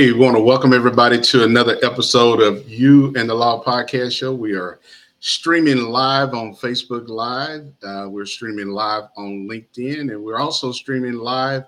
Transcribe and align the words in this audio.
Hey, 0.00 0.12
we 0.12 0.18
want 0.18 0.34
to 0.34 0.42
welcome 0.42 0.72
everybody 0.72 1.20
to 1.20 1.44
another 1.44 1.76
episode 1.82 2.40
of 2.40 2.66
You 2.66 3.12
and 3.16 3.28
the 3.28 3.34
Law 3.34 3.62
Podcast 3.62 4.16
Show. 4.16 4.32
We 4.32 4.54
are 4.54 4.80
streaming 5.18 5.76
live 5.76 6.32
on 6.32 6.54
Facebook 6.54 7.06
Live. 7.10 7.70
Uh, 7.82 8.08
we're 8.08 8.24
streaming 8.24 8.68
live 8.68 9.10
on 9.18 9.46
LinkedIn, 9.46 10.10
and 10.10 10.24
we're 10.24 10.38
also 10.38 10.72
streaming 10.72 11.18
live 11.18 11.64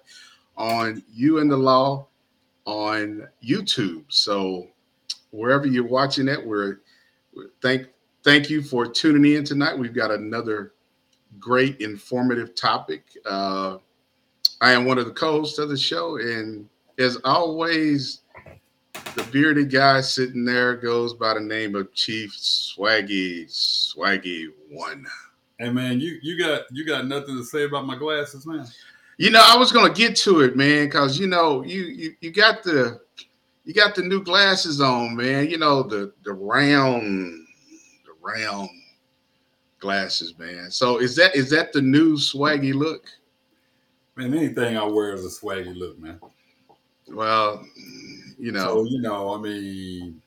on 0.57 1.03
You 1.13 1.41
and 1.41 1.51
the 1.51 1.59
Law 1.59 2.07
on 2.65 3.29
YouTube. 3.45 4.05
So 4.09 4.67
wherever 5.31 5.67
you're 5.67 5.87
watching 5.87 6.27
it, 6.27 6.43
we're, 6.43 6.81
thank 7.61 7.89
thank 8.25 8.49
you 8.49 8.63
for 8.63 8.87
tuning 8.87 9.35
in 9.35 9.45
tonight. 9.45 9.79
We've 9.79 9.93
got 9.93 10.11
another 10.11 10.73
great 11.39 11.83
informative 11.83 12.55
topic. 12.55 13.15
Uh, 13.27 13.77
I 14.63 14.73
am 14.73 14.87
one 14.87 14.97
of 14.97 15.05
the 15.05 15.13
co-hosts 15.13 15.59
of 15.59 15.69
the 15.69 15.77
show, 15.77 16.17
and 16.17 16.67
as 16.99 17.19
always, 17.25 18.22
the 18.95 19.27
bearded 19.31 19.71
guy 19.71 20.01
sitting 20.01 20.45
there 20.45 20.75
goes 20.77 21.15
by 21.15 21.35
the 21.35 21.41
name 21.41 21.75
of 21.75 21.93
Chief 21.95 22.33
Swaggy 22.33 23.47
Swaggy 23.47 24.49
One. 24.71 25.07
Hey 25.59 25.71
man, 25.71 26.01
you 26.01 26.19
you 26.23 26.39
got 26.39 26.63
you 26.71 26.85
got 26.85 27.07
nothing 27.07 27.37
to 27.37 27.45
say 27.45 27.65
about 27.65 27.87
my 27.87 27.97
glasses, 27.97 28.47
man. 28.47 28.67
You 29.19 29.31
know, 29.31 29.43
I 29.45 29.57
was 29.57 29.71
gonna 29.71 29.93
get 29.93 30.17
to 30.17 30.41
it, 30.41 30.57
man, 30.57 30.87
because 30.87 31.19
you 31.19 31.27
know, 31.27 31.63
you 31.63 31.83
you 31.83 32.15
you 32.21 32.31
got 32.31 32.63
the 32.63 33.01
you 33.65 33.75
got 33.75 33.95
the 33.95 34.03
new 34.03 34.23
glasses 34.25 34.81
on, 34.81 35.15
man. 35.15 35.49
You 35.49 35.59
know, 35.59 35.83
the 35.83 36.13
the 36.25 36.33
round 36.33 37.47
the 38.05 38.13
round 38.21 38.71
glasses, 39.79 40.39
man. 40.39 40.71
So 40.71 40.99
is 40.99 41.15
that 41.17 41.37
is 41.37 41.51
that 41.51 41.73
the 41.73 41.83
new 41.83 42.17
swaggy 42.17 42.75
look? 42.75 43.07
Man, 44.17 44.35
anything 44.35 44.77
I 44.77 44.85
wear 44.85 45.13
is 45.15 45.25
a 45.25 45.29
swaggy 45.29 45.77
look, 45.77 45.99
man. 45.99 46.19
Well, 47.09 47.65
you 48.43 48.51
know, 48.51 48.61
So 48.65 48.85
you 48.85 49.01
know, 49.01 49.33
I 49.35 49.39
mean, 49.39 50.21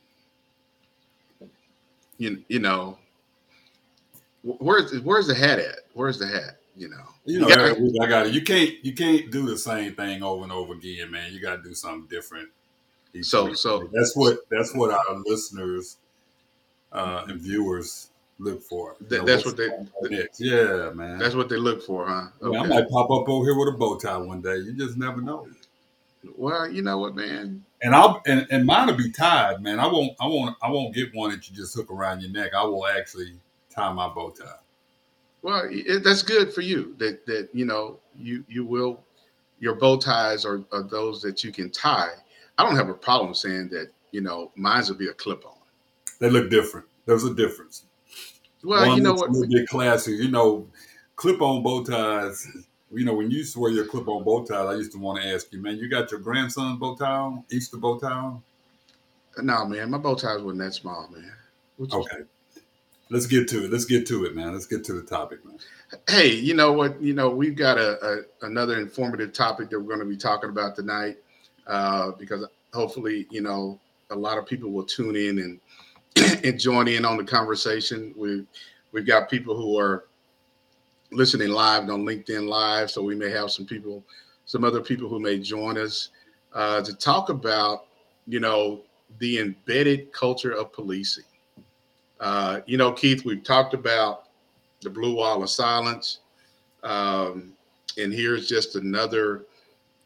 you, 2.17 2.41
you 2.47 2.59
know, 2.59 2.97
where's 4.43 4.97
where's 5.01 5.27
the 5.27 5.35
hat 5.35 5.59
at? 5.59 5.79
Where's 5.93 6.17
the 6.17 6.27
hat? 6.27 6.57
You 6.77 6.87
know, 6.89 7.03
you 7.25 7.39
know, 7.39 7.49
got- 7.49 7.59
every 7.59 7.83
week 7.83 8.01
I 8.01 8.07
got 8.07 8.27
it. 8.27 8.33
You 8.33 8.41
can't 8.41 8.73
you 8.85 8.93
can't 8.93 9.29
do 9.31 9.45
the 9.45 9.57
same 9.57 9.95
thing 9.95 10.23
over 10.23 10.43
and 10.43 10.51
over 10.51 10.73
again, 10.73 11.11
man. 11.11 11.33
You 11.33 11.41
got 11.41 11.57
to 11.57 11.61
do 11.69 11.73
something 11.75 12.07
different. 12.09 12.47
So- 13.21 13.45
week. 13.47 13.57
so- 13.57 13.89
that's 13.91 14.15
what 14.15 14.39
that's 14.49 14.73
what 14.73 14.91
our 14.91 15.17
listeners 15.25 15.97
uh, 16.93 17.25
and 17.27 17.39
viewers 17.41 18.11
look 18.39 18.61
for. 18.63 18.95
That- 19.09 19.19
know, 19.19 19.25
that's 19.25 19.43
what 19.45 19.57
they- 19.57 19.69
next. 20.09 20.39
Yeah, 20.39 20.91
man. 20.95 21.17
that's 21.19 21.35
what 21.35 21.49
they 21.49 21.57
look 21.57 21.83
for, 21.83 22.07
huh? 22.07 22.27
Yeah, 22.41 22.47
I 22.47 22.59
Okay. 22.61 22.69
might 22.69 22.89
pop 22.89 23.11
up 23.11 23.27
over 23.27 23.43
here 23.43 23.57
with 23.59 23.73
a 23.73 23.77
bow 23.77 23.97
tie 23.97 24.15
one 24.17 24.39
day. 24.41 24.55
You 24.59 24.71
just 24.71 24.95
never 24.97 25.19
know. 25.19 25.49
Well, 26.37 26.69
you 26.71 26.81
know 26.81 26.97
what, 26.97 27.13
man. 27.13 27.64
And 27.81 27.93
I'll 27.93 28.21
and, 28.25 28.47
and 28.49 28.65
mine 28.65 28.87
will 28.87 28.95
be 28.95 29.11
tied, 29.11 29.61
man. 29.61 29.79
I 29.79 29.87
won't 29.87 30.13
I 30.19 30.27
won't 30.27 30.55
I 30.61 30.69
won't 30.69 30.95
get 30.95 31.13
one 31.13 31.31
that 31.31 31.49
you 31.49 31.55
just 31.55 31.75
hook 31.75 31.91
around 31.91 32.21
your 32.21 32.31
neck. 32.31 32.51
I 32.57 32.63
will 32.63 32.87
actually 32.87 33.37
tie 33.69 33.91
my 33.91 34.07
bow 34.07 34.31
tie. 34.31 34.45
Well, 35.41 35.67
it, 35.69 36.03
that's 36.03 36.23
good 36.23 36.53
for 36.53 36.61
you. 36.61 36.95
That 36.97 37.25
that 37.25 37.49
you 37.53 37.65
know 37.65 37.99
you 38.17 38.43
you 38.47 38.65
will 38.65 39.03
your 39.59 39.75
bow 39.75 39.97
ties 39.97 40.45
are, 40.45 40.63
are 40.71 40.83
those 40.83 41.21
that 41.21 41.43
you 41.43 41.51
can 41.51 41.69
tie. 41.69 42.11
I 42.57 42.63
don't 42.63 42.75
have 42.75 42.89
a 42.89 42.93
problem 42.93 43.33
saying 43.33 43.69
that. 43.69 43.89
You 44.11 44.21
know, 44.21 44.53
mine's 44.55 44.89
will 44.89 44.95
be 44.95 45.09
a 45.09 45.13
clip 45.13 45.45
on. 45.45 45.57
They 46.19 46.29
look 46.29 46.49
different. 46.49 46.85
There's 47.05 47.25
a 47.25 47.33
difference. 47.33 47.85
Well, 48.63 48.87
One 48.87 48.97
you 48.97 49.03
know 49.03 49.13
what? 49.13 49.29
a 49.29 49.31
little 49.33 49.49
bit 49.49 49.67
classy. 49.67 50.13
You 50.13 50.31
know, 50.31 50.67
clip 51.17 51.41
on 51.41 51.61
bow 51.61 51.83
ties. 51.83 52.47
You 52.95 53.03
know, 53.05 53.13
when 53.13 53.29
you 53.29 53.39
used 53.39 53.53
to 53.53 53.59
wear 53.59 53.71
your 53.71 53.85
clip 53.85 54.07
on 54.07 54.23
bow 54.23 54.45
ties, 54.45 54.67
I 54.67 54.73
used 54.75 54.93
to 54.93 54.97
want 54.97 55.21
to 55.21 55.27
ask 55.27 55.51
you, 55.51 55.61
man, 55.61 55.77
you 55.77 55.89
got 55.89 56.11
your 56.11 56.19
grandson's 56.21 56.79
bow 56.79 56.95
tie 56.95 57.05
on, 57.05 57.43
Easter 57.51 57.77
bow 57.77 57.99
tie 57.99 58.09
on? 58.09 58.41
No, 59.43 59.65
man, 59.65 59.91
my 59.91 59.97
bow 59.97 60.15
ties 60.15 60.41
wasn't 60.41 60.61
that 60.61 60.73
small, 60.73 61.09
man. 61.11 61.31
What 61.77 61.91
you- 61.91 61.99
Okay. 61.99 62.23
Let's 63.11 63.27
get 63.27 63.47
to 63.49 63.65
it. 63.65 63.71
Let's 63.71 63.85
get 63.85 64.07
to 64.07 64.25
it, 64.25 64.35
man. 64.35 64.53
Let's 64.53 64.65
get 64.65 64.83
to 64.85 64.93
the 64.93 65.03
topic, 65.03 65.45
man. 65.45 65.59
Hey, 66.09 66.33
you 66.33 66.55
know 66.55 66.71
what? 66.71 66.99
You 66.99 67.13
know 67.13 67.29
we've 67.29 67.55
got 67.55 67.77
a, 67.77 68.03
a 68.41 68.45
another 68.47 68.79
informative 68.79 69.31
topic 69.31 69.69
that 69.69 69.79
we're 69.79 69.85
going 69.95 69.99
to 69.99 70.05
be 70.05 70.17
talking 70.17 70.49
about 70.49 70.75
tonight, 70.75 71.17
uh, 71.67 72.13
because 72.17 72.47
hopefully, 72.73 73.27
you 73.29 73.41
know, 73.41 73.79
a 74.09 74.15
lot 74.15 74.39
of 74.39 74.47
people 74.47 74.71
will 74.71 74.85
tune 74.85 75.15
in 75.15 75.37
and 75.37 75.59
and 76.43 76.59
join 76.59 76.87
in 76.87 77.05
on 77.05 77.17
the 77.17 77.23
conversation. 77.23 78.11
We've, 78.17 78.47
we've 78.91 79.05
got 79.05 79.29
people 79.29 79.55
who 79.55 79.77
are 79.77 80.05
listening 81.15 81.49
live 81.49 81.89
on 81.89 82.05
LinkedIn 82.05 82.47
Live, 82.47 82.91
so 82.91 83.01
we 83.01 83.15
may 83.15 83.29
have 83.29 83.49
some 83.49 83.65
people, 83.65 84.03
some 84.45 84.63
other 84.63 84.81
people 84.81 85.07
who 85.07 85.19
may 85.19 85.39
join 85.39 85.77
us 85.77 86.09
uh, 86.53 86.81
to 86.81 86.93
talk 86.93 87.29
about, 87.29 87.85
you 88.27 88.39
know, 88.39 88.81
the 89.19 89.39
embedded 89.39 90.11
culture 90.11 90.51
of 90.51 90.73
policing. 90.73 91.23
Uh, 92.19 92.59
you 92.65 92.77
know, 92.77 92.91
Keith, 92.91 93.23
we've 93.23 93.43
talked 93.43 93.73
about 93.73 94.23
the 94.81 94.89
blue 94.89 95.15
wall 95.15 95.41
of 95.41 95.49
silence, 95.49 96.19
um, 96.83 97.53
and 97.97 98.13
here's 98.13 98.47
just 98.47 98.75
another 98.75 99.45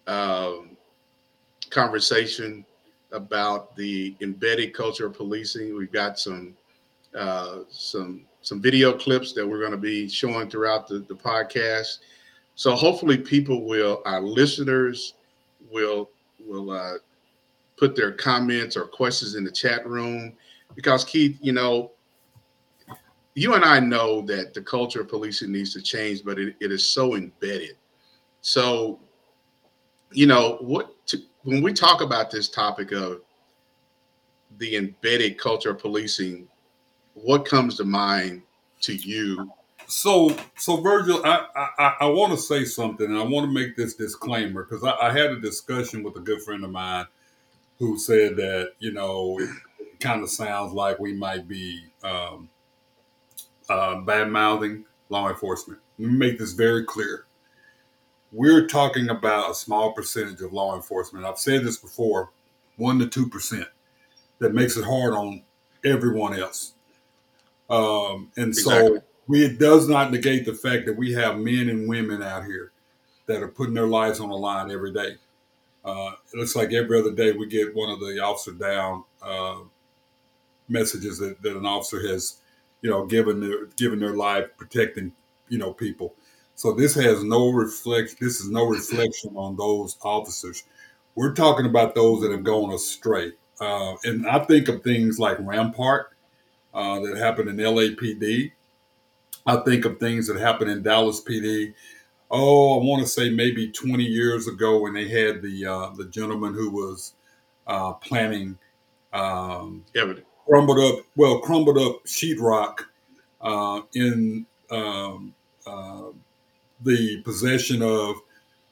um, 0.07 0.77
conversation 1.71 2.63
about 3.11 3.75
the 3.75 4.15
embedded 4.21 4.73
culture 4.73 5.07
of 5.07 5.13
policing. 5.13 5.75
We've 5.75 5.91
got 5.91 6.19
some 6.19 6.55
uh, 7.17 7.59
some 7.69 8.25
some 8.49 8.59
video 8.59 8.91
clips 8.91 9.31
that 9.33 9.47
we're 9.47 9.59
going 9.59 9.69
to 9.69 9.77
be 9.77 10.09
showing 10.09 10.49
throughout 10.49 10.87
the, 10.87 11.05
the 11.07 11.13
podcast. 11.13 11.99
So 12.55 12.73
hopefully, 12.73 13.15
people 13.15 13.63
will, 13.63 14.01
our 14.05 14.21
listeners 14.21 15.13
will 15.71 16.09
will 16.47 16.71
uh, 16.71 16.95
put 17.77 17.95
their 17.95 18.11
comments 18.11 18.75
or 18.75 18.85
questions 18.85 19.35
in 19.35 19.43
the 19.43 19.51
chat 19.51 19.85
room 19.85 20.33
because 20.73 21.03
Keith, 21.05 21.37
you 21.41 21.51
know, 21.51 21.91
you 23.35 23.53
and 23.53 23.63
I 23.63 23.79
know 23.79 24.23
that 24.23 24.55
the 24.55 24.63
culture 24.63 25.01
of 25.01 25.09
policing 25.09 25.51
needs 25.51 25.71
to 25.73 25.81
change, 25.81 26.23
but 26.25 26.39
it, 26.39 26.55
it 26.59 26.71
is 26.71 26.89
so 26.89 27.15
embedded. 27.15 27.75
So, 28.41 28.99
you 30.11 30.25
know, 30.25 30.57
what 30.61 31.05
to, 31.05 31.19
when 31.43 31.61
we 31.61 31.71
talk 31.71 32.01
about 32.01 32.31
this 32.31 32.49
topic 32.49 32.93
of 32.93 33.21
the 34.57 34.75
embedded 34.75 35.37
culture 35.37 35.69
of 35.69 35.77
policing, 35.77 36.47
what 37.23 37.45
comes 37.45 37.77
to 37.77 37.83
mind 37.83 38.41
to 38.81 38.93
you? 38.93 39.51
So, 39.87 40.35
so 40.55 40.77
Virgil, 40.77 41.21
I 41.25 41.45
I, 41.77 41.95
I 42.01 42.05
want 42.05 42.31
to 42.31 42.37
say 42.37 42.63
something, 42.65 43.07
and 43.07 43.17
I 43.17 43.23
want 43.23 43.47
to 43.47 43.51
make 43.51 43.75
this 43.75 43.95
disclaimer 43.95 44.63
because 44.63 44.83
I, 44.83 44.95
I 45.07 45.11
had 45.11 45.31
a 45.31 45.39
discussion 45.39 46.03
with 46.03 46.15
a 46.15 46.19
good 46.19 46.41
friend 46.43 46.63
of 46.63 46.71
mine 46.71 47.07
who 47.79 47.97
said 47.97 48.35
that 48.35 48.73
you 48.79 48.91
know 48.91 49.39
it, 49.39 49.49
kind 49.99 50.23
of 50.23 50.29
sounds 50.29 50.71
like 50.71 50.97
we 50.99 51.13
might 51.13 51.47
be 51.47 51.83
um, 52.03 52.49
uh, 53.69 53.99
bad 54.01 54.29
mouthing 54.29 54.85
law 55.09 55.27
enforcement. 55.27 55.79
Let 55.97 56.09
me 56.09 56.17
make 56.17 56.39
this 56.39 56.53
very 56.53 56.85
clear. 56.85 57.25
We're 58.31 58.67
talking 58.67 59.09
about 59.09 59.51
a 59.51 59.55
small 59.55 59.91
percentage 59.91 60.39
of 60.41 60.53
law 60.53 60.75
enforcement. 60.75 61.25
I've 61.25 61.39
said 61.39 61.63
this 61.63 61.77
before, 61.77 62.29
one 62.77 62.99
to 62.99 63.07
two 63.07 63.27
percent, 63.27 63.67
that 64.37 64.53
makes 64.53 64.77
it 64.77 64.85
hard 64.85 65.13
on 65.13 65.41
everyone 65.83 66.39
else. 66.39 66.73
Um, 67.69 68.31
and 68.35 68.55
so 68.55 69.01
we, 69.27 69.45
it 69.45 69.59
does 69.59 69.87
not 69.87 70.11
negate 70.11 70.45
the 70.45 70.55
fact 70.55 70.87
that 70.87 70.97
we 70.97 71.13
have 71.13 71.37
men 71.37 71.69
and 71.69 71.87
women 71.87 72.23
out 72.23 72.45
here 72.45 72.71
that 73.27 73.43
are 73.43 73.47
putting 73.47 73.75
their 73.75 73.87
lives 73.87 74.19
on 74.19 74.29
the 74.29 74.35
line 74.35 74.71
every 74.71 74.91
day. 74.91 75.15
Uh, 75.85 76.11
it 76.33 76.37
looks 76.37 76.55
like 76.55 76.73
every 76.73 76.99
other 76.99 77.11
day 77.11 77.31
we 77.31 77.45
get 77.45 77.75
one 77.75 77.89
of 77.89 77.99
the 77.99 78.19
officer 78.19 78.51
down 78.51 79.03
uh, 79.21 79.57
messages 80.67 81.19
that, 81.19 81.41
that 81.41 81.55
an 81.55 81.65
officer 81.65 82.05
has, 82.07 82.37
you 82.81 82.89
know, 82.89 83.05
given 83.05 83.39
their 83.39 83.67
given 83.77 83.99
their 83.99 84.15
life 84.15 84.45
protecting, 84.57 85.11
you 85.47 85.57
know, 85.57 85.71
people. 85.71 86.15
So 86.55 86.73
this 86.73 86.95
has 86.95 87.23
no 87.23 87.51
reflect. 87.51 88.19
This 88.19 88.41
is 88.41 88.49
no 88.49 88.65
reflection 88.65 89.31
on 89.35 89.55
those 89.55 89.97
officers. 90.01 90.63
We're 91.15 91.33
talking 91.33 91.65
about 91.65 91.95
those 91.95 92.21
that 92.21 92.31
have 92.31 92.43
gone 92.43 92.73
astray, 92.73 93.33
uh, 93.61 93.95
and 94.03 94.27
I 94.27 94.39
think 94.39 94.67
of 94.67 94.83
things 94.83 95.19
like 95.19 95.37
Rampart 95.39 96.13
uh, 96.73 96.99
that 96.99 97.17
happened 97.17 97.49
in 97.49 97.57
LAPD. 97.57 98.51
I 99.45 99.57
think 99.57 99.85
of 99.85 99.99
things 99.99 100.27
that 100.27 100.39
happened 100.39 100.71
in 100.71 100.83
Dallas 100.83 101.21
PD. 101.23 101.73
Oh, 102.31 102.79
I 102.79 102.83
want 102.83 103.01
to 103.01 103.09
say 103.09 103.29
maybe 103.29 103.71
20 103.71 104.03
years 104.03 104.47
ago 104.47 104.79
when 104.79 104.93
they 104.93 105.07
had 105.07 105.41
the 105.41 105.65
uh, 105.65 105.89
the 105.95 106.05
gentleman 106.05 106.53
who 106.53 106.69
was 106.69 107.13
uh, 107.65 107.93
planning 107.93 108.57
um, 109.13 109.83
crumbled 110.47 110.79
up, 110.79 111.05
well, 111.15 111.39
crumbled 111.39 111.77
up 111.77 112.03
sheetrock 112.05 112.81
uh, 113.41 113.81
in 113.93 114.45
um, 114.71 115.33
uh, 115.65 116.03
the 116.83 117.21
possession 117.23 117.81
of 117.81 118.15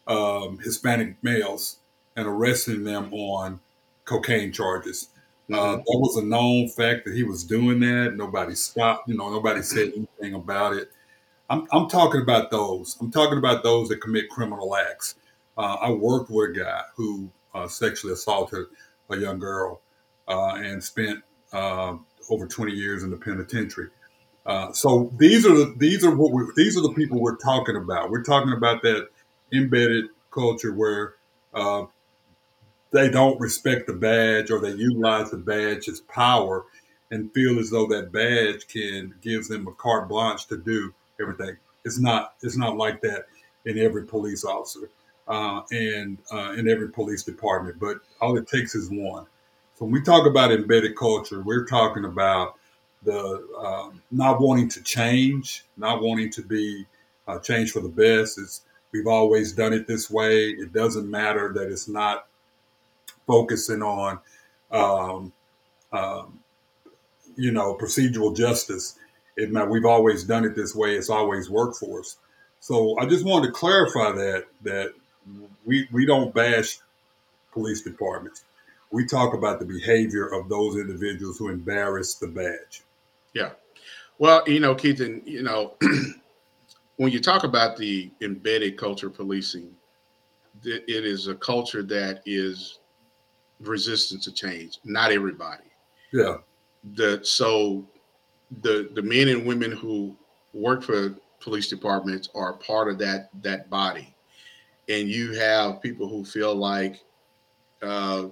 um, 0.07 0.59
Hispanic 0.59 1.15
males 1.23 1.77
and 2.15 2.27
arresting 2.27 2.83
them 2.83 3.13
on 3.13 3.59
cocaine 4.05 4.51
charges. 4.51 5.09
Uh, 5.51 5.77
that 5.77 5.83
was 5.87 6.17
a 6.17 6.25
known 6.25 6.67
fact 6.67 7.05
that 7.05 7.13
he 7.15 7.23
was 7.23 7.43
doing 7.43 7.79
that. 7.79 8.15
Nobody 8.15 8.55
stopped, 8.55 9.07
you 9.07 9.15
know, 9.17 9.29
nobody 9.31 9.61
said 9.61 9.93
anything 9.95 10.33
about 10.35 10.73
it. 10.73 10.91
I'm, 11.49 11.67
I'm 11.71 11.89
talking 11.89 12.21
about 12.21 12.51
those. 12.51 12.97
I'm 12.99 13.11
talking 13.11 13.37
about 13.37 13.63
those 13.63 13.89
that 13.89 14.01
commit 14.01 14.29
criminal 14.29 14.75
acts. 14.75 15.15
Uh, 15.57 15.77
I 15.81 15.91
worked 15.91 16.29
with 16.29 16.51
a 16.51 16.59
guy 16.59 16.81
who 16.95 17.29
uh, 17.55 17.67
sexually 17.67 18.13
assaulted 18.13 18.65
a 19.09 19.17
young 19.17 19.39
girl 19.39 19.81
uh, 20.27 20.55
and 20.55 20.83
spent 20.83 21.23
uh, 21.53 21.95
over 22.29 22.47
20 22.47 22.73
years 22.73 23.03
in 23.03 23.09
the 23.09 23.17
penitentiary. 23.17 23.89
Uh, 24.45 24.71
so 24.73 25.11
these 25.17 25.45
are 25.45 25.53
the 25.55 25.73
these 25.77 26.05
are 26.05 26.15
what 26.15 26.31
we 26.33 26.43
these 26.55 26.77
are 26.77 26.81
the 26.81 26.93
people 26.93 27.19
we're 27.21 27.37
talking 27.37 27.75
about. 27.75 28.09
We're 28.09 28.23
talking 28.23 28.53
about 28.53 28.81
that 28.83 29.09
embedded 29.53 30.05
culture 30.31 30.73
where 30.73 31.15
they 32.97 33.09
don't 33.09 33.39
respect 33.39 33.85
the 33.85 33.93
badge 33.93 34.49
or 34.49 34.59
they 34.59 34.71
utilize 34.71 35.29
the 35.29 35.37
badge 35.37 35.87
as 35.87 35.99
power 36.01 36.65
and 37.11 37.31
feel 37.31 37.59
as 37.59 37.69
though 37.69 37.85
that 37.85 38.11
badge 38.11 38.67
can 38.67 39.13
gives 39.21 39.47
them 39.47 39.67
a 39.67 39.71
carte 39.73 40.09
blanche 40.09 40.47
to 40.47 40.57
do 40.57 40.91
everything. 41.21 41.55
It's 41.85 41.99
not 41.99 42.33
it's 42.41 42.57
not 42.57 42.75
like 42.75 43.01
that 43.01 43.27
in 43.65 43.77
every 43.77 44.05
police 44.05 44.43
officer 44.43 44.89
uh, 45.27 45.61
and 45.71 46.17
uh, 46.31 46.53
in 46.57 46.67
every 46.67 46.89
police 46.89 47.21
department. 47.21 47.79
But 47.79 47.97
all 48.19 48.35
it 48.35 48.47
takes 48.47 48.73
is 48.73 48.89
one. 48.89 49.27
So 49.75 49.85
when 49.85 49.91
we 49.91 50.01
talk 50.01 50.25
about 50.25 50.51
embedded 50.51 50.97
culture, 50.97 51.41
we're 51.43 51.65
talking 51.65 52.03
about 52.03 52.55
the 53.03 53.47
um, 53.59 54.01
not 54.09 54.41
wanting 54.41 54.69
to 54.69 54.81
change, 54.81 55.65
not 55.77 56.01
wanting 56.01 56.31
to 56.31 56.41
be 56.41 56.87
uh, 57.27 57.37
changed 57.37 57.73
for 57.73 57.81
the 57.81 57.89
best. 57.89 58.39
It's 58.39 58.61
we've 58.91 59.05
always 59.05 59.53
done 59.53 59.73
it 59.73 59.85
this 59.85 60.09
way. 60.09 60.49
It 60.49 60.73
doesn't 60.73 61.07
matter 61.07 61.53
that 61.53 61.71
it's 61.71 61.87
not 61.87 62.25
focusing 63.27 63.83
on, 63.83 64.19
um, 64.71 65.33
um, 65.91 66.39
you 67.35 67.51
know, 67.51 67.75
procedural 67.75 68.35
justice. 68.35 68.97
It, 69.35 69.51
we've 69.69 69.85
always 69.85 70.23
done 70.23 70.45
it 70.45 70.55
this 70.55 70.73
way. 70.73 70.95
It's 70.95 71.09
always 71.09 71.49
worked 71.49 71.77
for 71.77 71.99
us. 71.99 72.17
So 72.59 72.97
I 72.97 73.05
just 73.05 73.23
wanted 73.25 73.47
to 73.47 73.53
clarify 73.53 74.11
that 74.13 74.45
that 74.63 74.93
we 75.65 75.87
we 75.91 76.05
don't 76.05 76.33
bash 76.33 76.79
police 77.51 77.81
departments. 77.81 78.43
We 78.91 79.05
talk 79.05 79.33
about 79.33 79.59
the 79.59 79.65
behavior 79.65 80.27
of 80.27 80.49
those 80.49 80.77
individuals 80.77 81.37
who 81.37 81.49
embarrass 81.49 82.15
the 82.15 82.27
badge. 82.27 82.83
Yeah. 83.33 83.51
Well, 84.17 84.43
you 84.47 84.59
know, 84.59 84.73
Keith, 84.73 85.01
and 85.01 85.21
you 85.27 85.43
know, 85.43 85.75
when 86.95 87.11
you 87.11 87.19
talk 87.19 87.43
about 87.43 87.77
the 87.77 88.09
embedded 88.21 88.77
culture 88.77 89.09
policing, 89.09 89.75
it 90.63 91.05
is 91.05 91.27
a 91.27 91.35
culture 91.35 91.83
that 91.83 92.21
is 92.25 92.79
resistant 93.59 94.23
to 94.23 94.31
change. 94.31 94.79
Not 94.83 95.11
everybody. 95.11 95.63
Yeah. 96.11 96.37
The 96.95 97.19
so 97.23 97.87
the 98.61 98.89
the 98.93 99.01
men 99.01 99.27
and 99.29 99.45
women 99.45 99.71
who 99.71 100.15
work 100.53 100.83
for 100.83 101.15
police 101.39 101.67
departments 101.67 102.29
are 102.33 102.53
part 102.53 102.89
of 102.89 102.97
that 102.99 103.29
that 103.41 103.69
body, 103.69 104.15
and 104.87 105.09
you 105.09 105.33
have 105.33 105.81
people 105.81 106.07
who 106.07 106.23
feel 106.23 106.55
like 106.55 107.03
uh, 107.81 108.27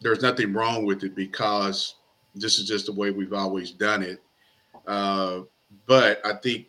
there's 0.00 0.22
nothing 0.22 0.52
wrong 0.52 0.84
with 0.84 1.04
it 1.04 1.14
because 1.14 1.96
this 2.34 2.58
is 2.58 2.66
just 2.66 2.86
the 2.86 2.92
way 2.92 3.10
we've 3.10 3.32
always 3.32 3.70
done 3.70 4.02
it. 4.02 4.22
Uh, 4.86 5.40
but 5.86 6.20
I 6.24 6.34
think 6.34 6.66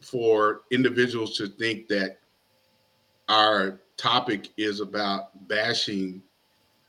for 0.00 0.62
individuals 0.70 1.36
to 1.36 1.48
think 1.48 1.88
that 1.88 2.18
our 3.28 3.80
topic 3.96 4.50
is 4.56 4.80
about 4.80 5.48
bashing 5.48 6.22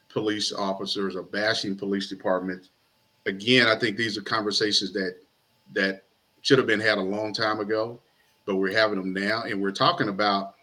police 0.10 0.52
officers 0.52 1.16
or 1.16 1.24
bashing 1.24 1.76
police 1.76 2.10
departments, 2.10 2.70
again, 3.26 3.68
I 3.68 3.78
think 3.78 3.98
these 3.98 4.18
are 4.18 4.22
conversations 4.22 4.92
that 4.94 5.18
that 5.74 6.04
should 6.42 6.58
have 6.58 6.68
been 6.68 6.80
had 6.80 6.98
a 6.98 7.02
long 7.02 7.34
time 7.34 7.60
ago, 7.60 8.00
but 8.46 8.56
we're 8.56 8.76
having 8.76 9.00
them 9.00 9.14
now, 9.14 9.44
and 9.44 9.62
we're 9.62 9.72
talking 9.72 10.10
about 10.10 10.56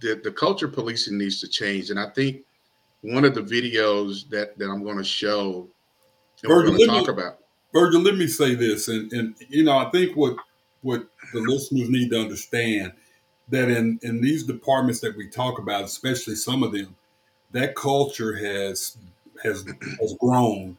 the 0.00 0.20
the 0.22 0.30
culture 0.30 0.68
policing 0.68 1.18
needs 1.18 1.40
to 1.40 1.48
change, 1.48 1.90
and 1.90 1.98
I 1.98 2.10
think 2.10 2.42
one 3.02 3.24
of 3.24 3.34
the 3.34 3.42
videos 3.42 4.28
that 4.30 4.58
that 4.58 4.68
I'm 4.68 4.84
going 4.84 4.98
to 4.98 5.04
show 5.04 5.68
and 6.42 6.50
Virgil, 6.50 6.72
we're 6.72 6.78
going 6.78 6.88
to 6.88 7.06
talk 7.06 7.16
me, 7.16 7.22
about. 7.22 7.38
Virgil, 7.72 8.00
let 8.00 8.16
me 8.16 8.26
say 8.26 8.54
this, 8.54 8.88
and 8.88 9.12
and 9.12 9.34
you 9.48 9.64
know, 9.64 9.78
I 9.78 9.90
think 9.90 10.16
what 10.16 10.36
what 10.82 11.06
the 11.32 11.40
listeners 11.40 11.88
need 11.88 12.10
to 12.10 12.20
understand 12.20 12.92
that 13.48 13.68
in 13.68 13.98
in 14.02 14.20
these 14.20 14.44
departments 14.44 15.00
that 15.00 15.16
we 15.16 15.28
talk 15.28 15.58
about, 15.58 15.84
especially 15.84 16.34
some 16.34 16.62
of 16.62 16.72
them, 16.72 16.94
that 17.52 17.74
culture 17.74 18.34
has 18.34 18.96
has 19.42 19.64
has 20.00 20.14
grown, 20.14 20.76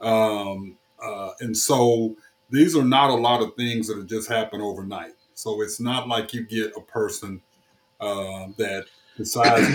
um, 0.00 0.76
uh, 1.02 1.30
and 1.40 1.56
so 1.56 2.16
these 2.50 2.76
are 2.76 2.84
not 2.84 3.10
a 3.10 3.14
lot 3.14 3.42
of 3.42 3.54
things 3.56 3.88
that 3.88 3.96
have 3.96 4.06
just 4.06 4.28
happened 4.28 4.62
overnight. 4.62 5.12
So 5.34 5.62
it's 5.62 5.80
not 5.80 6.08
like 6.08 6.34
you 6.34 6.44
get 6.44 6.76
a 6.76 6.80
person 6.80 7.40
uh, 8.00 8.48
that 8.58 8.86
decides 9.16 9.66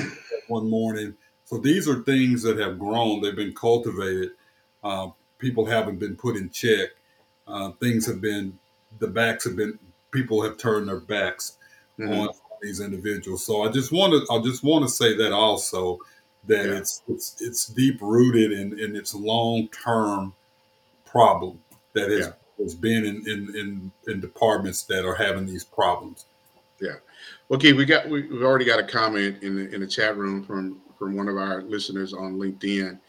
one 0.47 0.69
morning. 0.69 1.15
So 1.45 1.57
these 1.57 1.87
are 1.87 2.03
things 2.03 2.43
that 2.43 2.59
have 2.59 2.77
grown. 2.77 3.21
They've 3.21 3.35
been 3.35 3.53
cultivated. 3.53 4.31
Uh, 4.83 5.09
people 5.39 5.65
haven't 5.65 5.97
been 5.97 6.15
put 6.15 6.35
in 6.35 6.49
check. 6.49 6.89
Uh, 7.47 7.71
things 7.79 8.05
have 8.05 8.21
been 8.21 8.57
the 8.99 9.07
backs 9.07 9.45
have 9.45 9.55
been 9.55 9.79
people 10.11 10.41
have 10.41 10.57
turned 10.57 10.87
their 10.87 10.99
backs 10.99 11.57
mm-hmm. 11.99 12.11
on 12.13 12.29
these 12.61 12.79
individuals. 12.79 13.45
So 13.45 13.63
I 13.63 13.71
just 13.71 13.91
want 13.91 14.13
to 14.13 14.33
I 14.33 14.41
just 14.41 14.63
want 14.63 14.85
to 14.85 14.89
say 14.89 15.15
that 15.17 15.31
also 15.31 15.99
that 16.47 16.65
yeah. 16.65 16.77
it's 16.77 17.01
it's 17.07 17.35
it's 17.41 17.67
deep 17.67 18.01
rooted 18.01 18.51
in 18.51 18.79
in 18.79 18.95
its 18.95 19.13
long 19.13 19.67
term 19.69 20.33
problem 21.05 21.59
that 21.93 22.09
has, 22.09 22.27
yeah. 22.27 22.63
has 22.63 22.75
been 22.75 23.05
in, 23.05 23.27
in 23.27 23.55
in 23.55 23.91
in 24.07 24.19
departments 24.19 24.83
that 24.83 25.05
are 25.05 25.15
having 25.15 25.45
these 25.45 25.63
problems. 25.63 26.25
Yeah. 26.81 26.95
Okay, 27.51 27.73
we 27.73 27.85
got 27.85 28.09
we, 28.09 28.23
have 28.23 28.43
already 28.43 28.65
got 28.65 28.79
a 28.79 28.83
comment 28.83 29.41
in 29.43 29.55
the 29.55 29.73
in 29.73 29.81
the 29.81 29.87
chat 29.87 30.17
room 30.17 30.43
from 30.43 30.81
from 30.97 31.15
one 31.15 31.27
of 31.27 31.37
our 31.37 31.61
listeners 31.61 32.13
on 32.13 32.37
LinkedIn. 32.37 32.99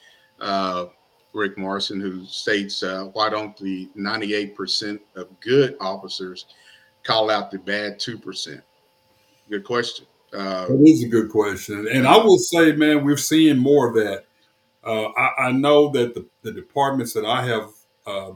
Uh, 0.41 0.87
Rick 1.35 1.59
Morrison, 1.59 2.01
who 2.01 2.25
states, 2.25 2.83
uh, 2.83 3.05
why 3.13 3.29
don't 3.29 3.57
the 3.59 3.89
98% 3.97 4.99
of 5.15 5.29
good 5.41 5.77
officers 5.81 6.47
call 7.03 7.31
out 7.31 7.51
the 7.51 7.59
bad 7.59 7.99
2%? 7.99 8.63
Good 9.51 9.65
question. 9.65 10.07
Uh, 10.33 10.67
that 10.67 10.83
is 10.85 11.05
a 11.05 11.09
good 11.09 11.31
question. 11.31 11.89
And 11.91 12.07
I 12.07 12.19
will 12.19 12.39
say, 12.39 12.73
man, 12.73 13.05
we're 13.05 13.17
seeing 13.17 13.57
more 13.57 13.89
of 13.89 13.95
that. 13.95 14.25
Uh, 14.85 15.09
I, 15.17 15.49
I, 15.49 15.53
know 15.53 15.91
that 15.91 16.15
the, 16.15 16.27
the, 16.43 16.53
departments 16.53 17.13
that 17.15 17.25
I 17.25 17.45
have 17.47 17.71
uh, 18.07 18.33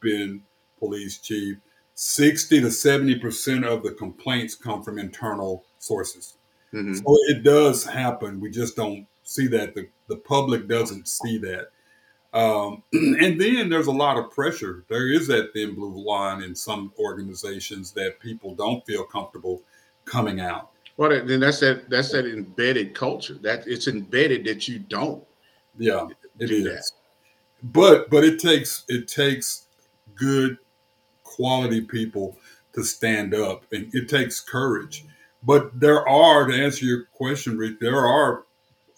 been 0.00 0.42
police 0.78 1.18
chief, 1.18 1.56
60 1.94 2.60
to 2.60 2.66
70% 2.66 3.64
of 3.64 3.82
the 3.82 3.92
complaints 3.92 4.54
come 4.54 4.82
from 4.82 4.98
internal 4.98 5.64
sources. 5.78 6.36
Mm-hmm. 6.72 6.94
So 6.94 7.04
it 7.28 7.42
does 7.42 7.84
happen. 7.84 8.40
We 8.40 8.50
just 8.50 8.76
don't 8.76 9.06
see 9.22 9.46
that. 9.48 9.74
The, 9.74 9.88
the 10.08 10.16
public 10.16 10.68
doesn't 10.68 11.08
see 11.08 11.38
that. 11.38 11.70
Um, 12.32 12.82
and 12.92 13.40
then 13.40 13.70
there's 13.70 13.86
a 13.86 13.92
lot 13.92 14.18
of 14.18 14.30
pressure. 14.30 14.84
There 14.88 15.10
is 15.10 15.26
that 15.28 15.52
thin 15.54 15.74
blue 15.74 16.04
line 16.06 16.42
in 16.42 16.54
some 16.54 16.92
organizations 16.98 17.92
that 17.92 18.20
people 18.20 18.54
don't 18.54 18.84
feel 18.84 19.04
comfortable 19.04 19.62
coming 20.04 20.40
out. 20.40 20.70
Well, 20.96 21.10
then 21.26 21.40
that's 21.40 21.60
that 21.60 21.90
that's 21.90 22.12
that 22.12 22.26
embedded 22.26 22.94
culture. 22.94 23.34
That 23.42 23.66
it's 23.66 23.86
embedded 23.86 24.44
that 24.46 24.66
you 24.66 24.78
don't. 24.78 25.22
Yeah, 25.78 26.08
it 26.38 26.50
is. 26.50 26.64
That. 26.64 26.82
But 27.62 28.10
but 28.10 28.24
it 28.24 28.40
takes 28.40 28.84
it 28.88 29.08
takes 29.08 29.66
good 30.14 30.58
quality 31.22 31.82
people 31.82 32.36
to 32.72 32.82
stand 32.82 33.34
up, 33.34 33.64
and 33.72 33.94
it 33.94 34.08
takes 34.08 34.40
courage. 34.40 35.04
But 35.42 35.78
there 35.78 36.06
are, 36.08 36.46
to 36.46 36.54
answer 36.54 36.84
your 36.84 37.04
question, 37.14 37.56
Rick, 37.56 37.78
there 37.78 38.04
are 38.04 38.44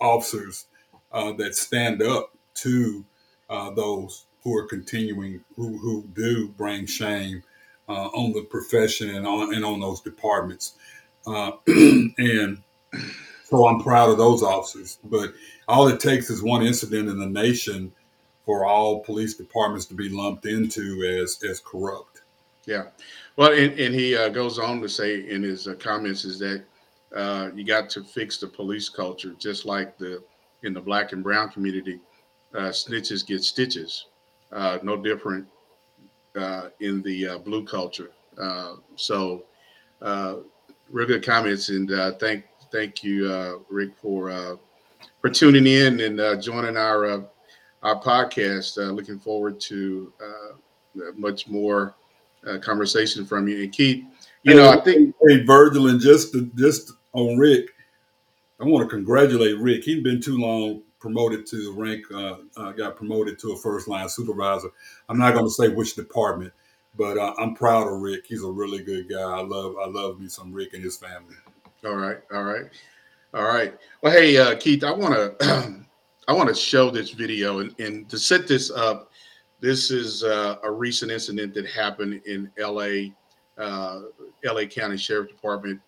officers 0.00 0.66
uh, 1.12 1.32
that 1.32 1.54
stand 1.54 2.02
up 2.02 2.32
to 2.54 3.04
uh, 3.50 3.70
those 3.70 4.24
who 4.42 4.56
are 4.56 4.66
continuing, 4.66 5.44
who, 5.56 5.76
who 5.78 6.04
do 6.14 6.48
bring 6.48 6.86
shame 6.86 7.42
uh, 7.88 8.08
on 8.08 8.32
the 8.32 8.42
profession 8.42 9.10
and 9.10 9.26
on 9.26 9.54
and 9.54 9.64
on 9.64 9.80
those 9.80 10.00
departments. 10.00 10.74
Uh, 11.26 11.52
and 11.66 12.62
so 13.44 13.66
I'm 13.66 13.80
proud 13.80 14.10
of 14.10 14.18
those 14.18 14.42
officers. 14.42 14.98
But 15.04 15.32
all 15.66 15.88
it 15.88 16.00
takes 16.00 16.30
is 16.30 16.42
one 16.42 16.62
incident 16.62 17.08
in 17.08 17.18
the 17.18 17.26
nation 17.26 17.92
for 18.44 18.64
all 18.64 19.00
police 19.00 19.34
departments 19.34 19.86
to 19.86 19.94
be 19.94 20.08
lumped 20.08 20.46
into 20.46 21.04
as 21.22 21.42
as 21.48 21.60
corrupt. 21.60 22.22
Yeah, 22.66 22.84
well, 23.36 23.52
and, 23.52 23.78
and 23.78 23.94
he 23.94 24.16
uh, 24.16 24.28
goes 24.28 24.58
on 24.58 24.80
to 24.82 24.88
say 24.88 25.28
in 25.28 25.42
his 25.42 25.68
uh, 25.68 25.74
comments 25.74 26.24
is 26.24 26.38
that 26.38 26.64
uh, 27.14 27.48
you 27.54 27.64
got 27.64 27.88
to 27.90 28.04
fix 28.04 28.38
the 28.38 28.46
police 28.46 28.88
culture, 28.88 29.34
just 29.38 29.64
like 29.64 29.96
the 29.98 30.22
in 30.62 30.74
the 30.74 30.80
black 30.80 31.12
and 31.12 31.22
brown 31.22 31.48
community 31.50 32.00
uh, 32.54 32.68
snitches 32.68 33.26
get 33.26 33.42
stitches. 33.42 34.06
Uh, 34.50 34.78
no 34.82 34.96
different 34.96 35.46
uh, 36.36 36.68
in 36.80 37.02
the 37.02 37.38
blue 37.44 37.64
culture. 37.64 38.10
Uh, 38.40 38.74
so, 38.96 39.44
uh, 40.00 40.36
real 40.90 41.06
good 41.06 41.24
comments, 41.24 41.68
and 41.68 41.90
uh, 41.92 42.12
thank 42.12 42.44
thank 42.70 43.02
you, 43.02 43.30
uh, 43.30 43.58
Rick, 43.68 43.90
for 44.00 44.30
uh, 44.30 44.56
for 45.20 45.30
tuning 45.30 45.66
in 45.66 46.00
and 46.00 46.42
joining 46.42 46.76
our 46.76 47.24
our 47.82 48.00
podcast. 48.00 48.76
looking 48.94 49.18
forward 49.18 49.60
to 49.60 50.12
much 51.16 51.48
more 51.48 51.94
conversation 52.60 53.24
from 53.24 53.48
you. 53.48 53.62
And 53.62 53.72
Keith, 53.72 54.04
you 54.42 54.52
hey, 54.52 54.58
know, 54.58 54.70
I 54.70 54.80
think 54.80 55.14
hey 55.26 55.44
Virgil, 55.44 55.88
and 55.88 56.00
just 56.00 56.34
just 56.54 56.92
on 57.12 57.36
Rick, 57.38 57.70
I 58.60 58.64
want 58.64 58.88
to 58.88 58.94
congratulate 58.94 59.58
Rick. 59.58 59.84
He's 59.84 60.02
been 60.02 60.20
too 60.20 60.38
long 60.38 60.82
promoted 60.98 61.46
to 61.46 61.72
rank, 61.74 62.04
uh, 62.12 62.36
uh, 62.56 62.72
got 62.72 62.96
promoted 62.96 63.38
to 63.40 63.52
a 63.52 63.56
first 63.56 63.88
line 63.88 64.08
supervisor. 64.08 64.68
I'm 65.08 65.18
not 65.18 65.34
going 65.34 65.46
to 65.46 65.50
say 65.50 65.68
which 65.68 65.94
department, 65.94 66.52
but 66.98 67.16
uh, 67.16 67.32
I'm 67.38 67.54
proud 67.54 67.86
of 67.86 68.00
Rick. 68.00 68.26
He's 68.26 68.42
a 68.42 68.50
really 68.50 68.82
good 68.82 69.08
guy. 69.08 69.22
I 69.22 69.40
love 69.40 69.76
I 69.82 69.88
love 69.88 70.20
me 70.20 70.28
some 70.28 70.52
Rick 70.52 70.74
and 70.74 70.82
his 70.82 70.98
family. 70.98 71.36
All 71.86 71.94
right, 71.94 72.18
all 72.32 72.42
right, 72.42 72.64
all 73.32 73.44
right. 73.44 73.72
Well, 74.02 74.12
hey 74.12 74.36
uh, 74.36 74.56
Keith, 74.56 74.82
I 74.82 74.90
want 74.90 75.14
to 75.40 75.84
I 76.26 76.32
want 76.32 76.48
to 76.48 76.54
show 76.54 76.90
this 76.90 77.10
video 77.10 77.60
and, 77.60 77.74
and 77.80 78.08
to 78.10 78.18
set 78.18 78.48
this 78.48 78.70
up. 78.70 79.10
This 79.60 79.90
is 79.90 80.24
uh, 80.24 80.56
a 80.62 80.70
recent 80.70 81.10
incident 81.10 81.54
that 81.54 81.66
happened 81.66 82.20
in 82.26 82.50
L.A. 82.58 83.12
Uh, 83.56 84.02
L.A. 84.44 84.66
County 84.66 84.96
Sheriff 84.96 85.28
Department 85.28 85.80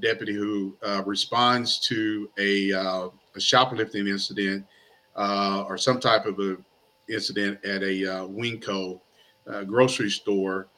deputy 0.00 0.34
who 0.34 0.76
uh, 0.82 1.02
responds 1.06 1.78
to 1.78 2.28
a, 2.38 2.70
uh, 2.70 3.08
a 3.34 3.40
shoplifting 3.40 4.06
incident 4.06 4.64
or 5.16 5.78
some 5.78 5.98
type 5.98 6.26
of 6.26 6.38
a 6.38 6.58
incident 7.08 7.58
at 7.64 7.82
a 7.82 8.28
Winco 8.28 9.00
uh, 9.50 9.64
grocery 9.64 10.10
store, 10.10 10.68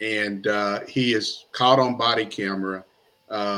and 0.00 0.46
he 0.88 1.14
is 1.14 1.46
caught 1.52 1.78
on 1.78 1.96
body 1.96 2.26
camera 2.26 2.84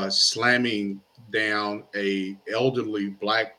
slamming 0.09 1.01
down 1.31 1.83
a 1.95 2.37
elderly 2.51 3.09
black 3.09 3.57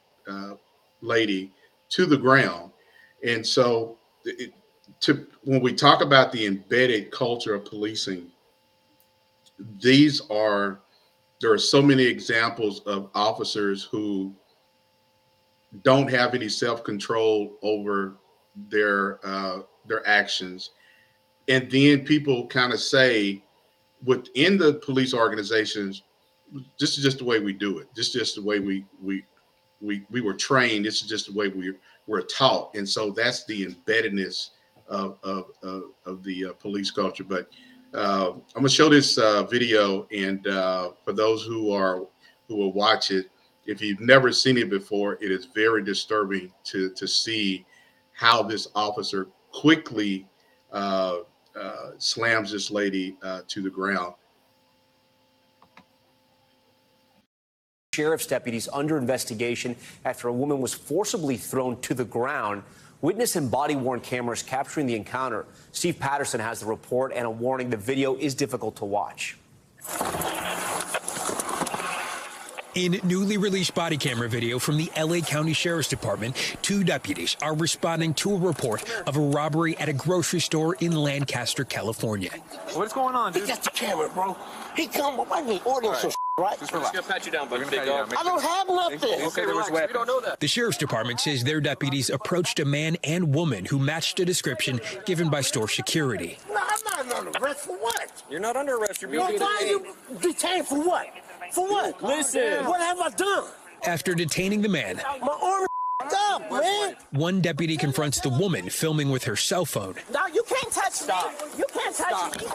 lady 1.03 1.53
to 1.89 2.07
the 2.07 2.17
ground, 2.17 2.71
and 3.27 3.47
so 3.47 3.99
it, 4.25 4.53
to 5.01 5.27
when 5.45 5.61
we 5.61 5.73
talk 5.73 6.03
about 6.03 6.33
the 6.33 6.47
embedded 6.47 7.11
culture 7.11 7.55
of 7.55 7.65
policing, 7.65 8.31
these 9.81 10.21
are 10.31 10.81
there 11.41 11.53
are 11.53 11.59
so 11.59 11.81
many 11.81 12.05
examples 12.05 12.81
of 12.81 13.11
officers 13.15 13.85
who 13.85 14.35
don't 15.83 16.11
have 16.11 16.35
any 16.35 16.49
self-control 16.49 17.57
over 17.63 18.17
their 18.69 19.25
uh, 19.27 19.61
their 19.87 20.07
actions 20.07 20.71
and 21.51 21.71
then 21.71 22.05
people 22.05 22.47
kind 22.47 22.73
of 22.73 22.81
say 22.81 23.43
within 24.05 24.57
the 24.57 24.75
police 24.75 25.13
organizations 25.13 26.03
this 26.79 26.97
is 26.97 27.05
just 27.05 27.19
the 27.19 27.25
way 27.25 27.41
we 27.41 27.53
do 27.53 27.79
it. 27.79 27.89
This 27.95 28.09
is 28.09 28.13
just 28.13 28.35
the 28.37 28.43
way 28.43 28.61
we 28.61 28.85
we 29.03 29.25
we 29.81 30.05
we 30.11 30.21
were 30.21 30.35
trained. 30.35 30.85
This 30.85 31.03
is 31.03 31.09
just 31.09 31.27
the 31.27 31.33
way 31.33 31.49
we 31.49 31.73
were 32.07 32.23
taught. 32.23 32.75
And 32.75 32.89
so 32.89 33.11
that's 33.11 33.45
the 33.45 33.67
embeddedness 33.67 34.51
of 34.89 35.19
of, 35.23 35.47
of, 35.63 35.83
of 36.05 36.23
the 36.23 36.47
uh, 36.47 36.53
police 36.55 36.91
culture. 36.91 37.25
But 37.25 37.49
uh, 37.95 38.33
I'm 38.33 38.43
gonna 38.55 38.69
show 38.69 38.89
this 38.89 39.19
uh, 39.19 39.45
video, 39.45 40.07
and 40.13 40.47
uh, 40.47 40.93
for 41.05 41.13
those 41.13 41.45
who 41.45 41.73
are 41.73 42.07
who 42.49 42.57
will 42.57 42.73
watch 42.73 43.11
it, 43.11 43.27
if 43.67 43.81
you've 43.81 44.01
never 44.01 44.33
seen 44.33 44.59
it 44.59 44.71
before, 44.71 45.15
it 45.21 45.31
is 45.31 45.47
very 45.55 45.85
disturbing 45.85 46.53
to 46.65 46.91
to 46.91 47.07
see 47.07 47.65
how 48.13 48.43
this 48.43 48.69
officer 48.75 49.29
quickly 49.53 50.29
uh, 51.59 51.91
slams 51.99 52.53
this 52.53 52.71
lady 52.71 53.17
uh, 53.23 53.43
to 53.49 53.63
the 53.63 53.71
ground. 53.71 54.15
Sheriff's 57.95 58.27
deputies 58.27 58.69
under 58.73 58.97
investigation 58.97 59.77
after 60.05 60.29
a 60.29 60.33
woman 60.33 60.61
was 60.61 60.73
forcibly 60.73 61.37
thrown 61.37 61.81
to 61.81 61.93
the 61.93 62.05
ground 62.05 62.63
Witness 63.03 63.37
and 63.37 63.51
body 63.51 63.77
worn 63.77 64.01
cameras 64.01 64.43
capturing 64.43 64.87
the 64.87 64.95
encounter. 64.95 65.47
Steve 65.73 65.99
Patterson 65.99 66.39
has 66.39 66.61
the 66.61 66.67
report 66.67 67.13
and 67.15 67.25
a 67.27 67.31
warning 67.31 67.71
the 67.71 67.77
video 67.77 68.17
is 68.17 68.35
difficult 68.35 68.77
to 68.77 68.85
watch. 68.85 69.39
In 72.77 73.01
newly 73.03 73.37
released 73.37 73.75
body 73.75 73.97
camera 73.97 74.29
video 74.29 74.61
from 74.61 74.77
the 74.77 74.91
LA 74.97 75.19
County 75.21 75.53
Sheriff's 75.53 75.89
Department, 75.89 76.37
two 76.63 76.85
deputies 76.85 77.37
are 77.43 77.55
responding 77.55 78.15
to 78.15 78.33
a 78.33 78.39
report 78.39 78.85
of 79.09 79.17
a 79.17 79.21
robbery 79.21 79.77
at 79.79 79.89
a 79.89 79.93
grocery 79.93 80.39
store 80.39 80.77
in 80.77 80.93
Lancaster, 80.93 81.65
California. 81.65 82.31
What's 82.75 82.93
going 82.93 83.17
on, 83.17 83.33
dude? 83.33 83.43
He 83.43 83.49
got 83.49 83.65
the 83.65 83.71
camera, 83.71 84.09
bro. 84.09 84.37
He 84.77 84.87
come, 84.87 85.19
up, 85.19 85.27
I 85.33 85.41
need 85.43 85.63
ordering 85.65 85.97
some 85.97 86.13
right? 86.39 86.59
Just 86.61 86.73
relax. 86.73 86.95
We're 86.95 87.01
gonna 87.01 87.13
pat 87.13 87.27
you 87.27 87.33
down, 87.33 87.49
buddy. 87.49 87.65
Big 87.65 87.85
dog. 87.85 88.15
I 88.17 88.23
don't 88.23 88.41
have 88.41 88.69
nothing. 88.69 89.27
Okay, 89.27 89.45
there 89.45 89.55
was 89.55 89.69
weapons. 89.71 89.89
We 89.89 89.93
don't 89.95 90.07
know 90.07 90.21
that. 90.21 90.39
The 90.39 90.47
sheriff's 90.47 90.79
department 90.79 91.19
says 91.19 91.43
their 91.43 91.61
deputies 91.61 92.09
approached 92.09 92.61
a 92.61 92.65
man 92.65 92.97
and 93.03 93.35
woman 93.35 93.65
who 93.65 93.81
matched 93.81 94.21
a 94.21 94.25
description 94.25 94.81
given 95.07 95.29
by 95.29 95.41
store 95.41 95.69
security. 95.69 96.39
No, 96.49 96.61
I'm 96.61 97.09
not 97.09 97.27
under 97.27 97.39
arrest 97.41 97.61
for 97.61 97.77
what? 97.77 98.23
You're 98.31 98.41
not 98.41 98.57
under 98.57 98.77
arrest. 98.77 99.03
You're 99.03 99.11
being 99.11 99.25
Well, 99.25 99.39
why 99.39 99.59
are 99.61 99.67
you 99.67 99.87
detained 100.21 100.67
for 100.69 100.81
what? 100.81 101.09
For 101.53 101.67
what? 101.69 102.03
Listen. 102.03 102.65
What 102.67 102.81
have 102.81 102.99
I 103.01 103.11
done? 103.11 103.45
After 103.85 104.15
detaining 104.15 104.63
the 104.63 104.69
man, 104.69 104.97
My 104.97 105.39
arm 105.43 105.67
is 106.07 106.15
up, 106.31 106.51
man. 106.53 106.97
one 107.13 107.41
deputy 107.41 107.77
confronts 107.77 108.21
the 108.21 108.29
woman 108.29 108.69
filming 108.69 109.11
with 109.11 109.25
her 109.25 109.37
cell 109.37 109.65
phone. 109.65 109.95
No, 110.13 110.27
you 110.27 110.43
can't 110.45 110.73
touch 110.73 111.03
me. 111.09 111.15
You 111.59 111.65
can't 111.73 111.97
touch 111.97 112.41
me. 112.41 112.47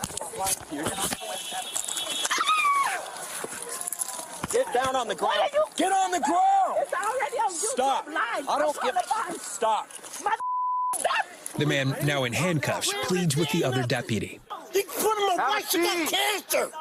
Get 4.51 4.71
down 4.73 4.95
on 4.95 5.07
the 5.07 5.15
ground. 5.15 5.35
What 5.35 5.53
are 5.53 5.57
you- 5.57 5.65
Get 5.75 5.91
on 5.91 6.11
the 6.11 6.19
ground. 6.19 6.77
It's 6.79 6.93
already 6.93 7.37
on 7.39 7.49
YouTube 7.51 7.71
Stop. 7.71 8.07
Live. 8.07 8.49
I 8.49 8.59
don't 8.59 8.77
I'm 8.81 8.85
give. 8.93 9.03
trying 9.07 9.33
to 9.33 9.39
Stop. 9.39 9.87
My 10.23 10.35
stop. 10.97 11.25
The 11.57 11.65
man, 11.65 11.95
now 12.03 12.23
in 12.23 12.33
handcuffs, 12.33 12.93
pleads 13.03 13.35
with 13.35 13.49
the 13.51 13.63
other 13.63 13.83
deputy. 13.83 14.39
You 14.73 14.83
put 14.83 15.17
him 15.17 15.39
Have 15.39 15.49
away. 15.49 15.59
a 15.59 15.67
She 15.67 15.77
got 15.79 16.07
seat. 16.09 16.17
cancer. 16.49 16.71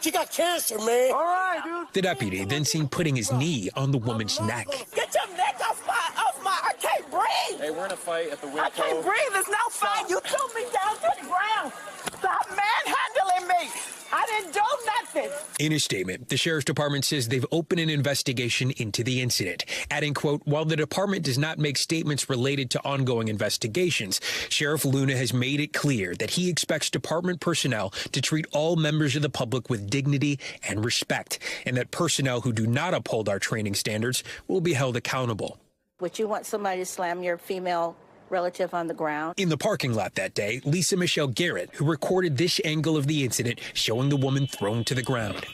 She 0.00 0.10
got 0.10 0.30
cancer, 0.32 0.78
man. 0.78 1.12
All 1.12 1.22
right, 1.22 1.60
dude. 1.62 1.88
The 1.92 2.02
deputy 2.02 2.44
then 2.44 2.64
seen 2.64 2.88
putting 2.88 3.16
his 3.16 3.30
knee 3.32 3.68
on 3.76 3.90
the 3.90 3.98
woman's 3.98 4.40
neck. 4.40 4.66
Get 4.94 5.14
your 5.14 5.36
neck 5.36 5.60
off 5.60 5.86
my, 5.86 6.22
off 6.22 6.42
my, 6.42 6.50
I 6.50 6.72
can't 6.80 7.10
breathe. 7.10 7.60
Hey, 7.60 7.70
we're 7.70 7.84
in 7.84 7.92
a 7.92 7.96
fight 7.96 8.30
at 8.30 8.40
the 8.40 8.46
window. 8.46 8.62
I 8.62 8.70
can't 8.70 8.96
window. 8.96 9.02
breathe. 9.10 9.40
It's 9.40 9.48
no 9.48 9.58
fight. 9.68 10.08
You 10.08 10.18
threw 10.20 10.62
me 10.62 10.68
down 10.72 10.94
to 10.96 11.20
the 11.20 11.26
ground. 11.28 11.72
Stop 12.18 12.46
manhandling 12.48 13.48
me. 13.48 13.99
I 14.12 14.26
didn't 14.26 14.54
do 14.54 14.60
nothing. 14.86 15.30
In 15.58 15.72
a 15.72 15.78
statement, 15.78 16.28
the 16.28 16.36
sheriff's 16.36 16.64
department 16.64 17.04
says 17.04 17.28
they've 17.28 17.46
opened 17.52 17.80
an 17.80 17.90
investigation 17.90 18.70
into 18.72 19.04
the 19.04 19.20
incident, 19.20 19.64
adding, 19.90 20.14
quote, 20.14 20.42
while 20.44 20.64
the 20.64 20.76
department 20.76 21.24
does 21.24 21.38
not 21.38 21.58
make 21.58 21.76
statements 21.76 22.28
related 22.28 22.70
to 22.70 22.84
ongoing 22.84 23.28
investigations, 23.28 24.20
Sheriff 24.48 24.84
Luna 24.84 25.16
has 25.16 25.32
made 25.32 25.60
it 25.60 25.72
clear 25.72 26.14
that 26.16 26.30
he 26.30 26.48
expects 26.48 26.90
department 26.90 27.40
personnel 27.40 27.90
to 28.12 28.20
treat 28.20 28.46
all 28.52 28.76
members 28.76 29.16
of 29.16 29.22
the 29.22 29.30
public 29.30 29.70
with 29.70 29.90
dignity 29.90 30.38
and 30.68 30.84
respect, 30.84 31.38
and 31.64 31.76
that 31.76 31.90
personnel 31.90 32.40
who 32.40 32.52
do 32.52 32.66
not 32.66 32.94
uphold 32.94 33.28
our 33.28 33.38
training 33.38 33.74
standards 33.74 34.24
will 34.48 34.60
be 34.60 34.72
held 34.72 34.96
accountable. 34.96 35.58
Would 36.00 36.18
you 36.18 36.26
want 36.26 36.46
somebody 36.46 36.80
to 36.80 36.86
slam 36.86 37.22
your 37.22 37.36
female 37.36 37.94
relative 38.30 38.72
on 38.74 38.86
the 38.86 38.94
ground? 38.94 39.34
In 39.36 39.48
the 39.48 39.58
parking 39.58 39.94
lot 39.94 40.14
that 40.14 40.34
day, 40.34 40.60
Lisa 40.64 40.96
Michelle 40.96 41.26
Garrett, 41.28 41.70
who 41.74 41.84
recorded 41.84 42.36
this 42.36 42.60
angle 42.64 42.96
of 42.96 43.06
the 43.06 43.24
incident 43.24 43.60
showing 43.74 44.08
the 44.08 44.16
woman 44.16 44.46
thrown 44.46 44.84
to 44.84 44.94
the 44.94 45.02
ground. 45.02 45.44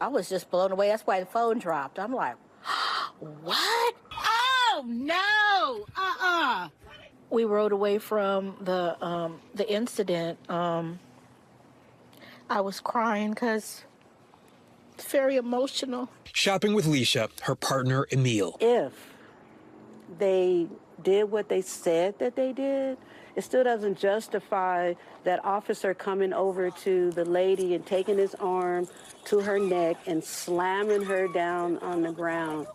I 0.00 0.08
was 0.08 0.28
just 0.28 0.50
blown 0.50 0.72
away. 0.72 0.88
That's 0.88 1.02
why 1.02 1.20
the 1.20 1.26
phone 1.26 1.58
dropped. 1.58 1.98
I'm 1.98 2.12
like, 2.12 2.36
what? 3.18 3.94
Oh 4.12 4.84
no! 4.86 5.86
Uh-uh. 5.96 6.68
We 7.30 7.44
rode 7.44 7.72
away 7.72 7.98
from 7.98 8.56
the 8.60 9.02
um, 9.04 9.40
the 9.54 9.70
incident. 9.72 10.38
Um, 10.50 10.98
I 12.50 12.60
was 12.60 12.80
crying 12.80 13.30
because 13.30 13.84
it's 14.94 15.06
very 15.10 15.36
emotional. 15.36 16.10
Shopping 16.32 16.74
with 16.74 16.86
Lisa, 16.86 17.28
her 17.42 17.54
partner 17.54 18.06
Emil. 18.12 18.56
if 18.60 18.92
they 20.18 20.68
did 21.04 21.30
what 21.30 21.48
they 21.48 21.60
said 21.60 22.18
that 22.18 22.34
they 22.34 22.52
did, 22.52 22.98
it 23.36 23.42
still 23.42 23.64
doesn't 23.64 23.98
justify 23.98 24.94
that 25.24 25.44
officer 25.44 25.94
coming 25.94 26.32
over 26.32 26.70
to 26.70 27.10
the 27.12 27.24
lady 27.24 27.74
and 27.74 27.84
taking 27.84 28.18
his 28.18 28.34
arm 28.36 28.88
to 29.24 29.40
her 29.40 29.58
neck 29.58 29.96
and 30.06 30.22
slamming 30.22 31.04
her 31.04 31.28
down 31.28 31.78
on 31.78 32.02
the 32.02 32.12
ground. 32.12 32.66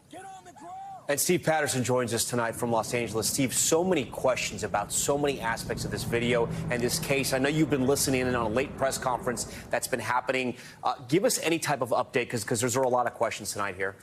And 1.08 1.20
Steve 1.20 1.42
Patterson 1.42 1.84
joins 1.84 2.14
us 2.14 2.24
tonight 2.24 2.56
from 2.56 2.72
Los 2.72 2.94
Angeles. 2.94 3.28
Steve, 3.28 3.52
so 3.52 3.84
many 3.84 4.06
questions 4.06 4.64
about 4.64 4.92
so 4.92 5.18
many 5.18 5.42
aspects 5.42 5.84
of 5.84 5.90
this 5.90 6.04
video 6.04 6.48
and 6.70 6.80
this 6.84 7.00
case. 7.00 7.34
I 7.34 7.40
know 7.40 7.50
you've 7.50 7.72
been 7.72 7.88
listening 7.88 8.22
in 8.22 8.36
on 8.36 8.46
a 8.46 8.54
late 8.54 8.78
press 8.78 9.00
conference 9.00 9.46
that's 9.72 9.88
been 9.88 10.00
happening. 10.00 10.56
Uh, 10.84 10.94
give 11.08 11.26
us 11.26 11.40
any 11.40 11.58
type 11.58 11.82
of 11.82 11.90
update 11.90 12.30
because 12.30 12.60
there's 12.60 12.76
a 12.76 12.82
lot 12.82 13.08
of 13.08 13.16
questions 13.16 13.54
tonight 13.54 13.76
here. 13.76 13.96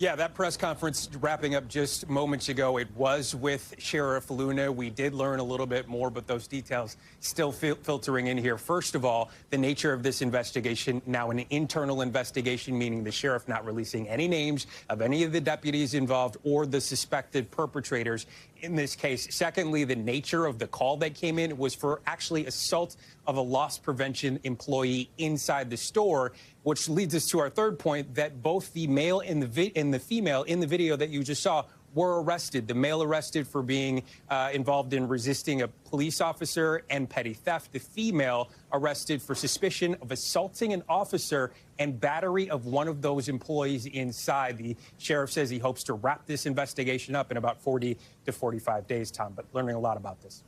Yeah, 0.00 0.16
that 0.16 0.32
press 0.32 0.56
conference 0.56 1.10
wrapping 1.20 1.54
up 1.56 1.68
just 1.68 2.08
moments 2.08 2.48
ago, 2.48 2.78
it 2.78 2.88
was 2.96 3.34
with 3.34 3.74
Sheriff 3.76 4.30
Luna. 4.30 4.72
We 4.72 4.88
did 4.88 5.12
learn 5.12 5.40
a 5.40 5.44
little 5.44 5.66
bit 5.66 5.88
more, 5.88 6.08
but 6.08 6.26
those 6.26 6.46
details 6.46 6.96
still 7.18 7.52
fil- 7.52 7.74
filtering 7.74 8.28
in 8.28 8.38
here. 8.38 8.56
First 8.56 8.94
of 8.94 9.04
all, 9.04 9.28
the 9.50 9.58
nature 9.58 9.92
of 9.92 10.02
this 10.02 10.22
investigation, 10.22 11.02
now 11.04 11.30
an 11.30 11.44
internal 11.50 12.00
investigation, 12.00 12.78
meaning 12.78 13.04
the 13.04 13.12
sheriff 13.12 13.46
not 13.46 13.66
releasing 13.66 14.08
any 14.08 14.26
names 14.26 14.66
of 14.88 15.02
any 15.02 15.22
of 15.22 15.32
the 15.32 15.40
deputies 15.42 15.92
involved 15.92 16.38
or 16.44 16.64
the 16.64 16.80
suspected 16.80 17.50
perpetrators 17.50 18.24
in 18.62 18.74
this 18.74 18.96
case. 18.96 19.34
Secondly, 19.34 19.84
the 19.84 19.96
nature 19.96 20.46
of 20.46 20.58
the 20.58 20.66
call 20.66 20.96
that 20.98 21.14
came 21.14 21.38
in 21.38 21.56
was 21.56 21.74
for 21.74 22.00
actually 22.06 22.46
assault 22.46 22.96
of 23.26 23.36
a 23.36 23.40
loss 23.40 23.78
prevention 23.78 24.40
employee 24.44 25.10
inside 25.18 25.70
the 25.70 25.76
store, 25.76 26.32
which 26.62 26.88
leads 26.88 27.14
us 27.14 27.26
to 27.28 27.38
our 27.38 27.50
third 27.50 27.78
point 27.78 28.14
that 28.14 28.42
both 28.42 28.72
the 28.72 28.86
male 28.86 29.20
and 29.20 29.42
the 29.42 29.72
and 29.76 29.92
the 29.92 29.98
female 29.98 30.42
in 30.44 30.60
the 30.60 30.66
video 30.66 30.96
that 30.96 31.10
you 31.10 31.22
just 31.22 31.42
saw 31.42 31.64
were 31.94 32.22
arrested. 32.22 32.68
The 32.68 32.74
male 32.74 33.02
arrested 33.02 33.46
for 33.46 33.62
being 33.62 34.02
uh, 34.28 34.50
involved 34.52 34.94
in 34.94 35.08
resisting 35.08 35.62
a 35.62 35.68
police 35.68 36.20
officer 36.20 36.84
and 36.90 37.08
petty 37.08 37.34
theft. 37.34 37.72
The 37.72 37.80
female 37.80 38.50
arrested 38.72 39.20
for 39.20 39.34
suspicion 39.34 39.96
of 40.00 40.12
assaulting 40.12 40.72
an 40.72 40.82
officer 40.88 41.52
and 41.78 41.98
battery 41.98 42.48
of 42.50 42.66
one 42.66 42.88
of 42.88 43.02
those 43.02 43.28
employees 43.28 43.86
inside. 43.86 44.58
The 44.58 44.76
sheriff 44.98 45.32
says 45.32 45.50
he 45.50 45.58
hopes 45.58 45.82
to 45.84 45.94
wrap 45.94 46.26
this 46.26 46.46
investigation 46.46 47.14
up 47.14 47.30
in 47.30 47.36
about 47.36 47.60
40 47.60 47.96
to 48.26 48.32
45 48.32 48.86
days, 48.86 49.10
Tom, 49.10 49.32
but 49.34 49.46
learning 49.52 49.76
a 49.76 49.80
lot 49.80 49.96
about 49.96 50.20
this. 50.20 50.42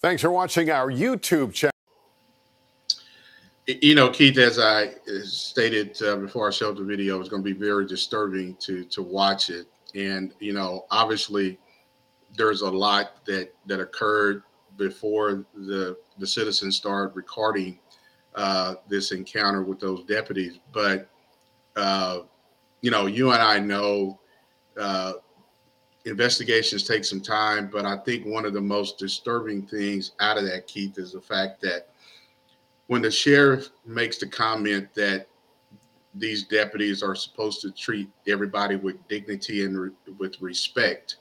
Thanks 0.00 0.22
for 0.22 0.30
watching 0.30 0.70
our 0.70 0.90
YouTube 0.90 1.52
channel. 1.52 1.69
You 3.80 3.94
know, 3.94 4.10
Keith, 4.10 4.38
as 4.38 4.58
I 4.58 4.94
stated 5.22 6.00
uh, 6.02 6.16
before 6.16 6.48
I 6.48 6.50
showed 6.50 6.76
the 6.76 6.84
video, 6.84 7.20
it's 7.20 7.28
going 7.28 7.42
to 7.42 7.54
be 7.54 7.58
very 7.58 7.86
disturbing 7.86 8.56
to 8.56 8.84
to 8.84 9.02
watch 9.02 9.50
it. 9.50 9.66
And 9.94 10.32
you 10.40 10.52
know, 10.52 10.86
obviously, 10.90 11.58
there's 12.36 12.62
a 12.62 12.70
lot 12.70 13.24
that 13.26 13.52
that 13.66 13.80
occurred 13.80 14.42
before 14.76 15.44
the 15.54 15.96
the 16.18 16.26
citizens 16.26 16.76
started 16.76 17.14
recording 17.14 17.78
uh, 18.34 18.74
this 18.88 19.12
encounter 19.12 19.62
with 19.62 19.78
those 19.78 20.04
deputies. 20.04 20.58
But 20.72 21.08
uh, 21.76 22.20
you 22.80 22.90
know, 22.90 23.06
you 23.06 23.32
and 23.32 23.42
I 23.42 23.58
know 23.58 24.18
uh, 24.78 25.14
investigations 26.06 26.82
take 26.82 27.04
some 27.04 27.20
time. 27.20 27.68
But 27.70 27.84
I 27.84 27.98
think 27.98 28.26
one 28.26 28.44
of 28.44 28.52
the 28.52 28.60
most 28.60 28.98
disturbing 28.98 29.66
things 29.66 30.12
out 30.20 30.38
of 30.38 30.44
that, 30.44 30.66
Keith, 30.66 30.98
is 30.98 31.12
the 31.12 31.20
fact 31.20 31.60
that 31.62 31.88
when 32.90 33.02
the 33.02 33.10
sheriff 33.10 33.68
makes 33.86 34.18
the 34.18 34.26
comment 34.26 34.92
that 34.94 35.28
these 36.12 36.42
deputies 36.42 37.04
are 37.04 37.14
supposed 37.14 37.60
to 37.60 37.70
treat 37.70 38.10
everybody 38.26 38.74
with 38.74 38.96
dignity 39.06 39.64
and 39.64 39.78
re- 39.78 39.90
with 40.18 40.40
respect, 40.40 41.18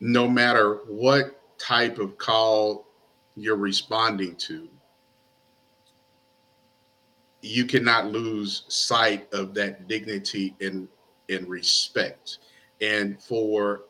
no 0.00 0.28
matter 0.28 0.80
what 0.86 1.40
type 1.58 1.98
of 1.98 2.18
call 2.18 2.86
you're 3.34 3.56
responding 3.56 4.36
to, 4.36 4.68
you 7.40 7.64
cannot 7.64 8.12
lose 8.12 8.64
sight 8.68 9.26
of 9.32 9.54
that 9.54 9.88
dignity 9.88 10.54
and, 10.60 10.86
and 11.30 11.48
respect. 11.48 12.40
And 12.82 13.18
for 13.22 13.84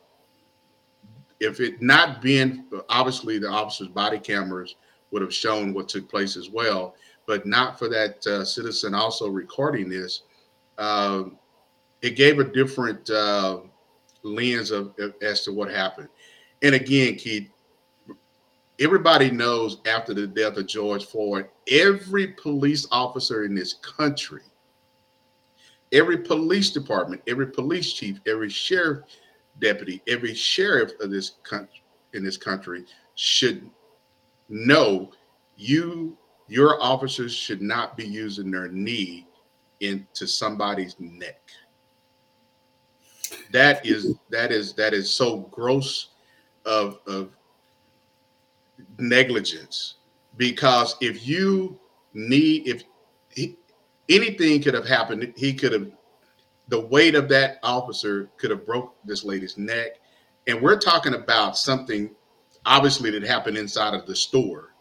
if 1.40 1.59
it 1.59 1.83
not 1.83 2.22
being 2.22 2.66
obviously 2.88 3.40
the 3.40 3.48
officer's 3.48 3.88
body 3.88 4.20
cameras 4.20 4.76
would 5.11 5.23
have 5.23 5.35
shown 5.35 5.73
what 5.73 5.88
took 5.88 6.09
place 6.09 6.37
as 6.37 6.51
well. 6.51 6.94
But 7.27 7.47
not 7.47 7.79
for 7.79 7.88
that 7.88 8.27
uh, 8.27 8.44
citizen 8.44 8.94
also 8.94 9.29
recording 9.29 9.88
this. 9.88 10.23
Uh, 10.79 11.25
it 12.01 12.16
gave 12.16 12.38
a 12.38 12.44
different 12.44 13.11
uh, 13.11 13.61
lens 14.23 14.71
of, 14.71 14.94
of, 14.99 15.14
as 15.23 15.42
to 15.42 15.53
what 15.53 15.71
happened. 15.71 16.09
And 16.62 16.75
again, 16.75 17.16
Keith, 17.16 17.51
everybody 18.81 19.31
knows 19.31 19.79
after 19.87 20.14
the 20.14 20.27
death 20.27 20.57
of 20.57 20.66
George 20.66 21.05
Floyd, 21.07 21.49
every 21.71 22.29
police 22.29 22.87
officer 22.90 23.44
in 23.44 23.55
this 23.55 23.75
country, 23.75 24.42
every 25.92 26.18
police 26.18 26.71
department, 26.71 27.23
every 27.27 27.47
police 27.47 27.92
chief, 27.92 28.21
every 28.27 28.49
sheriff 28.49 29.05
deputy, 29.61 30.03
every 30.09 30.35
sheriff 30.35 30.92
of 31.01 31.11
this 31.11 31.33
country 31.42 31.83
in 32.14 32.25
this 32.25 32.37
country 32.37 32.85
should 33.14 33.68
no, 34.48 35.11
you 35.56 36.16
your 36.48 36.82
officers 36.82 37.34
should 37.34 37.61
not 37.61 37.96
be 37.96 38.06
using 38.06 38.50
their 38.50 38.68
knee 38.68 39.26
into 39.80 40.26
somebody's 40.26 40.96
neck. 40.98 41.40
That 43.52 43.84
is 43.84 44.14
that 44.30 44.50
is 44.50 44.72
that 44.74 44.94
is 44.94 45.11
so 45.11 45.40
gross 45.50 46.11
of 46.64 47.00
of 47.06 47.30
negligence 48.98 49.94
because 50.37 50.96
if 51.00 51.26
you 51.26 51.78
need 52.14 52.66
if 52.66 52.84
he, 53.30 53.56
anything 54.08 54.62
could 54.62 54.74
have 54.74 54.87
happened 54.87 55.32
he 55.37 55.52
could 55.52 55.72
have 55.72 55.90
the 56.68 56.80
weight 56.80 57.14
of 57.14 57.28
that 57.28 57.58
officer 57.62 58.30
could 58.37 58.50
have 58.50 58.64
broke 58.64 58.94
this 59.04 59.24
lady's 59.24 59.58
neck 59.58 60.00
and 60.46 60.61
we're 60.61 60.78
talking 60.78 61.14
about 61.14 61.56
something 61.56 62.11
obviously 62.68 63.11
that 63.11 63.22
happened 63.22 63.57
inside 63.57 63.94
of 63.94 64.07
the 64.07 64.14
store. 64.14 64.74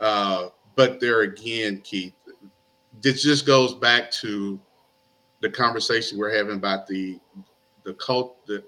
Uh, 0.00 0.48
but 0.74 0.98
there 1.00 1.20
again, 1.20 1.80
Keith, 1.84 2.14
this 3.02 3.22
just 3.22 3.46
goes 3.46 3.74
back 3.74 4.10
to 4.10 4.58
the 5.40 5.50
conversation 5.50 6.18
we're 6.18 6.34
having 6.34 6.56
about 6.56 6.86
the 6.86 7.20
the 7.84 7.92
cult 7.94 8.44
the 8.46 8.64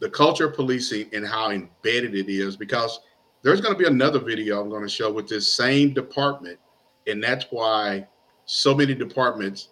the 0.00 0.08
culture 0.08 0.46
of 0.46 0.54
policing 0.54 1.08
and 1.12 1.26
how 1.26 1.50
embedded 1.50 2.14
it 2.14 2.28
is 2.28 2.56
because 2.56 3.00
there's 3.42 3.60
going 3.60 3.74
to 3.74 3.78
be 3.78 3.86
another 3.86 4.18
video 4.18 4.60
I'm 4.60 4.70
going 4.70 4.82
to 4.82 4.88
show 4.88 5.12
with 5.12 5.28
this 5.28 5.52
same 5.52 5.92
department 5.92 6.58
and 7.06 7.22
that's 7.22 7.44
why 7.50 8.06
so 8.46 8.74
many 8.74 8.94
departments 8.94 9.68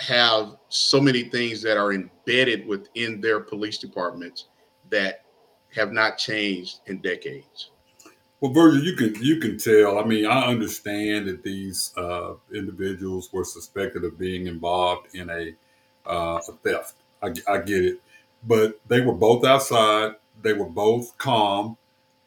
have 0.00 0.56
so 0.70 1.00
many 1.00 1.24
things 1.24 1.62
that 1.62 1.76
are 1.76 1.92
embedded 1.92 2.66
within 2.66 3.20
their 3.20 3.38
police 3.38 3.78
departments 3.78 4.46
that 4.90 5.24
have 5.74 5.92
not 5.92 6.18
changed 6.18 6.80
in 6.86 6.98
decades. 6.98 7.70
Well, 8.40 8.52
Virgil, 8.52 8.84
you 8.84 8.94
can 8.94 9.14
you 9.22 9.40
can 9.40 9.58
tell. 9.58 9.98
I 9.98 10.04
mean, 10.04 10.24
I 10.24 10.46
understand 10.46 11.26
that 11.26 11.42
these 11.42 11.92
uh, 11.96 12.34
individuals 12.54 13.32
were 13.32 13.44
suspected 13.44 14.04
of 14.04 14.16
being 14.16 14.46
involved 14.46 15.14
in 15.14 15.28
a, 15.28 15.54
uh, 16.08 16.40
a 16.48 16.52
theft. 16.62 16.94
I, 17.20 17.32
I, 17.48 17.58
get 17.58 17.84
it, 17.84 18.00
but 18.44 18.80
they 18.86 19.00
were 19.00 19.14
both 19.14 19.44
outside. 19.44 20.12
They 20.42 20.52
were 20.52 20.68
both 20.68 21.18
calm. 21.18 21.76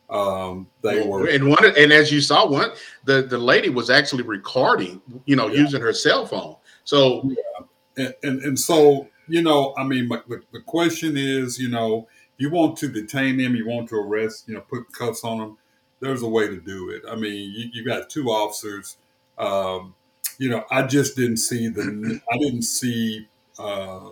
Um, 0.09 0.67
they 0.81 0.99
well, 0.99 1.21
were, 1.21 1.27
and 1.27 1.47
one, 1.47 1.63
and 1.63 1.93
as 1.93 2.11
you 2.11 2.19
saw, 2.19 2.45
one 2.45 2.71
the 3.05 3.21
the 3.21 3.37
lady 3.37 3.69
was 3.69 3.89
actually 3.89 4.23
recording, 4.23 5.01
you 5.25 5.37
know, 5.37 5.47
yeah. 5.47 5.61
using 5.61 5.79
her 5.79 5.93
cell 5.93 6.25
phone. 6.25 6.57
So, 6.83 7.21
yeah. 7.23 8.05
and, 8.05 8.13
and 8.23 8.41
and 8.41 8.59
so 8.59 9.07
you 9.29 9.41
know, 9.41 9.73
I 9.77 9.85
mean, 9.85 10.09
the, 10.09 10.41
the 10.51 10.59
question 10.59 11.15
is, 11.15 11.57
you 11.57 11.69
know 11.69 12.09
you 12.41 12.49
want 12.49 12.75
to 12.75 12.87
detain 12.87 13.37
them, 13.37 13.55
you 13.55 13.67
want 13.67 13.87
to 13.89 13.95
arrest, 13.95 14.47
you 14.47 14.55
know, 14.55 14.61
put 14.61 14.91
cuffs 14.91 15.23
on 15.23 15.37
them, 15.37 15.57
there's 15.99 16.23
a 16.23 16.27
way 16.27 16.47
to 16.47 16.59
do 16.59 16.89
it. 16.89 17.03
I 17.07 17.15
mean, 17.15 17.53
you, 17.55 17.69
you 17.71 17.85
got 17.85 18.09
two 18.09 18.31
officers. 18.31 18.97
Um, 19.37 19.93
you 20.39 20.49
know, 20.49 20.65
I 20.71 20.81
just 20.81 21.15
didn't 21.15 21.37
see 21.37 21.67
the, 21.67 22.19
I 22.33 22.37
didn't 22.39 22.63
see 22.63 23.27
uh, 23.59 24.09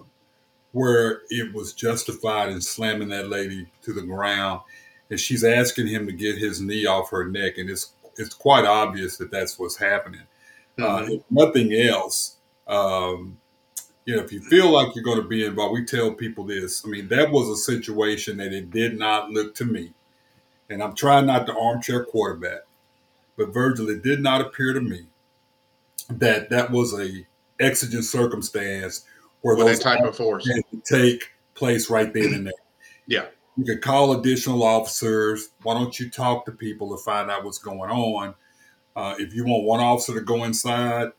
where 0.74 1.24
it 1.32 1.56
was 1.56 1.74
justified 1.74 2.50
in 2.50 2.62
slamming 2.62 3.10
that 3.10 3.30
lady 3.30 3.66
to 3.82 3.94
the 3.94 4.04
ground, 4.04 4.62
and 5.10 5.20
she's 5.20 5.44
asking 5.44 5.88
him 5.88 6.06
to 6.06 6.12
get 6.12 6.38
his 6.38 6.62
knee 6.62 6.86
off 6.86 7.10
her 7.10 7.28
neck, 7.28 7.58
and 7.58 7.68
it's 7.68 7.94
it's 8.16 8.36
quite 8.36 8.66
obvious 8.66 9.18
that 9.18 9.32
that's 9.32 9.58
what's 9.58 9.78
happening. 9.78 10.22
Uh, 10.78 10.84
mm-hmm. 10.84 11.12
Uh, 11.12 11.16
if 11.16 11.24
nothing 11.32 11.74
else, 11.74 12.36
um, 12.68 13.40
you 14.10 14.16
know, 14.16 14.24
if 14.24 14.34
you 14.34 14.42
feel 14.42 14.72
like 14.72 14.96
you're 14.96 15.04
going 15.04 15.22
to 15.22 15.28
be 15.28 15.46
involved, 15.46 15.72
we 15.72 15.86
tell 15.86 16.12
people 16.12 16.44
this. 16.44 16.84
I 16.84 16.90
mean, 16.90 17.10
that 17.10 17.30
was 17.30 17.48
a 17.48 17.56
situation 17.56 18.38
that 18.38 18.52
it 18.52 18.72
did 18.72 18.98
not 18.98 19.30
look 19.30 19.54
to 19.56 19.66
me, 19.66 19.94
and 20.68 20.82
I'm 20.82 20.96
trying 20.96 21.28
not 21.28 21.46
to 21.46 21.56
armchair 21.56 22.06
quarterback, 22.06 22.62
but 23.38 23.54
Virgil, 23.54 23.88
it 23.88 24.02
did 24.02 24.20
not 24.20 24.42
appear 24.42 24.74
to 24.74 24.82
me 24.82 25.06
that 26.10 26.50
that 26.50 26.72
was 26.72 27.00
a 27.00 27.28
exigent 27.60 28.04
circumstance 28.04 29.06
where 29.42 29.56
well, 29.56 29.68
those 29.68 29.78
type 29.78 30.02
of 30.02 30.18
force 30.18 30.50
take 30.86 31.30
place 31.54 31.88
right 31.92 32.12
then 32.12 32.34
and 32.34 32.48
there. 32.48 32.54
yeah. 33.06 33.26
You 33.58 33.66
could 33.66 33.84
call 33.84 34.14
additional 34.14 34.64
officers. 34.64 35.50
Why 35.62 35.76
don't 35.76 36.00
you 36.00 36.10
talk 36.10 36.46
to 36.46 36.52
people 36.52 36.98
to 36.98 37.04
find 37.04 37.30
out 37.30 37.44
what's 37.44 37.60
going 37.60 37.92
on? 37.92 38.34
Uh, 38.96 39.16
if 39.20 39.36
you 39.36 39.46
want 39.46 39.66
one 39.66 39.82
officer 39.82 40.16
to 40.16 40.22
go 40.22 40.46
inside, 40.46 41.10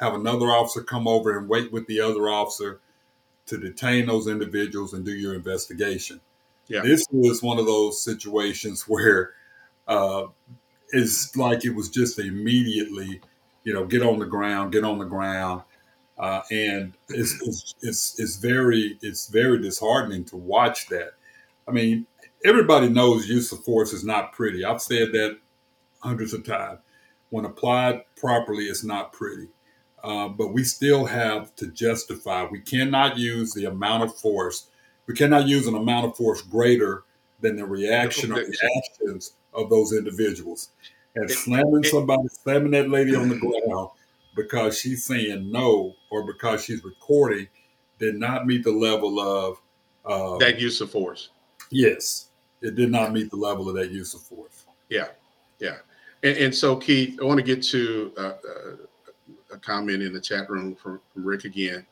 have 0.00 0.14
another 0.14 0.46
officer 0.46 0.82
come 0.82 1.06
over 1.06 1.38
and 1.38 1.48
wait 1.48 1.72
with 1.72 1.86
the 1.86 2.00
other 2.00 2.28
officer 2.28 2.80
to 3.46 3.58
detain 3.58 4.06
those 4.06 4.26
individuals 4.26 4.94
and 4.94 5.04
do 5.04 5.12
your 5.12 5.34
investigation. 5.34 6.20
Yeah. 6.68 6.80
This 6.80 7.04
was 7.10 7.42
one 7.42 7.58
of 7.58 7.66
those 7.66 8.02
situations 8.02 8.82
where 8.88 9.32
uh, 9.86 10.26
it's 10.90 11.36
like 11.36 11.64
it 11.64 11.74
was 11.74 11.88
just 11.88 12.18
immediately, 12.18 13.20
you 13.64 13.74
know, 13.74 13.84
get 13.84 14.02
on 14.02 14.18
the 14.18 14.26
ground, 14.26 14.72
get 14.72 14.84
on 14.84 14.98
the 14.98 15.04
ground. 15.04 15.62
Uh, 16.16 16.42
and 16.50 16.94
it's, 17.08 17.34
it's, 17.42 17.74
it's, 17.82 18.20
it's 18.20 18.36
very, 18.36 18.98
it's 19.02 19.26
very 19.26 19.60
disheartening 19.60 20.24
to 20.24 20.36
watch 20.36 20.86
that. 20.88 21.14
I 21.66 21.72
mean, 21.72 22.06
everybody 22.44 22.88
knows 22.88 23.28
use 23.28 23.50
of 23.50 23.64
force 23.64 23.92
is 23.92 24.04
not 24.04 24.32
pretty. 24.32 24.64
I've 24.64 24.80
said 24.80 25.12
that 25.12 25.38
hundreds 26.00 26.34
of 26.34 26.44
times. 26.44 26.78
When 27.30 27.44
applied 27.44 28.04
properly, 28.16 28.66
it's 28.66 28.84
not 28.84 29.12
pretty. 29.12 29.48
Uh, 30.04 30.28
but 30.28 30.52
we 30.52 30.62
still 30.62 31.06
have 31.06 31.56
to 31.56 31.66
justify. 31.68 32.46
We 32.50 32.60
cannot 32.60 33.16
use 33.16 33.54
the 33.54 33.64
amount 33.64 34.02
of 34.02 34.14
force. 34.14 34.66
We 35.06 35.14
cannot 35.14 35.48
use 35.48 35.66
an 35.66 35.74
amount 35.74 36.04
of 36.04 36.14
force 36.14 36.42
greater 36.42 37.04
than 37.40 37.56
the 37.56 37.64
reaction 37.64 38.30
or 38.30 38.44
the 38.44 38.70
actions 38.76 39.32
of 39.54 39.70
those 39.70 39.94
individuals. 39.94 40.68
And 41.14 41.30
slamming 41.30 41.84
somebody, 41.84 42.28
slamming 42.28 42.72
that 42.72 42.90
lady 42.90 43.16
on 43.16 43.30
the 43.30 43.38
ground 43.38 43.88
because 44.36 44.78
she's 44.78 45.06
saying 45.06 45.50
no 45.50 45.94
or 46.10 46.26
because 46.26 46.62
she's 46.62 46.84
recording, 46.84 47.48
did 47.98 48.16
not 48.16 48.46
meet 48.46 48.62
the 48.62 48.72
level 48.72 49.18
of 49.18 49.58
uh, 50.04 50.36
that 50.36 50.60
use 50.60 50.82
of 50.82 50.90
force. 50.90 51.30
Yes, 51.70 52.28
it 52.60 52.74
did 52.74 52.90
not 52.90 53.12
meet 53.12 53.30
the 53.30 53.36
level 53.36 53.70
of 53.70 53.76
that 53.76 53.90
use 53.90 54.12
of 54.12 54.20
force. 54.20 54.66
Yeah, 54.90 55.08
yeah. 55.60 55.76
And, 56.22 56.36
and 56.36 56.54
so, 56.54 56.76
Keith, 56.76 57.18
I 57.22 57.24
want 57.24 57.38
to 57.38 57.44
get 57.44 57.62
to 57.64 58.12
uh, 58.18 58.20
uh, 58.20 58.34
a 59.54 59.58
comment 59.58 60.02
in 60.02 60.12
the 60.12 60.20
chat 60.20 60.50
room 60.50 60.74
from, 60.74 61.00
from 61.12 61.24
Rick 61.24 61.44
again. 61.44 61.86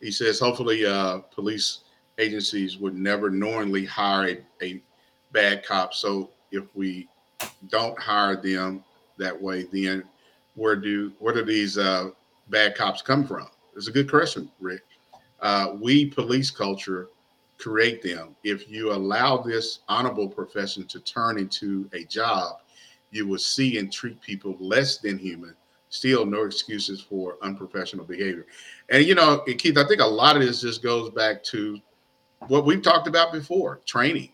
He 0.00 0.10
says, 0.10 0.38
hopefully, 0.38 0.86
uh, 0.86 1.18
police 1.18 1.80
agencies 2.18 2.78
would 2.78 2.94
never 2.94 3.30
knowingly 3.30 3.84
hire 3.84 4.28
a, 4.60 4.64
a 4.64 4.82
bad 5.32 5.64
cop. 5.66 5.92
So 5.92 6.30
if 6.50 6.64
we 6.74 7.08
don't 7.68 7.98
hire 7.98 8.36
them 8.36 8.84
that 9.18 9.40
way, 9.40 9.64
then 9.72 10.04
where 10.54 10.76
do 10.76 11.12
where 11.18 11.34
do 11.34 11.44
these 11.44 11.78
uh, 11.78 12.10
bad 12.48 12.74
cops 12.76 13.02
come 13.02 13.26
from? 13.26 13.48
It's 13.76 13.88
a 13.88 13.92
good 13.92 14.10
question, 14.10 14.50
Rick. 14.60 14.82
Uh, 15.40 15.74
we 15.80 16.06
police 16.06 16.50
culture 16.50 17.08
create 17.58 18.02
them. 18.02 18.36
If 18.44 18.68
you 18.68 18.92
allow 18.92 19.38
this 19.38 19.80
honorable 19.88 20.28
profession 20.28 20.84
to 20.86 21.00
turn 21.00 21.38
into 21.38 21.88
a 21.92 22.04
job, 22.04 22.60
you 23.10 23.26
will 23.26 23.38
see 23.38 23.78
and 23.78 23.92
treat 23.92 24.20
people 24.20 24.56
less 24.60 24.98
than 24.98 25.18
human. 25.18 25.54
Still, 25.90 26.26
no 26.26 26.44
excuses 26.44 27.00
for 27.00 27.36
unprofessional 27.42 28.04
behavior. 28.04 28.46
And 28.90 29.04
you 29.04 29.14
know, 29.14 29.42
Keith, 29.58 29.78
I 29.78 29.86
think 29.86 30.00
a 30.00 30.06
lot 30.06 30.36
of 30.36 30.42
this 30.42 30.60
just 30.60 30.82
goes 30.82 31.10
back 31.10 31.42
to 31.44 31.80
what 32.48 32.66
we've 32.66 32.82
talked 32.82 33.06
about 33.06 33.32
before: 33.32 33.80
training. 33.86 34.30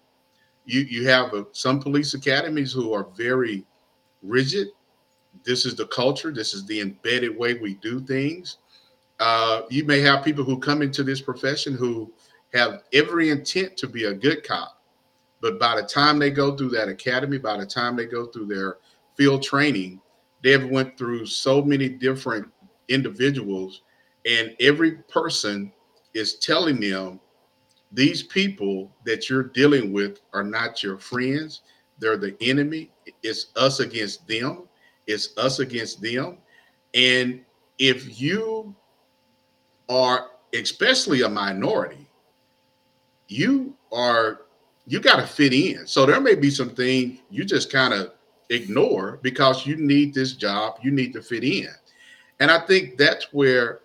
You 0.64 0.80
you 0.80 1.06
have 1.06 1.32
a, 1.32 1.46
some 1.52 1.80
police 1.80 2.14
academies 2.14 2.72
who 2.72 2.92
are 2.92 3.06
very 3.16 3.64
rigid. 4.22 4.68
This 5.44 5.64
is 5.64 5.76
the 5.76 5.86
culture. 5.86 6.32
This 6.32 6.54
is 6.54 6.66
the 6.66 6.80
embedded 6.80 7.36
way 7.36 7.54
we 7.54 7.74
do 7.74 8.00
things. 8.00 8.58
Uh, 9.20 9.62
you 9.70 9.84
may 9.84 10.00
have 10.00 10.24
people 10.24 10.42
who 10.42 10.58
come 10.58 10.82
into 10.82 11.04
this 11.04 11.20
profession 11.20 11.74
who 11.74 12.12
have 12.52 12.82
every 12.92 13.30
intent 13.30 13.76
to 13.76 13.86
be 13.86 14.04
a 14.04 14.14
good 14.14 14.42
cop, 14.42 14.82
but 15.40 15.60
by 15.60 15.80
the 15.80 15.86
time 15.86 16.18
they 16.18 16.30
go 16.30 16.56
through 16.56 16.70
that 16.70 16.88
academy, 16.88 17.38
by 17.38 17.56
the 17.56 17.66
time 17.66 17.94
they 17.94 18.06
go 18.06 18.26
through 18.26 18.46
their 18.46 18.78
field 19.16 19.42
training, 19.42 20.00
they've 20.44 20.68
went 20.68 20.96
through 20.96 21.24
so 21.26 21.62
many 21.62 21.88
different 21.88 22.46
individuals, 22.88 23.80
and 24.26 24.54
every 24.60 24.92
person 25.08 25.72
is 26.12 26.34
telling 26.36 26.78
them 26.78 27.18
these 27.90 28.22
people 28.22 28.92
that 29.06 29.30
you're 29.30 29.44
dealing 29.44 29.92
with 29.92 30.20
are 30.34 30.44
not 30.44 30.82
your 30.82 30.98
friends. 30.98 31.62
They're 31.98 32.18
the 32.18 32.36
enemy. 32.40 32.90
It's 33.22 33.46
us 33.56 33.80
against 33.80 34.28
them. 34.28 34.68
It's 35.06 35.36
us 35.38 35.60
against 35.60 36.02
them. 36.02 36.38
And 36.92 37.40
if 37.78 38.20
you 38.20 38.74
are 39.88 40.30
especially 40.52 41.22
a 41.22 41.28
minority, 41.28 42.06
you 43.28 43.74
are 43.92 44.42
you 44.86 45.00
got 45.00 45.16
to 45.16 45.26
fit 45.26 45.54
in. 45.54 45.86
So 45.86 46.04
there 46.04 46.20
may 46.20 46.34
be 46.34 46.50
some 46.50 46.70
things 46.70 47.20
you 47.30 47.44
just 47.44 47.72
kind 47.72 47.94
of 47.94 48.12
ignore 48.50 49.18
because 49.22 49.66
you 49.66 49.76
need 49.76 50.14
this 50.14 50.32
job, 50.32 50.78
you 50.82 50.90
need 50.90 51.12
to 51.12 51.22
fit 51.22 51.44
in. 51.44 51.68
And 52.40 52.50
I 52.50 52.60
think 52.66 52.98
that's 52.98 53.32
where, 53.32 53.80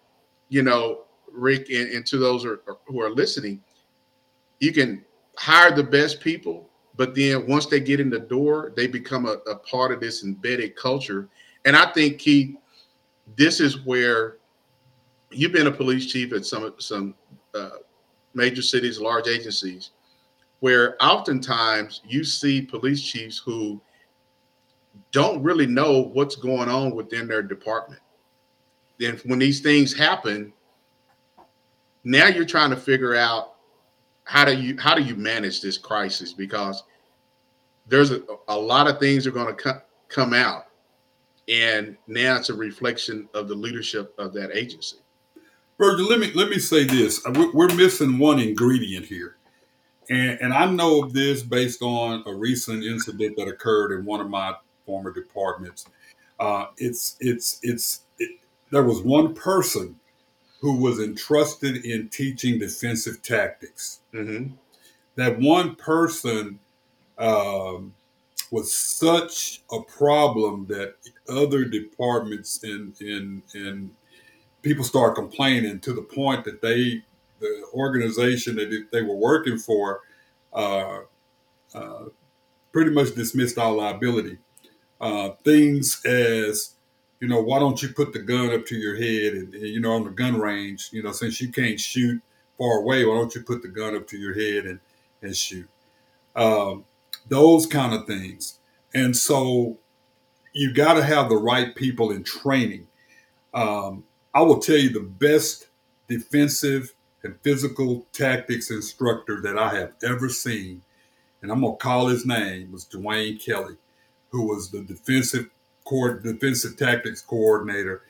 you 0.50 0.64
know, 0.64 1.02
Rick 1.32 1.70
and, 1.70 1.90
and 1.92 2.06
to 2.08 2.18
those 2.18 2.46
are, 2.46 2.62
who 2.86 3.02
are 3.02 3.10
listening, 3.12 3.62
you 4.60 4.74
can 4.74 5.06
hire 5.38 5.74
the 5.74 5.84
best 5.84 6.20
people, 6.20 6.70
but 6.98 7.16
then 7.16 7.48
once 7.48 7.68
they 7.68 7.80
get 7.80 8.00
in 8.00 8.10
the 8.10 8.20
door, 8.20 8.74
they 8.76 8.88
become 8.88 9.26
a, 9.26 9.38
a 9.50 9.56
part 9.56 9.92
of 9.92 10.00
this 10.00 10.24
embedded 10.24 10.76
culture. 10.76 11.30
And 11.66 11.76
I 11.76 11.92
think, 11.94 12.20
Keith, 12.20 12.56
this 13.38 13.60
is 13.60 13.86
where 13.86 14.38
you've 15.32 15.52
been 15.52 15.68
a 15.68 15.72
police 15.72 16.12
chief 16.12 16.34
at 16.34 16.46
some 16.46 16.74
some 16.80 17.14
uh, 17.54 17.78
major 18.34 18.62
cities, 18.62 19.00
large 19.00 19.28
agencies, 19.28 19.92
where 20.60 21.02
oftentimes 21.04 22.02
you 22.08 22.24
see 22.24 22.62
police 22.62 23.02
chiefs 23.02 23.38
who 23.38 23.80
don't 25.12 25.42
really 25.44 25.68
know 25.68 26.10
what's 26.14 26.36
going 26.36 26.70
on 26.70 26.96
within 26.96 27.28
their 27.28 27.42
department. 27.42 28.02
Then 29.00 29.20
when 29.26 29.40
these 29.40 29.62
things 29.62 29.96
happen, 29.96 30.54
now 32.04 32.28
you're 32.28 32.46
trying 32.46 32.70
to 32.70 32.76
figure 32.76 33.16
out 33.16 33.56
how 34.24 34.46
do 34.46 34.56
you 34.56 34.78
how 34.78 34.94
do 34.96 35.02
you 35.02 35.16
manage 35.16 35.62
this 35.62 35.78
crisis? 35.78 36.34
Because 36.34 36.84
there's 37.88 38.12
a, 38.12 38.22
a 38.48 38.58
lot 38.58 38.88
of 38.88 39.00
things 39.00 39.26
are 39.26 39.32
going 39.32 39.48
to 39.48 39.54
co- 39.54 39.82
come 40.08 40.34
out. 40.34 40.66
And 41.48 41.98
now 42.08 42.38
it's 42.38 42.50
a 42.50 42.54
reflection 42.54 43.28
of 43.34 43.48
the 43.48 43.56
leadership 43.56 44.14
of 44.20 44.34
that 44.34 44.56
agency. 44.56 44.98
Virgil, 45.80 46.08
let 46.08 46.20
me 46.20 46.32
let 46.34 46.50
me 46.50 46.60
say 46.60 46.84
this: 46.84 47.26
we're 47.26 47.74
missing 47.74 48.20
one 48.20 48.38
ingredient 48.38 49.06
here, 49.06 49.38
and 50.10 50.38
and 50.42 50.54
I 50.54 50.70
know 50.70 51.02
of 51.04 51.14
this 51.14 51.42
based 51.42 51.82
on 51.82 52.24
a 52.28 52.34
recent 52.34 52.84
incident 52.84 53.38
that 53.38 53.48
occurred 53.48 53.98
in 53.98 54.06
one 54.06 54.20
of 54.20 54.30
my 54.30 54.54
former 54.90 55.14
departments. 55.14 55.86
Uh, 56.40 56.66
it's 56.78 57.16
it's 57.20 57.60
it's 57.62 58.02
it, 58.18 58.40
there 58.72 58.84
was 58.84 59.02
one 59.04 59.36
person 59.36 60.00
who 60.62 60.78
was 60.78 61.00
entrusted 61.00 61.86
in 61.86 62.10
teaching 62.10 62.58
defensive 62.58 63.22
tactics. 63.22 64.00
Mm-hmm. 64.14 64.54
That 65.16 65.40
one 65.40 65.76
person 65.76 66.60
um, 67.20 67.94
was 68.50 68.74
such 68.74 69.62
a 69.72 69.82
problem 69.82 70.66
that 70.70 70.96
other 71.30 71.66
departments 71.66 72.64
in 72.64 72.94
in 73.54 73.92
people 74.62 74.84
start 74.84 75.16
complaining 75.16 75.80
to 75.82 75.94
the 75.94 76.02
point 76.02 76.44
that 76.46 76.62
they, 76.62 77.04
the 77.40 77.64
organization 77.74 78.56
that 78.56 78.88
they 78.92 79.02
were 79.02 79.16
working 79.16 79.58
for, 79.58 80.02
uh, 80.54 81.00
uh, 81.74 82.06
pretty 82.72 82.92
much 82.92 83.16
dismissed 83.16 83.58
all 83.58 83.78
liability. 83.78 84.38
Uh, 85.00 85.30
things 85.46 86.04
as, 86.06 86.74
you 87.20 87.28
know, 87.28 87.42
why 87.42 87.60
don't 87.60 87.82
you 87.82 87.90
put 87.90 88.14
the 88.14 88.20
gun 88.20 88.52
up 88.54 88.66
to 88.66 88.76
your 88.76 88.96
head 88.96 89.34
and, 89.34 89.54
and, 89.54 89.68
you 89.68 89.80
know, 89.80 89.94
on 89.94 90.04
the 90.04 90.10
gun 90.10 90.40
range, 90.40 90.90
you 90.92 91.02
know, 91.02 91.12
since 91.12 91.40
you 91.40 91.52
can't 91.52 91.80
shoot 91.80 92.22
far 92.58 92.80
away, 92.80 93.06
why 93.06 93.16
don't 93.16 93.34
you 93.34 93.42
put 93.42 93.62
the 93.62 93.68
gun 93.70 93.96
up 93.96 94.08
to 94.08 94.18
your 94.18 94.34
head 94.34 94.66
and, 94.66 94.80
and 95.22 95.36
shoot? 95.36 95.68
Um, 96.36 96.84
those 97.28 97.66
kind 97.66 97.94
of 97.94 98.06
things. 98.08 98.60
And 98.94 99.16
so 99.16 99.78
you 100.54 100.74
got 100.74 100.96
to 100.96 101.04
have 101.04 101.30
the 101.30 101.38
right 101.38 101.76
people 101.76 102.12
in 102.12 102.24
training. 102.24 102.88
Um, 103.54 104.04
I 104.34 104.42
will 104.42 104.60
tell 104.60 104.78
you 104.78 104.90
the 104.90 105.00
best 105.00 105.68
defensive 106.08 106.94
and 107.24 107.40
physical 107.42 108.06
tactics 108.14 108.72
instructor 108.72 109.42
that 109.42 109.58
I 109.58 109.76
have 109.76 109.94
ever 110.04 110.30
seen, 110.30 110.82
and 111.42 111.52
I'm 111.52 111.62
gonna 111.62 111.76
call 111.76 112.08
his 112.08 112.26
name 112.26 112.72
was 112.72 112.86
Dwayne 112.86 113.44
Kelly, 113.44 113.76
who 114.30 114.48
was 114.48 114.72
the 114.72 114.82
defensive 114.82 115.50
core 115.86 116.20
defensive 116.20 116.78
tactics 116.78 117.22
coordinator 117.22 118.04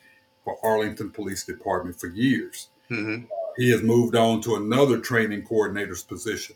for 0.43 0.57
Arlington 0.63 1.11
Police 1.11 1.45
Department 1.45 1.99
for 1.99 2.07
years. 2.07 2.67
Mm-hmm. 2.89 3.25
He 3.57 3.71
has 3.71 3.81
moved 3.81 4.15
on 4.15 4.41
to 4.41 4.55
another 4.55 4.99
training 4.99 5.43
coordinator's 5.43 6.03
position. 6.03 6.55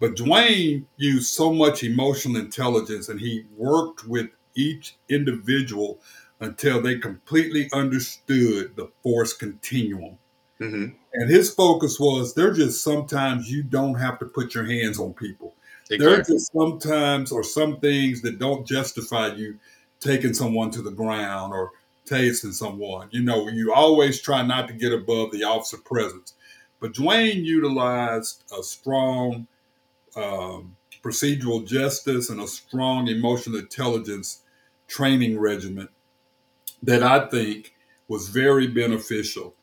But 0.00 0.16
Dwayne 0.16 0.84
used 0.96 1.32
so 1.32 1.52
much 1.52 1.84
emotional 1.84 2.36
intelligence 2.40 3.08
and 3.08 3.20
he 3.20 3.44
worked 3.56 4.06
with 4.06 4.30
each 4.54 4.96
individual 5.08 6.00
until 6.40 6.82
they 6.82 6.98
completely 6.98 7.68
understood 7.72 8.74
the 8.74 8.90
force 9.02 9.32
continuum. 9.32 10.18
Mm-hmm. 10.60 10.96
And 11.14 11.30
his 11.30 11.54
focus 11.54 12.00
was 12.00 12.34
there 12.34 12.52
just 12.52 12.82
sometimes 12.82 13.50
you 13.50 13.62
don't 13.62 13.94
have 13.94 14.18
to 14.18 14.26
put 14.26 14.54
your 14.54 14.64
hands 14.64 14.98
on 14.98 15.14
people. 15.14 15.54
Exactly. 15.92 16.06
There 16.06 16.20
are 16.20 16.22
just 16.22 16.52
sometimes 16.52 17.32
or 17.32 17.42
some 17.42 17.78
things 17.80 18.22
that 18.22 18.38
don't 18.38 18.66
justify 18.66 19.28
you 19.34 19.58
taking 20.00 20.34
someone 20.34 20.70
to 20.72 20.82
the 20.82 20.90
ground 20.90 21.52
or 21.52 21.72
tasing 22.06 22.52
someone. 22.52 23.08
You 23.12 23.22
know, 23.22 23.48
you 23.48 23.72
always 23.72 24.20
try 24.20 24.42
not 24.42 24.68
to 24.68 24.74
get 24.74 24.92
above 24.92 25.32
the 25.32 25.44
officer 25.44 25.78
presence. 25.78 26.34
But 26.80 26.94
Dwayne 26.94 27.44
utilized 27.44 28.42
a 28.58 28.62
strong 28.62 29.46
um, 30.16 30.76
procedural 31.02 31.66
justice 31.66 32.30
and 32.30 32.40
a 32.40 32.48
strong 32.48 33.08
emotional 33.08 33.58
intelligence 33.58 34.42
training 34.88 35.38
regimen 35.38 35.88
that 36.82 37.02
I 37.02 37.28
think 37.28 37.74
was 38.08 38.28
very 38.28 38.66
beneficial. 38.66 39.54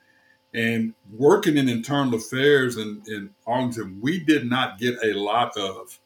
And 0.53 0.93
working 1.11 1.57
in 1.57 1.69
internal 1.69 2.15
affairs 2.15 2.77
in, 2.77 3.03
in 3.07 3.31
Arlington, 3.45 3.99
we 4.01 4.19
did 4.23 4.49
not 4.49 4.79
get 4.79 4.95
a 5.03 5.13
lot 5.13 5.55
of 5.57 5.99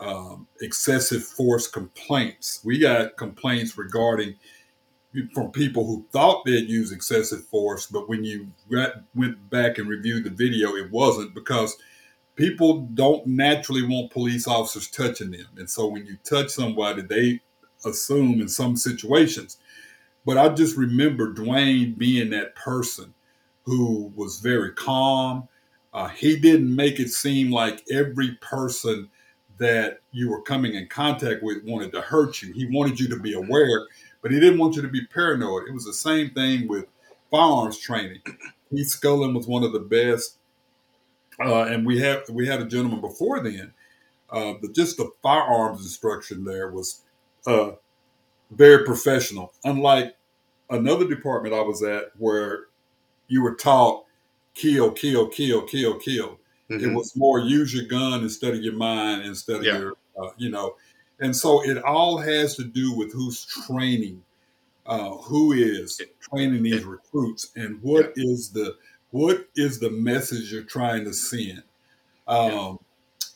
um, 0.00 0.46
excessive 0.60 1.24
force 1.24 1.66
complaints. 1.68 2.60
We 2.64 2.78
got 2.78 3.16
complaints 3.16 3.78
regarding 3.78 4.36
from 5.34 5.52
people 5.52 5.86
who 5.86 6.06
thought 6.12 6.44
they'd 6.44 6.68
use 6.68 6.92
excessive 6.92 7.44
force, 7.44 7.86
but 7.86 8.08
when 8.08 8.24
you 8.24 8.48
went 9.14 9.50
back 9.50 9.78
and 9.78 9.88
reviewed 9.88 10.24
the 10.24 10.30
video, 10.30 10.76
it 10.76 10.90
wasn't 10.90 11.34
because 11.34 11.76
people 12.36 12.82
don't 12.94 13.26
naturally 13.26 13.82
want 13.82 14.12
police 14.12 14.46
officers 14.46 14.88
touching 14.88 15.30
them. 15.32 15.46
And 15.56 15.68
so 15.70 15.88
when 15.88 16.06
you 16.06 16.18
touch 16.24 16.50
somebody, 16.50 17.02
they 17.02 17.40
assume 17.84 18.40
in 18.40 18.48
some 18.48 18.76
situations 18.76 19.56
but 20.26 20.36
I 20.38 20.50
just 20.50 20.76
remember 20.76 21.32
Dwayne 21.32 21.96
being 21.96 22.30
that 22.30 22.54
person 22.54 23.14
who 23.64 24.12
was 24.14 24.40
very 24.40 24.72
calm, 24.72 25.48
Uh, 25.92 26.08
he 26.08 26.36
didn't 26.36 26.74
make 26.76 27.00
it 27.00 27.08
seem 27.08 27.50
like 27.50 27.82
every 27.90 28.32
person 28.42 29.10
that 29.58 30.00
you 30.12 30.30
were 30.30 30.42
coming 30.42 30.74
in 30.74 30.86
contact 30.86 31.42
with 31.42 31.64
wanted 31.64 31.92
to 31.92 32.00
hurt 32.00 32.42
you. 32.42 32.52
He 32.52 32.66
wanted 32.66 32.98
you 32.98 33.08
to 33.08 33.18
be 33.18 33.34
aware, 33.34 33.86
but 34.22 34.30
he 34.30 34.40
didn't 34.40 34.58
want 34.58 34.76
you 34.76 34.82
to 34.82 34.88
be 34.88 35.06
paranoid. 35.06 35.68
It 35.68 35.74
was 35.74 35.84
the 35.84 35.92
same 35.92 36.30
thing 36.30 36.68
with 36.68 36.86
firearms 37.30 37.78
training. 37.78 38.20
Keith 38.70 38.88
Scullin 38.88 39.34
was 39.34 39.46
one 39.46 39.64
of 39.64 39.72
the 39.72 39.80
best, 39.80 40.38
uh, 41.40 41.64
and 41.64 41.86
we 41.86 41.98
had 42.00 42.22
we 42.30 42.46
had 42.46 42.60
a 42.60 42.66
gentleman 42.66 43.00
before 43.00 43.40
then. 43.40 43.72
Uh, 44.30 44.54
but 44.60 44.74
just 44.74 44.98
the 44.98 45.10
firearms 45.22 45.80
instruction 45.80 46.44
there 46.44 46.70
was 46.70 47.02
uh, 47.46 47.70
very 48.50 48.84
professional. 48.84 49.52
Unlike 49.64 50.14
another 50.70 51.08
department 51.08 51.54
I 51.54 51.62
was 51.62 51.82
at, 51.82 52.10
where 52.18 52.66
you 53.28 53.42
were 53.42 53.54
taught 53.54 54.04
kill, 54.54 54.90
kill, 54.92 55.28
kill, 55.28 55.62
kill, 55.62 55.98
kill. 55.98 56.38
It 56.68 56.80
Mhm. 56.82 56.94
was 56.94 57.16
more 57.16 57.40
use 57.40 57.72
your 57.74 57.86
gun 57.86 58.22
instead 58.22 58.54
of 58.54 58.62
your 58.62 58.74
mind, 58.74 59.24
instead 59.24 59.56
of 59.56 59.64
Yeah. 59.64 59.78
your, 59.78 59.96
uh, 60.20 60.30
you 60.36 60.50
know. 60.50 60.76
And 61.20 61.34
so 61.34 61.62
it 61.64 61.78
all 61.82 62.18
has 62.18 62.56
to 62.56 62.64
do 62.64 62.92
with 62.92 63.12
who's 63.12 63.44
training, 63.66 64.22
uh, 64.86 65.16
who 65.16 65.52
is 65.52 66.00
training 66.20 66.62
these 66.62 66.84
recruits, 66.84 67.50
and 67.56 67.80
what 67.82 68.12
is 68.16 68.50
the 68.50 68.76
what 69.10 69.48
is 69.56 69.78
the 69.80 69.88
message 69.90 70.52
you're 70.52 70.62
trying 70.62 71.04
to 71.04 71.14
send. 71.14 71.62
Um, 72.26 72.78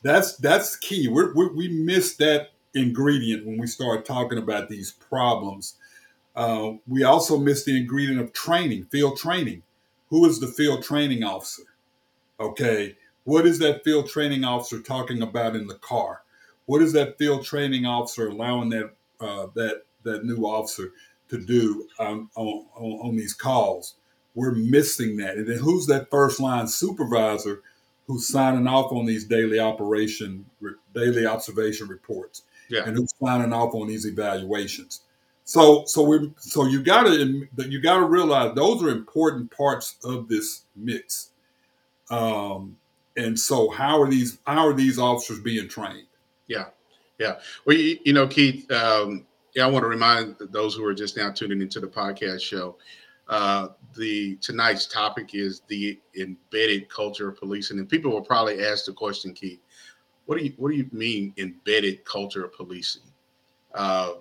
That's 0.03 0.37
that's 0.37 0.77
key. 0.77 1.09
We're, 1.09 1.33
we 1.35 1.47
we 1.49 1.69
missed 1.69 2.19
that 2.19 2.51
ingredient 2.75 3.47
when 3.47 3.57
we 3.59 3.67
start 3.69 4.05
talking 4.05 4.37
about 4.39 4.69
these 4.69 4.91
problems. 4.93 5.77
Uh, 6.35 6.73
we 6.89 7.05
also 7.05 7.39
missed 7.39 7.67
the 7.67 7.77
ingredient 7.77 8.21
of 8.21 8.33
training, 8.33 8.85
field 8.87 9.17
training. 9.17 9.63
Who 10.11 10.27
is 10.27 10.41
the 10.41 10.49
field 10.49 10.83
training 10.83 11.23
officer? 11.25 11.63
Okay, 12.41 12.97
what 13.25 13.47
is 13.47 13.59
that 13.61 13.85
field 13.85 14.09
training 14.09 14.45
officer 14.45 14.81
talking 14.81 15.23
about 15.23 15.57
in 15.57 15.67
the 15.67 15.77
car? 15.77 16.23
What 16.67 16.83
is 16.83 16.93
that 16.93 17.19
field 17.19 17.45
training 17.45 17.87
officer 17.87 18.29
allowing 18.29 18.71
that 18.71 18.93
uh, 19.21 19.47
that 19.55 19.83
that 20.05 20.25
new 20.25 20.45
officer 20.45 20.93
to 21.29 21.39
do 21.39 21.89
on, 21.99 22.29
on, 22.37 22.67
on 22.75 23.09
on 23.09 23.17
these 23.17 23.35
calls? 23.35 23.95
We're 24.35 24.53
missing 24.53 25.17
that. 25.19 25.37
And 25.37 25.47
then 25.47 25.59
who's 25.59 25.87
that 25.87 26.11
first 26.11 26.41
line 26.41 26.67
supervisor 26.67 27.63
who's 28.07 28.27
signing 28.27 28.67
off 28.67 28.93
on 28.93 29.07
these 29.07 29.25
daily 29.25 29.59
operation 29.61 30.47
daily 30.95 31.27
observation 31.27 31.89
reports? 31.89 32.43
Yeah. 32.69 32.85
and 32.87 32.97
who's 32.97 33.13
signing 33.23 33.53
off 33.53 33.75
on 33.75 33.89
these 33.89 34.07
evaluations. 34.07 35.03
So, 35.45 35.85
so 35.87 36.03
we, 36.03 36.33
so 36.39 36.67
you 36.67 36.83
got 36.83 37.03
to, 37.03 37.47
you 37.69 37.81
got 37.81 37.99
to 37.99 38.05
realize 38.07 38.55
those 38.55 38.83
are 38.83 38.89
important 38.89 39.51
parts 39.51 39.97
of 40.05 40.29
this 40.29 40.63
mix. 40.75 41.31
Um, 42.11 42.77
and 43.17 43.39
so, 43.39 43.71
how 43.71 44.01
are 44.01 44.09
these, 44.09 44.39
how 44.47 44.67
are 44.67 44.73
these 44.73 44.99
officers 44.99 45.41
being 45.41 45.69
trained? 45.69 46.07
Yeah, 46.47 46.67
yeah. 47.19 47.39
Well, 47.65 47.77
you, 47.77 47.99
you 48.05 48.13
know, 48.13 48.27
Keith. 48.27 48.71
Um, 48.71 49.27
yeah, 49.55 49.65
I 49.65 49.69
want 49.69 49.83
to 49.83 49.89
remind 49.89 50.37
those 50.39 50.75
who 50.75 50.85
are 50.87 50.95
just 50.95 51.17
now 51.17 51.31
tuning 51.31 51.61
into 51.61 51.79
the 51.79 51.87
podcast 51.87 52.41
show. 52.41 52.77
Uh, 53.29 53.69
the 53.97 54.37
tonight's 54.37 54.87
topic 54.87 55.35
is 55.35 55.61
the 55.69 55.99
embedded 56.19 56.89
culture 56.89 57.29
of 57.29 57.37
policing, 57.37 57.79
and 57.79 57.89
people 57.89 58.11
will 58.11 58.23
probably 58.23 58.65
ask 58.65 58.87
the 58.87 58.93
question, 58.93 59.33
Keith, 59.33 59.61
what 60.27 60.39
do 60.39 60.45
you 60.45 60.55
what 60.57 60.71
do 60.71 60.77
you 60.77 60.89
mean 60.93 61.35
embedded 61.37 62.05
culture 62.05 62.45
of 62.45 62.55
policing? 62.55 63.03
Uh, 63.75 64.15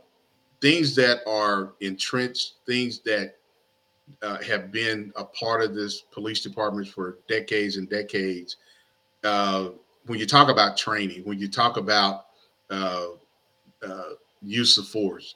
things 0.62 0.96
that 0.96 1.20
are 1.28 1.74
entrenched, 1.80 2.56
things 2.66 3.00
that 3.00 3.36
uh, 4.22 4.42
have 4.44 4.72
been 4.72 5.12
a 5.16 5.24
part 5.26 5.62
of 5.62 5.74
this 5.74 6.02
police 6.12 6.42
department 6.42 6.88
for 6.88 7.20
decades 7.28 7.78
and 7.78 7.90
decades. 7.90 8.58
Uh, 9.24 9.70
when 10.08 10.20
you 10.20 10.26
talk 10.26 10.50
about 10.50 10.78
training, 10.78 11.22
when 11.24 11.40
you 11.40 11.48
talk 11.48 11.78
about 11.78 12.26
uh, 12.70 13.08
uh, 13.86 14.10
use 14.42 14.78
of 14.78 14.88
force, 14.88 15.36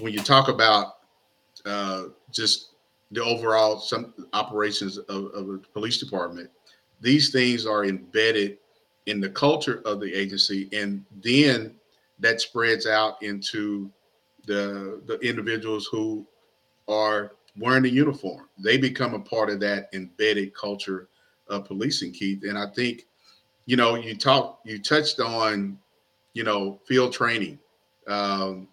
when 0.00 0.12
you 0.12 0.20
talk 0.20 0.48
about 0.48 0.98
uh, 1.66 2.04
just 2.32 2.70
the 3.10 3.22
overall 3.22 3.80
some 3.80 4.14
operations 4.32 4.98
of, 4.98 5.26
of 5.26 5.72
police 5.72 5.98
department, 5.98 6.50
these 7.00 7.30
things 7.30 7.66
are 7.66 7.84
embedded 7.84 8.58
in 9.06 9.20
the 9.20 9.28
culture 9.28 9.82
of 9.84 10.00
the 10.00 10.12
agency, 10.12 10.68
and 10.72 11.04
then 11.22 11.74
that 12.18 12.40
spreads 12.40 12.86
out 12.86 13.22
into 13.22 13.90
the 14.46 15.00
the 15.06 15.18
individuals 15.20 15.86
who 15.86 16.26
are 16.88 17.32
wearing 17.58 17.82
the 17.82 17.90
uniform. 17.90 18.48
They 18.58 18.78
become 18.78 19.14
a 19.14 19.20
part 19.20 19.50
of 19.50 19.60
that 19.60 19.88
embedded 19.92 20.54
culture 20.54 21.08
of 21.48 21.64
policing, 21.64 22.12
Keith. 22.12 22.42
And 22.44 22.58
I 22.58 22.66
think, 22.74 23.06
you 23.68 23.76
know, 23.76 23.96
you 23.96 24.16
talk, 24.16 24.60
you 24.64 24.78
touched 24.78 25.20
on, 25.20 25.78
you 26.32 26.42
know, 26.42 26.80
field 26.86 27.12
training. 27.12 27.58
Um, 28.06 28.66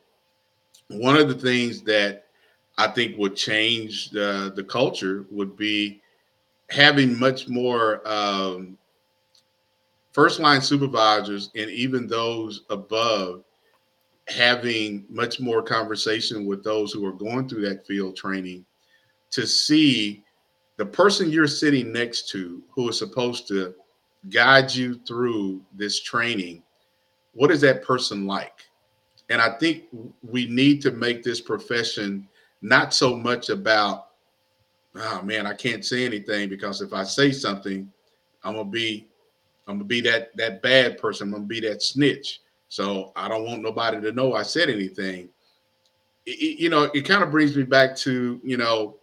one 0.88 1.18
of 1.18 1.28
the 1.28 1.36
things 1.36 1.82
that 1.82 2.28
I 2.78 2.88
think 2.88 3.18
would 3.18 3.36
change 3.36 4.12
the 4.12 4.54
the 4.56 4.64
culture 4.64 5.26
would 5.32 5.58
be 5.58 6.02
having 6.70 7.20
much 7.20 7.50
more 7.50 8.08
um, 8.08 8.78
first 10.14 10.40
line 10.40 10.62
supervisors 10.62 11.52
and 11.56 11.70
even 11.70 12.08
those 12.08 12.64
above 12.70 13.44
having 14.30 15.04
much 15.10 15.42
more 15.42 15.62
conversation 15.62 16.46
with 16.46 16.64
those 16.64 16.94
who 16.94 17.06
are 17.06 17.12
going 17.12 17.50
through 17.50 17.68
that 17.68 17.86
field 17.86 18.16
training 18.16 18.66
to 19.32 19.46
see 19.46 20.24
the 20.78 20.86
person 20.86 21.30
you're 21.30 21.48
sitting 21.48 21.92
next 21.92 22.30
to 22.30 22.64
who 22.74 22.88
is 22.88 22.98
supposed 22.98 23.46
to 23.50 23.76
guide 24.30 24.74
you 24.74 24.96
through 25.08 25.62
this 25.76 26.02
training 26.02 26.64
what 27.34 27.52
is 27.52 27.62
that 27.62 27.84
person 27.84 28.26
like? 28.26 28.66
And 29.30 29.42
i 29.42 29.58
think 29.58 29.86
we 30.24 30.48
need 30.48 30.82
to 30.84 30.92
make 30.92 31.24
this 31.24 31.42
profession 31.42 32.28
not 32.62 32.94
so 32.94 33.16
much 33.16 33.50
about 33.50 34.08
oh 34.96 35.22
man 35.24 35.46
i 35.46 35.54
can't 35.54 35.84
say 35.86 36.06
anything 36.06 36.50
because 36.50 36.82
if 36.82 36.94
i 36.94 37.04
say 37.04 37.32
something 37.32 37.92
i'm 38.44 38.54
gonna 38.56 38.70
be 38.70 39.08
i'm 39.68 39.76
gonna 39.76 39.84
be 39.84 40.02
that 40.02 40.36
that 40.38 40.62
bad 40.62 40.98
person. 40.98 41.28
I'm 41.28 41.34
gonna 41.34 41.46
be 41.46 41.60
that 41.62 41.82
snitch. 41.82 42.42
So 42.70 43.12
i 43.16 43.28
don't 43.28 43.46
want 43.46 43.62
nobody 43.62 44.00
to 44.02 44.12
know 44.12 44.34
i 44.34 44.44
said 44.44 44.70
anything. 44.70 45.30
It- 46.26 46.60
you 46.60 46.70
know 46.70 46.84
it 46.94 47.02
kind 47.02 47.24
of 47.24 47.32
brings 47.32 47.56
me 47.56 47.64
back 47.64 47.96
to 47.98 48.40
you 48.44 48.58
know 48.58 48.98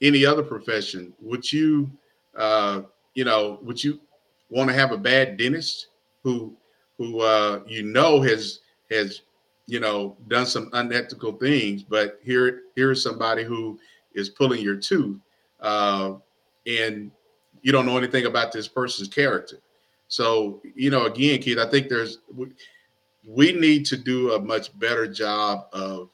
any 0.00 0.24
other 0.26 0.42
profession. 0.42 1.12
Would 1.20 1.50
you 1.52 1.90
uh 2.36 2.82
you 3.14 3.24
know 3.24 3.58
would 3.62 3.82
you 3.82 4.00
want 4.50 4.68
to 4.68 4.74
have 4.74 4.92
a 4.92 4.98
bad 4.98 5.36
dentist 5.36 5.88
who 6.22 6.56
who 6.98 7.20
uh 7.20 7.60
you 7.66 7.82
know 7.82 8.20
has 8.20 8.60
has 8.90 9.22
you 9.66 9.80
know 9.80 10.16
done 10.28 10.46
some 10.46 10.68
unethical 10.74 11.32
things 11.32 11.82
but 11.82 12.20
here 12.22 12.62
here's 12.76 13.02
somebody 13.02 13.42
who 13.42 13.78
is 14.14 14.28
pulling 14.28 14.62
your 14.62 14.76
tooth 14.76 15.18
uh 15.60 16.14
and 16.66 17.10
you 17.62 17.72
don't 17.72 17.86
know 17.86 17.98
anything 17.98 18.26
about 18.26 18.52
this 18.52 18.68
person's 18.68 19.08
character 19.08 19.60
so 20.08 20.60
you 20.74 20.90
know 20.90 21.06
again 21.06 21.40
kid 21.40 21.58
i 21.58 21.68
think 21.68 21.88
there's 21.88 22.18
we, 22.34 22.46
we 23.26 23.52
need 23.52 23.86
to 23.86 23.96
do 23.96 24.34
a 24.34 24.40
much 24.40 24.76
better 24.78 25.06
job 25.06 25.66
of 25.72 26.10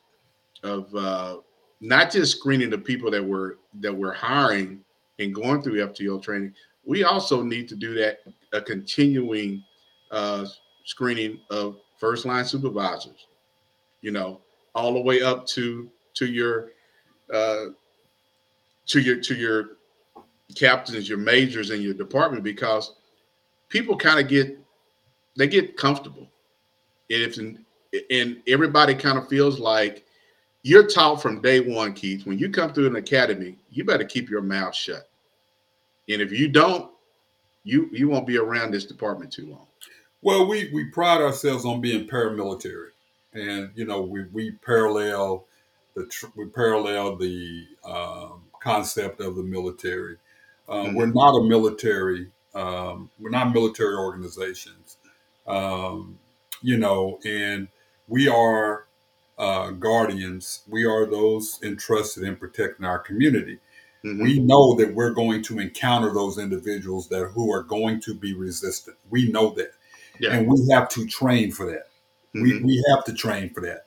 of 0.62 0.94
uh 0.94 1.36
not 1.80 2.10
just 2.10 2.36
screening 2.36 2.70
the 2.70 2.78
people 2.78 3.10
that 3.10 3.24
we're 3.24 3.54
that 3.80 3.94
we're 3.94 4.12
hiring 4.12 4.84
and 5.18 5.34
going 5.34 5.62
through 5.62 5.86
FTO 5.86 6.22
training. 6.22 6.54
We 6.90 7.04
also 7.04 7.44
need 7.44 7.68
to 7.68 7.76
do 7.76 7.94
that 7.94 8.18
a 8.52 8.60
continuing 8.60 9.62
uh, 10.10 10.44
screening 10.84 11.38
of 11.48 11.76
first 12.00 12.24
line 12.24 12.44
supervisors. 12.44 13.28
You 14.00 14.10
know, 14.10 14.40
all 14.74 14.94
the 14.94 15.00
way 15.00 15.22
up 15.22 15.46
to 15.54 15.88
to 16.14 16.26
your 16.26 16.72
uh, 17.32 17.66
to 18.86 19.00
your 19.00 19.20
to 19.20 19.36
your 19.36 19.76
captains, 20.56 21.08
your 21.08 21.18
majors, 21.18 21.70
and 21.70 21.80
your 21.80 21.94
department 21.94 22.42
because 22.42 22.96
people 23.68 23.96
kind 23.96 24.18
of 24.18 24.26
get 24.26 24.58
they 25.36 25.46
get 25.46 25.76
comfortable. 25.76 26.26
And 27.08 27.22
if 27.22 27.38
and 28.10 28.42
everybody 28.48 28.96
kind 28.96 29.16
of 29.16 29.28
feels 29.28 29.60
like 29.60 30.04
you're 30.64 30.88
taught 30.88 31.22
from 31.22 31.40
day 31.40 31.60
one, 31.60 31.94
Keith, 31.94 32.26
when 32.26 32.36
you 32.36 32.50
come 32.50 32.72
through 32.72 32.88
an 32.88 32.96
academy, 32.96 33.58
you 33.70 33.84
better 33.84 34.04
keep 34.04 34.28
your 34.28 34.42
mouth 34.42 34.74
shut. 34.74 35.09
And 36.10 36.22
if 36.22 36.32
you 36.32 36.48
don't, 36.48 36.90
you 37.64 37.88
you 37.92 38.08
won't 38.08 38.26
be 38.26 38.38
around 38.38 38.72
this 38.72 38.84
department 38.84 39.32
too 39.32 39.46
long. 39.50 39.66
Well, 40.22 40.46
we 40.46 40.70
we 40.72 40.84
pride 40.84 41.20
ourselves 41.20 41.64
on 41.64 41.80
being 41.80 42.06
paramilitary, 42.06 42.90
and 43.32 43.70
you 43.74 43.84
know 43.84 44.02
we 44.02 44.24
we 44.32 44.52
parallel 44.52 45.44
the 45.94 46.06
tr- 46.06 46.26
we 46.36 46.46
parallel 46.46 47.16
the 47.16 47.66
um, 47.84 48.42
concept 48.60 49.20
of 49.20 49.36
the 49.36 49.42
military. 49.42 50.16
Um, 50.68 50.94
We're 50.94 51.06
not 51.06 51.36
a 51.36 51.42
military. 51.42 52.28
Um, 52.54 53.10
we're 53.18 53.30
not 53.30 53.52
military 53.52 53.94
organizations. 53.94 54.96
Um, 55.46 56.18
you 56.62 56.76
know, 56.76 57.18
and 57.24 57.68
we 58.08 58.28
are 58.28 58.86
uh, 59.38 59.70
guardians. 59.70 60.62
We 60.68 60.84
are 60.84 61.06
those 61.06 61.58
entrusted 61.62 62.24
in 62.24 62.36
protecting 62.36 62.84
our 62.84 62.98
community. 62.98 63.58
Mhm. 64.04 64.22
we 64.22 64.38
know 64.38 64.74
that 64.76 64.94
we're 64.94 65.10
going 65.12 65.42
to 65.44 65.58
encounter 65.58 66.12
those 66.12 66.38
individuals 66.38 67.08
that 67.08 67.26
who 67.34 67.52
are 67.52 67.62
going 67.62 68.00
to 68.00 68.14
be 68.14 68.32
resistant. 68.34 68.96
We 69.10 69.30
know 69.30 69.50
that. 69.50 69.72
Yeah. 70.18 70.34
And 70.34 70.48
we 70.48 70.66
have 70.70 70.88
to 70.90 71.06
train 71.06 71.50
for 71.52 71.66
that. 71.70 71.88
We, 72.34 72.52
Mhm. 72.52 72.64
we 72.64 72.84
have 72.90 73.04
to 73.04 73.12
train 73.12 73.50
for 73.50 73.60
that. 73.62 73.86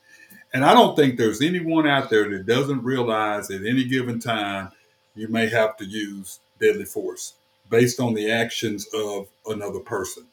And 0.54 0.64
I 0.64 0.74
don't 0.74 0.96
think 0.96 1.18
there's 1.18 1.42
anyone 1.42 1.88
out 1.88 2.10
there 2.12 2.30
that 2.30 2.46
doesn't 2.46 2.84
realize 2.84 3.50
at 3.50 3.66
any 3.66 3.86
given 3.86 4.20
time 4.20 4.70
you 5.16 5.28
may 5.28 5.48
have 5.48 5.78
to 5.78 5.86
use 5.86 6.40
deadly 6.60 6.86
force 6.86 7.34
based 7.70 8.00
on 8.00 8.14
the 8.14 8.30
actions 8.32 8.88
of 8.94 9.28
another 9.48 9.80
person. 9.80 10.26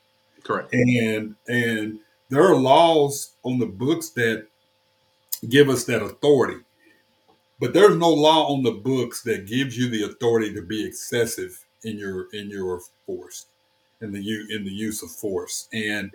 Correct. 0.45 0.73
And 0.75 1.37
and 1.49 2.01
there 2.29 2.43
are 2.45 2.55
laws 2.57 3.31
on 3.45 3.59
the 3.59 3.66
books 3.66 4.11
that 4.11 4.47
give 5.49 5.69
us 5.71 5.85
that 5.85 6.03
authority. 6.03 6.61
But 7.61 7.75
there's 7.75 7.96
no 7.96 8.09
law 8.09 8.55
on 8.55 8.62
the 8.62 8.73
books 8.73 9.23
that 9.23 9.46
gives 9.46 9.77
you 9.77 9.90
the 9.90 10.05
authority 10.05 10.55
to 10.55 10.62
be 10.62 10.85
excessive 10.85 11.64
in 11.85 11.99
your 11.99 12.29
in 12.33 12.49
your 12.49 12.81
force, 13.07 13.46
in 14.01 14.12
the 14.12 14.23
u 14.23 14.46
in 14.51 14.64
the 14.64 14.70
use 14.70 15.03
of 15.03 15.11
force. 15.11 15.68
And 15.73 16.11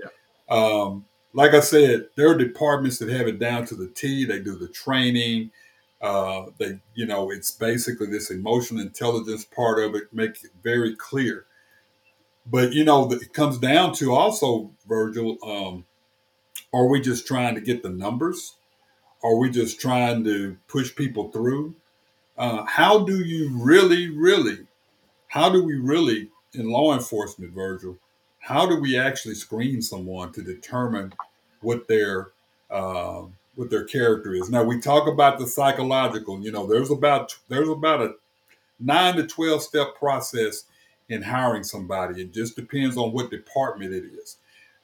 um, 0.50 1.06
like 1.34 1.54
I 1.54 1.60
said, 1.60 2.08
there 2.16 2.30
are 2.30 2.38
departments 2.38 2.98
that 3.00 3.10
have 3.10 3.28
it 3.28 3.40
down 3.40 3.66
to 3.66 3.76
the 3.76 3.88
T. 3.88 4.26
They 4.26 4.40
do 4.40 4.56
the 4.56 4.70
training. 4.70 5.52
Uh, 6.02 6.48
they, 6.58 6.80
you 6.94 7.06
know, 7.06 7.32
it's 7.32 7.52
basically 7.52 8.08
this 8.08 8.32
emotional 8.32 8.82
intelligence 8.82 9.46
part 9.46 9.80
of 9.84 9.96
it, 9.96 10.04
make 10.12 10.44
it 10.44 10.52
very 10.64 10.96
clear. 10.96 11.46
But 12.46 12.74
you 12.74 12.86
know, 12.86 13.12
it 13.12 13.34
comes 13.34 13.58
down 13.58 13.94
to 13.96 14.14
also, 14.14 14.72
Virgil. 14.88 15.38
Um, 15.44 15.86
are 16.74 16.88
we 16.88 17.02
just 17.02 17.28
trying 17.28 17.56
to 17.56 17.62
get 17.62 17.84
the 17.84 17.90
numbers? 17.90 18.56
Are 19.26 19.38
we 19.38 19.50
just 19.50 19.82
trying 19.82 20.24
to 20.26 20.56
push 20.68 20.96
people 20.96 21.32
through? 21.32 21.74
Uh, 22.38 22.64
how 22.66 23.06
do 23.06 23.24
you 23.24 23.50
really, 23.58 24.10
really, 24.10 24.60
how 25.30 25.50
do 25.50 25.64
we 25.64 25.78
really, 25.78 26.30
in 26.54 26.70
law 26.70 26.94
enforcement, 26.94 27.52
Virgil, 27.52 27.98
how 28.38 28.68
do 28.68 28.80
we 28.80 29.00
actually 29.00 29.34
screen 29.34 29.82
someone 29.82 30.32
to 30.34 30.44
determine 30.44 31.12
what 31.62 31.88
their 31.88 32.34
uh, 32.70 33.24
what 33.56 33.72
their 33.72 33.86
character 33.86 34.36
is? 34.36 34.52
Now 34.52 34.64
we 34.64 34.80
talk 34.80 35.08
about 35.08 35.40
the 35.40 35.48
psychological. 35.48 36.40
You 36.40 36.52
know, 36.52 36.68
there's 36.68 36.92
about 36.92 37.36
there's 37.50 37.70
about 37.70 38.02
a 38.04 38.14
nine 38.80 39.16
to 39.16 39.26
twelve 39.26 39.64
step 39.64 39.96
process 39.96 40.66
in 41.10 41.24
hiring 41.24 41.64
somebody. 41.64 42.22
It 42.22 42.32
just 42.32 42.56
depends 42.56 42.96
on 42.96 43.12
what 43.12 43.32
department 43.32 43.92
it 43.92 44.04
is 44.04 44.38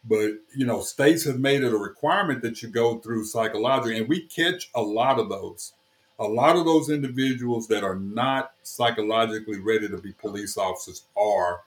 but 0.05 0.31
you 0.55 0.65
know 0.65 0.81
states 0.81 1.23
have 1.25 1.39
made 1.39 1.63
it 1.63 1.73
a 1.73 1.77
requirement 1.77 2.41
that 2.41 2.61
you 2.61 2.69
go 2.69 2.99
through 2.99 3.25
psychological 3.25 3.95
and 3.97 4.07
we 4.09 4.21
catch 4.27 4.69
a 4.75 4.81
lot 4.81 5.19
of 5.19 5.29
those. 5.29 5.73
A 6.19 6.25
lot 6.25 6.55
of 6.55 6.65
those 6.65 6.89
individuals 6.91 7.67
that 7.69 7.83
are 7.83 7.95
not 7.95 8.51
psychologically 8.63 9.59
ready 9.59 9.87
to 9.89 9.97
be 9.97 10.13
police 10.13 10.55
officers 10.57 11.03
are 11.17 11.61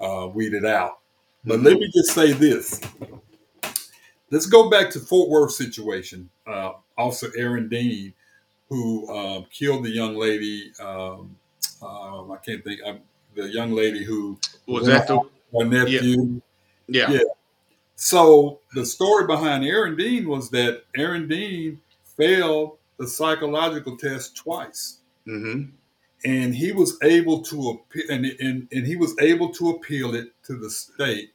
uh, 0.00 0.26
weeded 0.26 0.64
out. 0.64 0.98
But 1.44 1.60
let 1.60 1.78
me 1.78 1.88
just 1.94 2.10
say 2.12 2.32
this. 2.32 2.80
Let's 4.30 4.46
go 4.46 4.68
back 4.68 4.90
to 4.90 5.00
fort 5.00 5.28
worth 5.30 5.52
situation. 5.52 6.28
Uh, 6.46 6.72
officer 6.98 7.30
aaron 7.36 7.68
dean 7.68 8.12
who 8.68 9.08
um, 9.14 9.46
killed 9.52 9.84
the 9.84 9.90
young 9.90 10.16
lady 10.16 10.72
um, 10.80 11.36
um, 11.82 12.32
i 12.32 12.36
can't 12.44 12.64
think 12.64 12.80
um, 12.86 13.00
the 13.34 13.48
young 13.52 13.72
lady 13.72 14.02
who 14.02 14.38
Was 14.66 14.86
that 14.86 15.06
the- 15.06 15.20
my 15.52 15.64
nephew. 15.64 16.40
Yeah. 16.88 17.10
yeah 17.10 17.18
so 17.96 18.60
the 18.74 18.84
story 18.86 19.26
behind 19.26 19.64
Aaron 19.64 19.96
Dean 19.96 20.28
was 20.28 20.50
that 20.50 20.84
Aaron 20.96 21.26
Dean 21.28 21.80
failed 22.16 22.76
the 22.98 23.08
psychological 23.08 23.96
test 23.96 24.36
twice, 24.36 24.98
Mm-hmm. 25.26 25.70
and 26.24 26.54
he 26.54 26.70
was 26.72 26.96
able 27.02 27.42
to 27.42 27.70
appeal, 27.70 28.04
and, 28.10 28.24
and 28.26 28.68
and 28.70 28.86
he 28.86 28.94
was 28.96 29.14
able 29.20 29.48
to 29.54 29.70
appeal 29.70 30.14
it 30.14 30.28
to 30.44 30.56
the 30.56 30.70
state. 30.70 31.32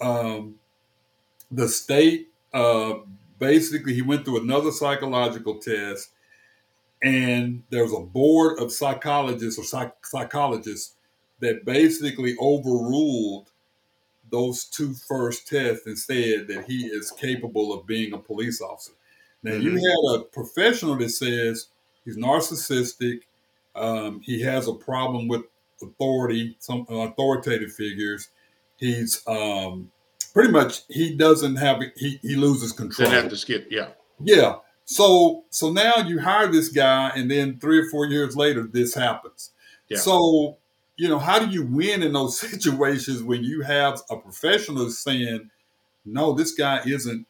Um, 0.00 0.54
the 1.50 1.68
state 1.68 2.28
uh, 2.54 2.94
basically 3.40 3.92
he 3.94 4.02
went 4.02 4.24
through 4.24 4.42
another 4.42 4.70
psychological 4.70 5.56
test, 5.58 6.10
and 7.02 7.62
there 7.70 7.82
was 7.82 7.92
a 7.92 8.00
board 8.00 8.60
of 8.60 8.70
psychologists 8.72 9.58
or 9.58 9.64
psych- 9.64 10.06
psychologists 10.06 10.94
that 11.40 11.64
basically 11.64 12.36
overruled 12.40 13.50
those 14.30 14.64
two 14.64 14.94
first 14.94 15.46
tests 15.48 15.86
and 15.86 15.98
said 15.98 16.48
that 16.48 16.64
he 16.66 16.86
is 16.86 17.10
capable 17.10 17.72
of 17.72 17.86
being 17.86 18.12
a 18.12 18.18
police 18.18 18.60
officer. 18.60 18.92
Now 19.42 19.54
you 19.54 19.72
Mhm. 19.72 19.80
had 20.14 20.20
a 20.20 20.24
professional 20.24 20.96
that 20.96 21.10
says 21.10 21.68
he's 22.04 22.16
narcissistic, 22.16 23.22
um, 23.74 24.20
he 24.20 24.40
has 24.42 24.68
a 24.68 24.74
problem 24.74 25.28
with 25.28 25.42
authority, 25.82 26.56
some 26.58 26.86
authoritative 26.88 27.72
figures. 27.72 28.28
He's 28.76 29.22
um, 29.26 29.90
pretty 30.32 30.50
much 30.52 30.82
he 30.88 31.14
doesn't 31.14 31.56
have 31.56 31.82
he 31.96 32.18
he 32.22 32.36
loses 32.36 32.72
control. 32.72 33.08
Didn't 33.08 33.22
have 33.22 33.30
to 33.30 33.36
skip. 33.36 33.66
Yeah. 33.70 33.88
Yeah. 34.22 34.56
So 34.84 35.44
so 35.50 35.72
now 35.72 35.96
you 36.06 36.18
hire 36.20 36.48
this 36.48 36.68
guy, 36.68 37.10
and 37.14 37.30
then 37.30 37.58
three 37.58 37.78
or 37.78 37.88
four 37.90 38.06
years 38.06 38.36
later, 38.36 38.64
this 38.64 38.94
happens. 38.94 39.50
Yeah. 39.88 39.98
So 39.98 40.58
you 41.00 41.08
know, 41.08 41.18
how 41.18 41.38
do 41.38 41.48
you 41.48 41.64
win 41.64 42.02
in 42.02 42.12
those 42.12 42.38
situations 42.50 43.22
when 43.22 43.42
you 43.42 43.62
have 43.62 44.02
a 44.10 44.16
professional 44.16 44.90
saying, 44.90 45.50
"No, 46.04 46.32
this 46.34 46.52
guy 46.52 46.80
isn't 46.86 47.26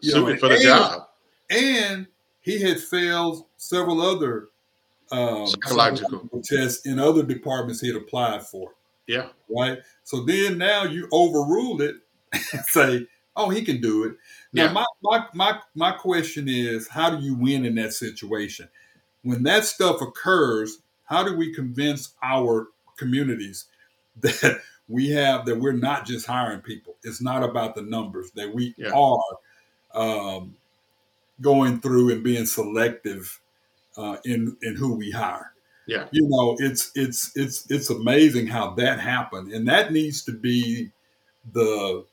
you 0.00 0.12
know, 0.14 0.36
for 0.36 0.48
the 0.48 0.54
and- 0.54 0.62
job. 0.62 1.08
and 1.50 2.06
he 2.40 2.60
had 2.60 2.78
failed 2.78 3.46
several 3.56 4.02
other 4.02 4.48
um, 5.12 5.46
Psychological. 5.46 6.10
psychological 6.10 6.42
tests 6.42 6.86
in 6.86 6.98
other 6.98 7.22
departments 7.22 7.80
he 7.80 7.86
had 7.88 7.96
applied 7.96 8.42
for 8.46 8.72
Yeah. 9.06 9.28
right? 9.48 9.78
So 10.02 10.24
then 10.24 10.58
now 10.58 10.84
you 10.84 11.08
overrule 11.12 11.80
it 11.82 11.96
and 12.32 12.64
say, 12.66 13.06
oh, 13.36 13.48
he 13.50 13.62
can 13.64 13.80
do 13.80 14.04
it. 14.04 14.16
Now 14.52 14.64
Yeah. 14.64 14.72
my, 14.72 14.84
my 15.02 15.26
my 15.34 15.58
my 15.74 15.92
question 15.92 16.48
is, 16.48 16.88
how 16.88 17.16
do 17.16 17.24
you 17.24 17.34
win 17.34 17.64
in 17.64 17.74
that 17.76 17.92
situation? 17.94 18.68
When 19.22 19.42
that 19.44 19.64
stuff 19.64 20.02
occurs, 20.02 20.78
how 21.04 21.22
do 21.24 21.34
we 21.36 21.54
convince 21.54 22.14
our 22.22 22.68
communities 22.96 23.66
that 24.20 24.60
we 24.88 25.10
have 25.10 25.46
that 25.46 25.58
we're 25.58 25.72
not 25.72 26.06
just 26.06 26.26
hiring 26.26 26.60
people? 26.60 26.96
It's 27.04 27.20
not 27.22 27.42
about 27.42 27.74
the 27.74 27.82
numbers, 27.82 28.30
that 28.32 28.54
we 28.54 28.74
Yeah. 28.76 28.92
are 28.92 29.20
um, 29.94 30.56
going 31.40 31.80
through 31.80 32.12
and 32.12 32.22
being 32.24 32.46
selective 32.46 33.40
uh, 33.96 34.18
in 34.24 34.56
in 34.62 34.76
who 34.76 34.94
we 34.94 35.10
hire 35.10 35.52
Yeah. 35.86 36.08
you 36.12 36.28
know 36.28 36.56
it's 36.60 36.92
it's 36.94 37.36
it's 37.36 37.70
it's 37.70 37.90
amazing 37.90 38.46
how 38.48 38.70
that 38.74 39.00
happened 39.00 39.52
and 39.52 39.68
that 39.68 39.92
needs 39.92 40.22
to 40.24 40.32
be 40.32 40.90
the 41.52 42.04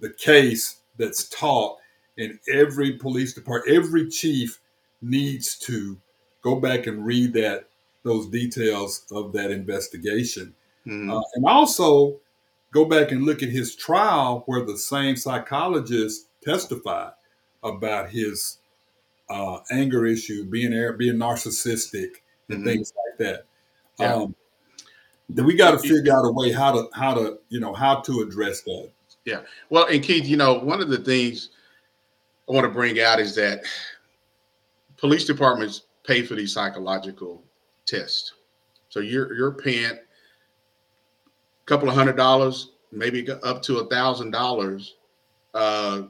the 0.00 0.10
case 0.10 0.80
that's 0.98 1.28
taught 1.28 1.78
in 2.16 2.38
every 2.52 2.92
police 2.94 3.34
department 3.34 3.76
every 3.76 4.08
chief 4.10 4.60
needs 5.02 5.58
to 5.58 5.98
go 6.42 6.56
back 6.56 6.86
and 6.86 7.04
read 7.06 7.32
that 7.34 7.68
those 8.02 8.28
details 8.28 9.04
of 9.10 9.32
that 9.32 9.50
investigation 9.50 10.54
Mhm. 10.86 11.12
uh, 11.12 11.22
and 11.34 11.44
also 11.46 12.20
go 12.72 12.84
back 12.84 13.12
and 13.12 13.24
look 13.24 13.42
at 13.42 13.48
his 13.48 13.74
trial 13.74 14.42
where 14.46 14.64
the 14.64 14.78
same 14.78 15.16
psychologist 15.16 16.26
testified 16.42 17.12
about 17.62 18.10
his 18.10 18.58
uh, 19.30 19.60
anger 19.70 20.06
issue, 20.06 20.44
being 20.46 20.70
being 20.96 21.16
narcissistic, 21.16 22.22
and 22.48 22.62
Mhm. 22.62 22.64
things 22.64 22.94
like 22.96 23.18
that. 23.18 23.44
Yeah. 24.00 24.14
Um, 24.14 24.34
then 25.28 25.44
we 25.44 25.54
got 25.54 25.72
to 25.72 25.78
figure 25.78 26.16
out 26.16 26.24
a 26.24 26.32
way 26.32 26.50
how 26.50 26.72
to 26.72 26.88
how 26.94 27.12
to 27.12 27.38
you 27.50 27.60
know 27.60 27.74
how 27.74 27.96
to 28.00 28.20
address 28.20 28.62
that. 28.62 28.90
Yeah. 29.26 29.42
Well, 29.68 29.86
and 29.86 30.02
Keith, 30.02 30.24
you 30.24 30.38
know, 30.38 30.54
one 30.54 30.80
of 30.80 30.88
the 30.88 30.96
things 30.96 31.50
I 32.48 32.52
want 32.52 32.64
to 32.64 32.70
bring 32.70 32.98
out 33.00 33.20
is 33.20 33.34
that 33.34 33.64
police 34.96 35.26
departments 35.26 35.82
pay 36.04 36.22
for 36.22 36.34
these 36.34 36.54
psychological 36.54 37.44
tests. 37.88 38.34
So 38.88 39.00
you're 39.00 39.34
you're 39.34 39.52
paying 39.52 39.92
a 39.92 41.64
couple 41.66 41.88
of 41.88 41.94
hundred 41.94 42.16
dollars, 42.16 42.72
maybe 42.92 43.28
up 43.30 43.62
to 43.62 43.78
a 43.78 43.86
thousand 43.88 44.30
dollars 44.30 44.96
uh, 45.54 46.02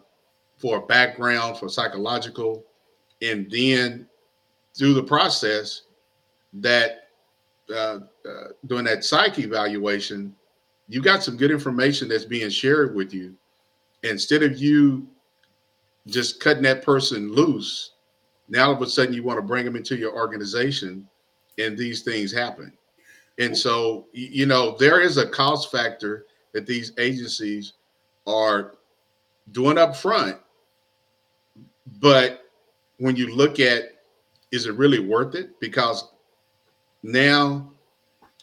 for 0.56 0.78
a 0.78 0.86
background 0.86 1.58
for 1.58 1.68
psychological, 1.68 2.64
and 3.22 3.50
then 3.50 4.06
through 4.76 4.94
the 4.94 5.02
process 5.02 5.82
that 6.54 7.08
uh, 7.74 8.00
uh, 8.28 8.48
doing 8.66 8.84
that 8.84 9.04
psyche 9.04 9.42
evaluation, 9.42 10.34
you 10.88 11.02
got 11.02 11.22
some 11.22 11.36
good 11.36 11.50
information 11.50 12.08
that's 12.08 12.24
being 12.24 12.48
shared 12.48 12.94
with 12.94 13.12
you. 13.12 13.34
Instead 14.04 14.42
of 14.42 14.58
you 14.58 15.06
just 16.06 16.40
cutting 16.40 16.62
that 16.62 16.82
person 16.82 17.32
loose, 17.32 17.92
now 18.48 18.68
all 18.68 18.72
of 18.74 18.82
a 18.82 18.86
sudden 18.86 19.12
you 19.12 19.22
want 19.22 19.38
to 19.38 19.42
bring 19.42 19.64
them 19.64 19.76
into 19.76 19.96
your 19.96 20.14
organization, 20.14 21.06
and 21.58 21.76
these 21.76 22.02
things 22.02 22.32
happen. 22.32 22.72
And 23.38 23.56
so, 23.56 24.06
you 24.12 24.46
know, 24.46 24.76
there 24.78 25.00
is 25.00 25.16
a 25.16 25.28
cost 25.28 25.70
factor 25.70 26.26
that 26.52 26.66
these 26.66 26.92
agencies 26.98 27.74
are 28.26 28.74
doing 29.52 29.78
up 29.78 29.96
front. 29.96 30.36
But 32.00 32.44
when 32.98 33.16
you 33.16 33.34
look 33.34 33.60
at, 33.60 33.92
is 34.50 34.66
it 34.66 34.74
really 34.74 34.98
worth 34.98 35.34
it? 35.34 35.58
Because 35.60 36.10
now 37.02 37.70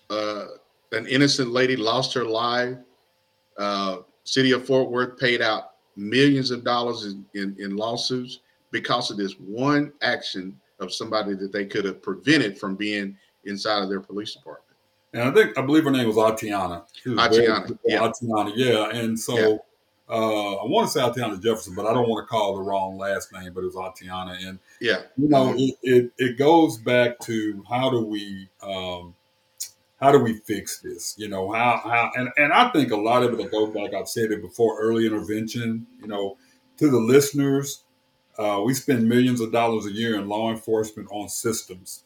uh, 0.10 0.46
an 0.92 1.08
innocent 1.08 1.52
lady 1.52 1.76
lost 1.76 2.14
her 2.14 2.26
life. 2.26 2.78
Uh, 3.58 3.98
City 4.24 4.52
of 4.52 4.66
Fort 4.66 4.90
Worth 4.90 5.20
paid 5.20 5.42
out 5.42 5.72
millions 5.96 6.52
of 6.52 6.64
dollars 6.64 7.06
in, 7.06 7.26
in, 7.34 7.56
in 7.60 7.76
lawsuits 7.76 8.40
because 8.72 9.12
of 9.12 9.18
this 9.18 9.34
one 9.40 9.94
action 10.02 10.60
of 10.80 10.94
somebody 10.94 11.34
that 11.36 11.52
they 11.52 11.66
could 11.66 11.86
have 11.86 12.02
prevented 12.02 12.58
from 12.58 12.76
being 12.76 13.18
inside 13.46 13.84
of 13.84 13.90
their 13.90 14.00
police 14.02 14.34
department. 14.34 14.62
And 15.14 15.24
I 15.24 15.32
think 15.32 15.58
I 15.58 15.62
believe 15.62 15.86
her 15.86 15.92
name 15.92 16.08
was 16.08 16.18
Atiana. 16.18 16.84
She 17.02 17.10
was 17.10 17.20
very- 17.28 17.48
Atiana, 17.48 17.80
yeah. 17.86 18.04
Atiana, 18.04 18.52
yeah. 18.56 18.90
And 18.90 19.18
so 19.18 19.38
Yeah. 19.38 19.58
uh, 20.10 20.56
I 20.56 20.66
want 20.66 20.88
to 20.88 20.92
say 20.92 21.02
Atiana 21.02 21.38
Jefferson, 21.38 21.74
but 21.76 21.86
I 21.86 21.94
don't 21.94 22.10
want 22.10 22.26
to 22.26 22.28
call 22.28 22.56
the 22.56 22.62
wrong 22.62 22.98
last 22.98 23.32
name. 23.32 23.54
But 23.54 23.64
it 23.64 23.68
was 23.68 23.78
Atiana, 23.78 24.38
and 24.46 24.60
Yeah. 24.82 25.04
you 25.18 25.30
know, 25.30 25.54
it, 25.58 25.76
it 25.84 26.12
it 26.18 26.38
goes 26.38 26.78
back 26.78 27.20
to 27.22 27.64
how 27.70 27.90
do 27.90 28.02
we 28.02 28.50
um, 28.62 29.16
how 30.02 30.12
do 30.12 30.20
we 30.20 30.34
fix 30.40 30.80
this? 30.80 31.16
You 31.18 31.30
know, 31.30 31.50
how 31.54 31.78
how 31.82 32.12
and, 32.16 32.30
and 32.36 32.52
I 32.52 32.70
think 32.72 32.92
a 32.92 32.98
lot 32.98 33.24
of 33.24 33.32
it 33.32 33.38
will 33.38 33.48
go 33.48 33.68
back. 33.68 33.94
I've 33.94 34.10
said 34.10 34.32
it 34.34 34.42
before, 34.42 34.82
early 34.82 35.06
intervention. 35.08 35.88
You 36.02 36.08
know, 36.08 36.36
to 36.78 36.90
the 36.90 37.00
listeners, 37.00 37.85
uh, 38.38 38.62
we 38.66 38.74
spend 38.74 39.08
millions 39.08 39.42
of 39.42 39.52
dollars 39.52 39.86
a 39.86 39.92
year 39.92 40.16
in 40.20 40.28
law 40.28 40.52
enforcement 40.52 41.08
on 41.12 41.30
systems, 41.30 42.04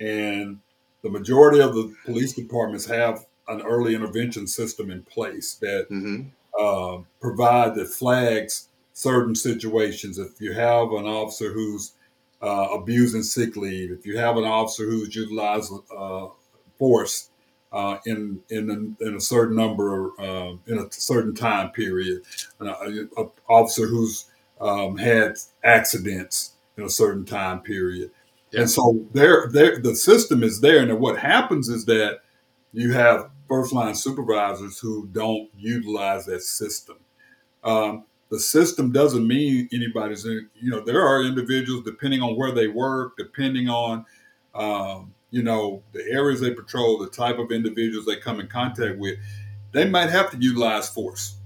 and 0.00 0.58
the 1.02 1.10
majority 1.10 1.60
of 1.60 1.74
the 1.74 1.94
police 2.04 2.32
departments 2.34 2.86
have 2.86 3.26
an 3.48 3.60
early 3.62 3.94
intervention 3.94 4.46
system 4.46 4.90
in 4.90 5.02
place 5.02 5.54
that 5.56 5.88
Mhm. 5.90 6.30
uh, 6.58 6.98
provide 7.20 7.74
that 7.74 7.88
flags 7.88 8.68
certain 8.92 9.34
situations. 9.34 10.18
If 10.18 10.40
you 10.40 10.52
have 10.52 10.92
an 10.92 11.06
officer 11.06 11.52
who's 11.52 11.92
uh, 12.42 12.68
abusing 12.72 13.22
sick 13.22 13.56
leave, 13.56 13.90
if 13.92 14.04
you 14.04 14.18
have 14.18 14.36
an 14.36 14.44
officer 14.44 14.84
who's 14.84 15.14
utilized 15.14 15.72
uh, 15.96 16.26
force 16.78 17.30
uh, 17.72 17.98
in 18.04 18.40
in 18.50 18.96
a, 19.00 19.04
in 19.08 19.14
a 19.16 19.20
certain 19.20 19.56
number 19.56 20.10
uh, 20.20 20.56
in 20.66 20.78
a 20.78 20.90
certain 20.90 21.34
time 21.34 21.70
period, 21.70 22.22
an 22.60 23.08
officer 23.48 23.86
who's 23.86 24.26
um, 24.62 24.96
had 24.96 25.34
accidents 25.62 26.52
in 26.78 26.84
a 26.84 26.90
certain 26.90 27.26
time 27.26 27.60
period, 27.60 28.10
and 28.54 28.70
so 28.70 29.04
there, 29.12 29.48
there, 29.50 29.78
the 29.78 29.94
system 29.94 30.42
is 30.42 30.60
there. 30.60 30.80
And 30.80 31.00
what 31.00 31.18
happens 31.18 31.68
is 31.68 31.86
that 31.86 32.20
you 32.72 32.92
have 32.92 33.30
first 33.48 33.72
line 33.72 33.94
supervisors 33.94 34.78
who 34.78 35.06
don't 35.12 35.50
utilize 35.56 36.26
that 36.26 36.42
system. 36.42 36.96
Um, 37.64 38.04
the 38.30 38.40
system 38.40 38.92
doesn't 38.92 39.26
mean 39.26 39.68
anybody's 39.72 40.24
in, 40.24 40.48
you 40.58 40.70
know, 40.70 40.80
there 40.80 41.02
are 41.06 41.22
individuals 41.22 41.84
depending 41.84 42.22
on 42.22 42.36
where 42.36 42.52
they 42.52 42.66
work, 42.66 43.16
depending 43.18 43.68
on, 43.68 44.06
um, 44.54 45.12
you 45.30 45.42
know, 45.42 45.82
the 45.92 46.02
areas 46.10 46.40
they 46.40 46.52
patrol, 46.52 46.98
the 46.98 47.10
type 47.10 47.38
of 47.38 47.52
individuals 47.52 48.06
they 48.06 48.16
come 48.16 48.40
in 48.40 48.48
contact 48.48 48.98
with, 48.98 49.18
they 49.72 49.88
might 49.88 50.08
have 50.08 50.30
to 50.30 50.38
utilize 50.38 50.88
force. 50.88 51.36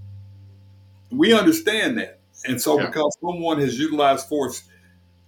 We 1.11 1.33
understand 1.33 1.99
that. 1.99 2.16
And 2.49 2.61
so 2.61 2.78
Yeah. 2.78 2.86
because 2.86 3.16
someone 3.20 3.61
has 3.61 3.78
utilized 3.78 4.28
force 4.28 4.64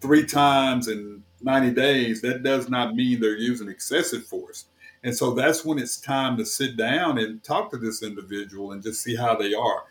three 0.00 0.24
times 0.26 0.88
in 0.88 1.22
90 1.42 1.70
days, 1.72 2.20
that 2.22 2.42
does 2.42 2.68
not 2.68 2.94
mean 2.94 3.20
they're 3.20 3.36
using 3.36 3.68
excessive 3.68 4.24
force. 4.26 4.66
And 5.04 5.16
so 5.16 5.32
that's 5.32 5.64
when 5.64 5.78
it's 5.78 5.96
time 6.00 6.36
to 6.38 6.44
sit 6.44 6.76
down 6.76 7.18
and 7.18 7.42
talk 7.44 7.70
to 7.70 7.76
this 7.76 8.02
individual 8.02 8.72
and 8.72 8.82
just 8.82 9.02
see 9.02 9.14
how 9.14 9.36
they 9.36 9.54
are. 9.54 9.84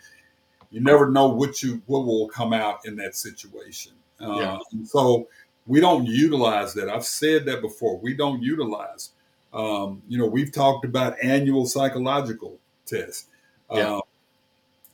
You 0.69 0.81
never 0.81 1.09
know 1.09 1.29
what 1.29 1.63
you 1.63 1.81
what 1.85 2.05
will 2.05 2.27
come 2.27 2.51
out 2.53 2.85
in 2.85 2.97
that 2.97 3.15
situation. 3.15 3.93
Uh, 4.19 4.35
Yeah. 4.39 4.57
and 4.73 4.87
so 4.87 5.27
we 5.65 5.79
don't 5.79 6.05
utilize 6.05 6.73
that. 6.73 6.89
I've 6.89 7.05
said 7.05 7.45
that 7.45 7.61
before. 7.61 7.97
We 7.97 8.15
don't 8.15 8.41
utilize. 8.41 9.11
Um, 9.53 10.01
you 10.09 10.17
know, 10.17 10.25
we've 10.27 10.51
talked 10.51 10.83
about 10.85 11.15
annual 11.23 11.65
psychological 11.65 12.59
tests. 12.85 13.27
Yeah. 13.71 13.95
Uh, 13.97 14.01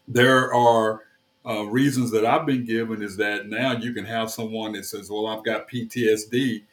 there 0.08 0.54
are 0.54 1.02
uh, 1.46 1.64
reasons 1.66 2.12
that 2.12 2.26
I've 2.26 2.46
been 2.46 2.66
given 2.66 3.02
is 3.02 3.18
that 3.18 3.48
now 3.48 3.74
you 3.74 3.94
can 3.94 4.06
have 4.06 4.32
someone 4.32 4.74
that 4.74 4.86
says, 4.86 5.10
"Well, 5.10 5.28
I've 5.28 5.44
got 5.44 5.68
PTSD," 5.68 6.64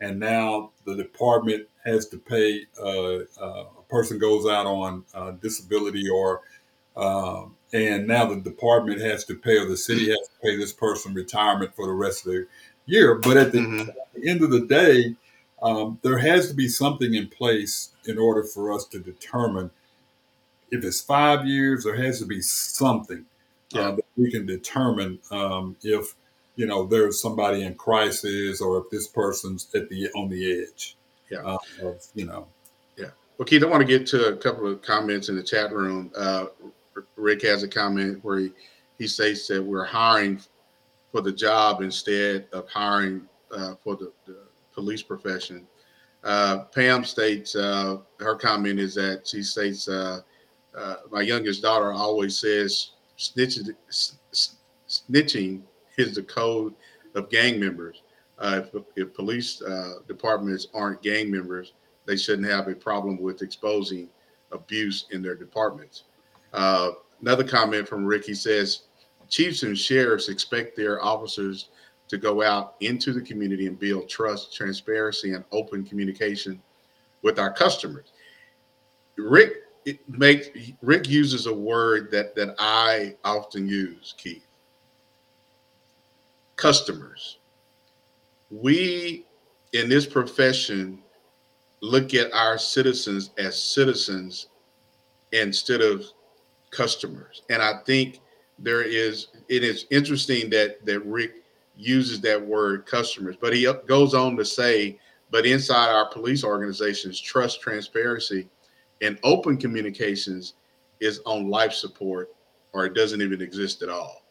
and 0.00 0.18
now 0.18 0.70
the 0.84 0.94
department 0.96 1.68
has 1.84 2.08
to 2.08 2.18
pay. 2.18 2.66
Uh, 2.80 3.18
uh, 3.40 3.66
a 3.78 3.82
person 3.88 4.18
goes 4.18 4.46
out 4.46 4.66
on 4.66 5.04
uh, 5.14 5.32
disability, 5.32 6.08
or 6.08 6.40
um, 6.96 7.54
and 7.72 8.06
now 8.06 8.24
the 8.26 8.40
department 8.40 9.00
has 9.00 9.24
to 9.26 9.34
pay, 9.34 9.58
or 9.58 9.66
the 9.66 9.76
city 9.76 10.08
has 10.08 10.28
to 10.28 10.34
pay 10.42 10.56
this 10.56 10.72
person 10.72 11.12
retirement 11.12 11.74
for 11.74 11.86
the 11.86 11.92
rest 11.92 12.26
of 12.26 12.32
the 12.32 12.46
year. 12.86 13.16
But 13.16 13.36
at 13.36 13.52
the, 13.52 13.58
Mhm. 13.58 13.88
at 13.88 13.96
the 14.14 14.28
end 14.28 14.42
of 14.42 14.50
the 14.50 14.64
day, 14.66 15.16
um, 15.60 15.98
there 16.02 16.18
has 16.18 16.48
to 16.48 16.54
be 16.54 16.68
something 16.68 17.14
in 17.14 17.26
place 17.28 17.90
in 18.06 18.18
order 18.18 18.44
for 18.44 18.72
us 18.72 18.84
to 18.86 18.98
determine 18.98 19.70
if 20.70 20.84
it's 20.84 21.00
five 21.00 21.46
years. 21.46 21.84
There 21.84 21.96
has 21.96 22.20
to 22.20 22.26
be 22.26 22.40
something 22.40 23.26
Yeah. 23.74 23.90
that 23.92 24.04
we 24.16 24.30
can 24.30 24.46
determine 24.46 25.18
um, 25.30 25.76
if 25.82 26.14
you 26.56 26.66
know 26.66 26.86
there's 26.86 27.20
somebody 27.20 27.62
in 27.62 27.74
crisis 27.74 28.60
or 28.60 28.78
if 28.78 28.90
this 28.90 29.08
person's 29.08 29.68
at 29.74 29.88
the 29.88 30.08
on 30.14 30.28
the 30.28 30.62
edge. 30.62 30.96
Yeah. 31.30 31.38
uh, 31.40 31.58
of 31.82 32.06
you 32.14 32.26
know. 32.26 32.46
Yeah. 32.96 33.10
Well, 33.38 33.46
Keith, 33.46 33.62
I 33.62 33.66
want 33.66 33.80
to 33.80 33.86
get 33.86 34.06
to 34.08 34.28
a 34.28 34.36
couple 34.36 34.70
of 34.70 34.82
comments 34.82 35.28
in 35.28 35.36
the 35.36 35.42
chat 35.42 35.72
room. 35.72 36.12
Uh, 36.16 36.46
Rick 37.16 37.42
has 37.42 37.62
a 37.62 37.68
comment 37.68 38.22
where 38.22 38.38
he, 38.38 38.52
he 38.98 39.06
states 39.08 39.48
that 39.48 39.62
we're 39.62 39.84
hiring 39.84 40.40
for 41.10 41.20
the 41.20 41.32
job 41.32 41.80
instead 41.80 42.46
of 42.52 42.68
hiring 42.68 43.22
uh, 43.50 43.74
for 43.82 43.96
the, 43.96 44.12
the 44.26 44.36
police 44.72 45.02
profession. 45.02 45.66
Uh, 46.24 46.64
Pam 46.74 47.04
states 47.04 47.54
uh, 47.54 47.98
her 48.18 48.34
comment 48.34 48.80
is 48.80 48.94
that 48.94 49.26
she 49.26 49.42
states, 49.42 49.88
uh, 49.88 50.20
uh, 50.76 50.96
My 51.10 51.22
youngest 51.22 51.62
daughter 51.62 51.92
always 51.92 52.38
says 52.38 52.92
snitching, 53.18 53.74
is 55.96 56.14
the 56.14 56.22
code 56.22 56.74
of 57.14 57.30
gang 57.30 57.60
members. 57.60 58.02
Uh, 58.38 58.62
if, 58.64 58.82
if 58.96 59.14
police 59.14 59.62
uh, 59.62 59.94
departments 60.08 60.66
aren't 60.74 61.02
gang 61.02 61.30
members, 61.30 61.72
they 62.06 62.16
shouldn't 62.16 62.48
have 62.48 62.68
a 62.68 62.74
problem 62.74 63.20
with 63.20 63.42
exposing 63.42 64.08
abuse 64.52 65.06
in 65.10 65.22
their 65.22 65.34
departments. 65.34 66.04
Uh, 66.52 66.90
another 67.20 67.44
comment 67.44 67.88
from 67.88 68.04
Rick, 68.04 68.24
he 68.24 68.34
says, 68.34 68.82
chiefs 69.28 69.62
and 69.62 69.76
sheriffs 69.76 70.28
expect 70.28 70.76
their 70.76 71.02
officers 71.02 71.68
to 72.08 72.18
go 72.18 72.42
out 72.42 72.74
into 72.80 73.12
the 73.12 73.20
community 73.20 73.66
and 73.66 73.78
build 73.78 74.08
trust, 74.08 74.54
transparency, 74.54 75.32
and 75.32 75.44
open 75.52 75.84
communication 75.84 76.60
with 77.22 77.38
our 77.38 77.52
customers. 77.52 78.12
Rick 79.16 79.63
it 79.84 80.08
makes 80.08 80.48
Rick 80.82 81.08
uses 81.08 81.46
a 81.46 81.54
word 81.54 82.10
that 82.10 82.34
that 82.36 82.54
I 82.58 83.16
often 83.24 83.68
use, 83.68 84.14
Keith. 84.16 84.46
Customers. 86.56 87.38
We 88.50 89.26
in 89.72 89.88
this 89.88 90.06
profession 90.06 91.02
look 91.80 92.14
at 92.14 92.32
our 92.32 92.56
citizens 92.56 93.30
as 93.36 93.60
citizens 93.60 94.46
instead 95.32 95.80
of 95.80 96.04
customers. 96.70 97.42
And 97.50 97.60
I 97.60 97.80
think 97.84 98.20
there 98.58 98.82
is 98.82 99.28
it 99.48 99.64
is 99.64 99.86
interesting 99.90 100.48
that 100.50 100.84
that 100.86 101.00
Rick 101.00 101.42
uses 101.76 102.20
that 102.20 102.40
word 102.40 102.86
customers, 102.86 103.36
but 103.38 103.52
he 103.52 103.70
goes 103.86 104.14
on 104.14 104.36
to 104.36 104.44
say, 104.44 104.98
but 105.30 105.44
inside 105.44 105.90
our 105.90 106.08
police 106.08 106.44
organizations, 106.44 107.20
trust, 107.20 107.60
transparency, 107.60 108.48
and 109.02 109.18
open 109.22 109.56
communications 109.56 110.54
is 111.00 111.20
on 111.26 111.48
life 111.48 111.72
support 111.72 112.34
or 112.72 112.86
it 112.86 112.94
doesn't 112.94 113.22
even 113.22 113.40
exist 113.40 113.82
at 113.82 113.88
all. 113.88 114.22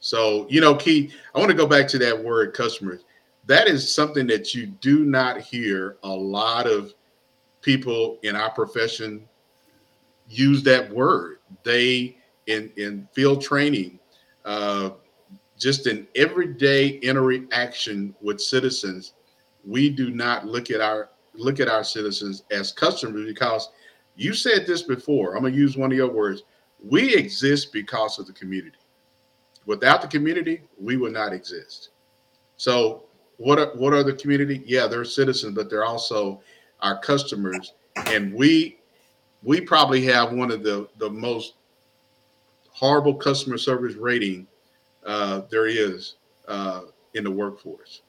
So, 0.00 0.46
you 0.50 0.60
know, 0.60 0.74
Keith, 0.74 1.14
I 1.34 1.38
want 1.38 1.50
to 1.50 1.56
go 1.56 1.66
back 1.66 1.88
to 1.88 1.98
that 1.98 2.22
word 2.22 2.52
customers. 2.54 3.04
That 3.46 3.68
is 3.68 3.92
something 3.92 4.26
that 4.28 4.54
you 4.54 4.66
do 4.66 5.04
not 5.04 5.40
hear 5.40 5.96
a 6.02 6.08
lot 6.08 6.66
of 6.66 6.94
people 7.62 8.18
in 8.22 8.36
our 8.36 8.50
profession 8.50 9.26
use 10.28 10.62
that 10.64 10.90
word. 10.90 11.38
They 11.62 12.16
in 12.46 12.70
in 12.76 13.08
field 13.12 13.42
training, 13.42 13.98
uh, 14.44 14.90
just 15.58 15.86
in 15.86 16.06
everyday 16.16 16.88
interaction 16.98 18.14
with 18.20 18.40
citizens, 18.40 19.14
we 19.66 19.88
do 19.88 20.10
not 20.10 20.46
look 20.46 20.70
at 20.70 20.80
our 20.80 21.10
look 21.34 21.60
at 21.60 21.68
our 21.68 21.84
citizens 21.84 22.44
as 22.50 22.72
customers 22.72 23.26
because 23.26 23.70
you 24.16 24.34
said 24.34 24.66
this 24.66 24.82
before. 24.82 25.34
I'm 25.34 25.42
gonna 25.42 25.54
use 25.54 25.76
one 25.76 25.90
of 25.90 25.96
your 25.96 26.10
words. 26.10 26.42
We 26.82 27.14
exist 27.14 27.72
because 27.72 28.18
of 28.18 28.26
the 28.26 28.32
community. 28.32 28.78
Without 29.66 30.02
the 30.02 30.08
community, 30.08 30.62
we 30.78 30.96
would 30.96 31.12
not 31.12 31.32
exist. 31.32 31.90
So, 32.56 33.04
what 33.38 33.58
are 33.58 33.74
what 33.74 33.92
are 33.92 34.02
the 34.02 34.12
community? 34.12 34.62
Yeah, 34.66 34.86
they're 34.86 35.04
citizens, 35.04 35.54
but 35.54 35.70
they're 35.70 35.84
also 35.84 36.40
our 36.80 36.98
customers, 36.98 37.72
and 38.06 38.32
we 38.32 38.78
we 39.42 39.60
probably 39.60 40.04
have 40.04 40.32
one 40.32 40.50
of 40.50 40.62
the 40.62 40.88
the 40.98 41.10
most 41.10 41.54
horrible 42.70 43.14
customer 43.14 43.56
service 43.56 43.94
rating 43.94 44.46
uh, 45.06 45.42
there 45.50 45.66
is 45.66 46.16
uh, 46.48 46.82
in 47.14 47.24
the 47.24 47.30
workforce. 47.30 48.02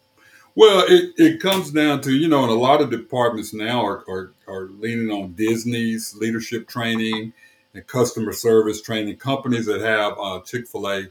Well, 0.56 0.86
it, 0.88 1.14
it 1.18 1.42
comes 1.42 1.72
down 1.72 2.02
to, 2.02 2.14
you 2.14 2.30
know, 2.30 2.44
and 2.44 2.52
a 2.52 2.56
lot 2.56 2.82
of 2.82 2.90
departments 2.90 3.54
now 3.54 3.86
are, 3.86 4.06
are, 4.08 4.34
are 4.48 4.70
leaning 4.70 5.12
on 5.12 5.34
Disney's 5.34 6.16
leadership 6.16 6.68
training 6.68 7.34
and 7.74 7.86
customer 7.88 8.32
service 8.32 8.82
training. 8.82 9.18
Companies 9.18 9.66
that 9.66 9.82
have 9.82 10.14
uh, 10.18 10.40
Chick 10.46 10.68
fil 10.68 10.90
A, 10.90 11.08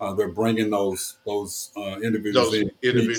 uh, 0.00 0.14
they're 0.14 0.28
bringing 0.28 0.70
those 0.70 1.18
those 1.26 1.72
uh, 1.76 1.98
individuals 2.02 2.52
Those 2.52 2.62
in, 2.62 2.70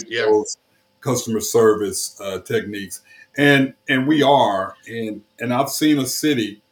yeah. 0.08 0.26
those 0.26 0.58
customer 1.02 1.42
service 1.42 2.20
uh, 2.22 2.40
techniques. 2.40 3.02
And 3.38 3.76
and 3.88 4.08
we 4.08 4.24
are, 4.24 4.76
and 4.88 5.22
and 5.40 5.54
I've 5.54 5.70
seen 5.70 6.00
a 6.00 6.08
city 6.08 6.64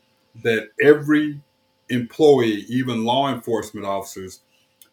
that 0.43 0.69
every 0.81 1.41
employee, 1.89 2.65
even 2.69 3.05
law 3.05 3.31
enforcement 3.31 3.85
officers, 3.85 4.41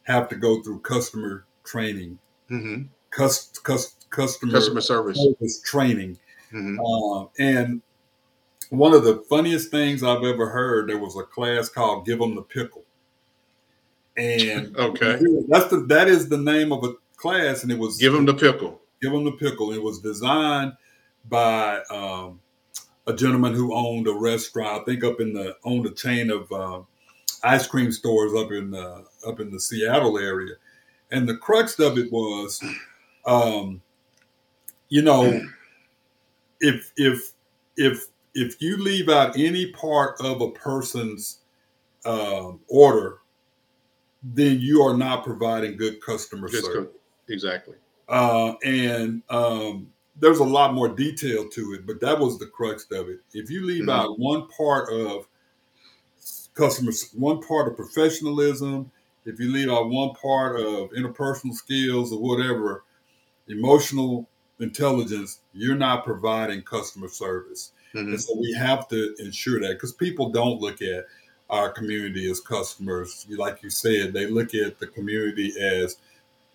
have 0.03 0.29
to 0.29 0.37
go 0.37 0.63
through 0.63 0.81
customer 0.81 1.47
training 1.65 2.19
hmm 2.49 2.83
cus, 3.13 3.51
cus, 3.63 3.95
customer, 4.13 4.53
Customer 4.53 4.81
service. 4.81 5.61
training. 5.65 6.19
hmm 6.51 6.79
Uh, 6.79 7.27
and 7.39 7.83
one 8.71 8.95
of 8.95 9.03
the 9.05 9.17
funniest 9.29 9.71
things 9.71 10.03
I've 10.03 10.23
ever 10.25 10.49
heard, 10.51 10.89
there 10.89 10.99
was 10.99 11.17
a 11.17 11.25
class 11.25 11.69
called 11.69 12.07
Give 12.07 12.19
Them 12.21 12.35
the 12.37 12.43
Pickle," 12.43 12.85
and 14.17 14.77
Okay. 14.79 15.19
that's 15.49 15.67
the 15.69 15.85
that 15.89 16.09
is 16.09 16.29
the 16.29 16.39
name 16.39 16.73
of 16.73 16.85
a 16.85 16.95
class, 17.17 17.63
and 17.63 17.73
it 17.73 17.79
was 17.79 17.99
Give 17.99 18.13
them 18.13 18.27
the 18.27 18.35
pickle. 18.35 18.81
Give 19.03 19.13
Them 19.13 19.25
the 19.25 19.33
Pickle." 19.33 19.73
It 19.73 19.83
was 19.83 19.99
designed 20.01 20.75
by 21.29 21.81
um, 21.91 22.41
a 23.07 23.13
gentleman 23.15 23.55
who 23.55 23.75
owned 23.75 24.07
a 24.09 24.13
restaurant, 24.15 24.83
I 24.83 24.85
think 24.85 25.05
up 25.05 25.21
in 25.21 25.33
the 25.33 25.57
owned 25.65 25.87
a 25.87 25.91
chain 25.91 26.31
of 26.31 26.51
uh, 26.53 26.81
ice 27.45 27.67
cream 27.67 27.91
stores 27.93 28.33
up 28.35 28.53
in 28.53 28.71
the 28.71 29.05
up 29.27 29.41
in 29.41 29.51
the 29.51 29.61
Seattle 29.61 30.19
area, 30.19 30.55
and 31.11 31.29
the 31.29 31.37
crux 31.37 31.79
of 31.79 31.99
it 31.99 32.11
was, 32.13 32.63
um, 33.27 33.81
you 34.93 35.01
know, 35.03 35.41
if 36.61 36.93
if 36.97 37.33
if 37.77 38.07
if 38.35 38.61
you 38.61 38.77
leave 38.77 39.09
out 39.09 39.39
any 39.39 39.73
part 39.73 40.21
of 40.21 40.41
a 40.41 40.51
person's 40.51 41.41
um 42.05 42.61
order, 42.69 43.19
then 44.23 44.61
you 44.61 44.83
are 44.83 44.97
not 44.97 45.25
providing 45.25 45.77
good 45.77 46.01
customer 46.01 46.49
Just 46.49 46.65
service. 46.65 46.93
co- 46.93 47.01
exactly. 47.29 47.77
Uh, 48.09 48.55
and 48.65 49.23
um, 49.31 49.93
there's 50.17 50.39
a 50.41 50.45
lot 50.45 50.75
more 50.75 50.89
detail 50.89 51.49
to 51.49 51.73
it, 51.75 51.87
but 51.87 52.01
that 52.01 52.19
was 52.19 52.39
the 52.39 52.47
crux 52.47 52.85
of 52.93 53.09
it. 53.09 53.21
If 53.33 53.51
you 53.51 53.65
leave 53.65 53.85
Mhm. 53.85 53.91
out 53.91 54.19
one 54.19 54.49
part 54.49 54.93
of 54.93 55.27
customers, 56.55 57.11
one 57.13 57.41
part 57.43 57.69
of 57.69 57.77
professionalism, 57.77 58.91
if 59.25 59.39
you 59.41 59.51
leave 59.53 59.71
out 59.71 59.89
one 59.89 60.15
part 60.15 60.61
of 60.61 60.91
interpersonal 60.91 61.55
skills 61.55 62.13
or 62.13 62.21
whatever, 62.21 62.85
emotional 63.49 64.29
intelligence, 64.63 65.41
you're 65.53 65.77
not 65.77 66.05
providing 66.05 66.63
customer 66.63 67.09
service. 67.09 67.73
Mhm. 67.95 68.09
And 68.09 68.21
so 68.21 68.37
we 68.39 68.53
have 68.53 68.89
to 68.89 69.15
ensure 69.19 69.61
that 69.61 69.75
because 69.75 69.93
people 69.93 70.31
don't 70.31 70.61
look 70.61 70.81
at 70.81 71.07
our 71.51 71.71
community 71.71 72.31
as 72.31 72.41
customers. 72.41 73.27
Like 73.29 73.63
you 73.63 73.71
said, 73.71 74.15
they 74.15 74.27
look 74.27 74.55
at 74.55 74.79
the 74.79 74.87
community 74.87 75.53
as 75.61 75.97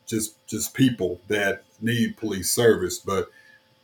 just 0.07 0.35
just 0.47 0.73
people 0.73 1.21
that 1.27 1.63
need 1.81 2.17
police 2.17 2.51
service, 2.51 2.97
but 2.97 3.29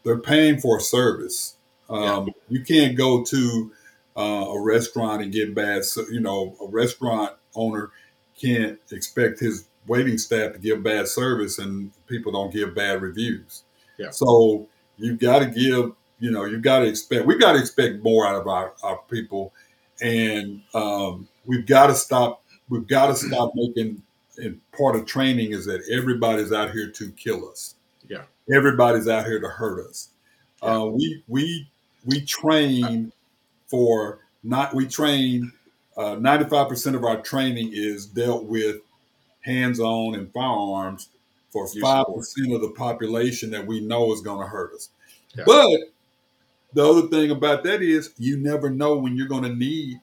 they're 0.03 0.17
paying 0.17 0.59
for 0.59 0.77
a 0.77 0.81
service. 0.81 1.55
Um, 1.89 2.29
You 2.49 2.63
can't 2.63 2.97
go 2.97 3.23
to 3.23 3.71
uh, 4.15 4.45
a 4.49 4.61
restaurant 4.61 5.21
and 5.21 5.31
get 5.31 5.53
bad. 5.53 5.85
So, 5.85 6.05
you 6.09 6.19
know, 6.19 6.55
a 6.61 6.67
restaurant 6.67 7.33
owner 7.55 7.91
can't 8.39 8.79
expect 8.91 9.39
his 9.39 9.65
waiting 9.87 10.17
staff 10.17 10.53
to 10.53 10.59
give 10.59 10.83
bad 10.83 11.07
service, 11.07 11.59
and 11.59 11.91
people 12.07 12.31
don't 12.31 12.53
give 12.53 12.73
bad 12.73 13.01
reviews. 13.01 13.63
Yeah. 13.97 14.09
So 14.11 14.67
you've 14.97 15.19
got 15.19 15.39
to 15.39 15.45
give. 15.45 15.93
You 16.19 16.31
know, 16.31 16.45
you've 16.45 16.61
got 16.61 16.79
to 16.79 16.85
expect. 16.85 17.25
We've 17.25 17.39
got 17.39 17.53
to 17.53 17.59
expect 17.59 18.01
more 18.01 18.25
out 18.25 18.35
of 18.35 18.47
our, 18.47 18.73
our 18.81 18.99
people, 19.09 19.53
and 20.01 20.61
um, 20.73 21.27
we've 21.45 21.65
got 21.65 21.87
to 21.87 21.95
stop. 21.95 22.43
We've 22.69 22.87
got 22.87 23.07
to 23.07 23.15
stop 23.15 23.51
making. 23.55 24.01
And 24.37 24.59
part 24.75 24.95
of 24.95 25.05
training 25.05 25.51
is 25.51 25.65
that 25.67 25.81
everybody's 25.91 26.51
out 26.51 26.71
here 26.71 26.89
to 26.89 27.11
kill 27.11 27.47
us 27.47 27.75
Yeah. 28.09 28.23
everybody's 28.51 29.07
out 29.07 29.25
here 29.27 29.39
to 29.39 29.47
hurt 29.47 29.85
us. 29.87 30.09
Uh, 30.61 30.87
we 30.91 31.21
we 31.27 31.69
we 32.05 32.21
train 32.21 33.11
for 33.67 34.19
not 34.43 34.73
we 34.73 34.87
train. 34.87 35.51
Five 35.95 36.67
percent 36.67 36.95
of 36.95 37.03
our 37.03 37.21
training 37.21 37.71
is 37.73 38.07
dealt 38.07 38.45
with 38.45 38.77
hands 39.41 39.79
on 39.79 40.15
and 40.15 40.31
firearms 40.33 41.09
for 41.53 41.67
five 41.79 42.05
percent 42.13 42.51
of 42.51 42.61
the 42.61 42.71
population 42.71 43.51
that 43.51 43.65
we 43.65 43.79
know 43.79 44.11
is 44.11 44.21
going 44.21 44.41
to 44.41 44.47
hurt 44.47 44.73
us. 44.73 44.89
Yeah. 45.35 45.43
But 45.45 45.79
the 46.73 46.85
other 46.85 47.07
thing 47.07 47.31
about 47.31 47.63
that 47.63 47.81
is 47.81 48.11
you 48.17 48.35
never 48.37 48.69
know 48.69 48.97
when 48.97 49.15
you're 49.15 49.27
going 49.27 49.43
to 49.43 49.55
need 49.55 50.01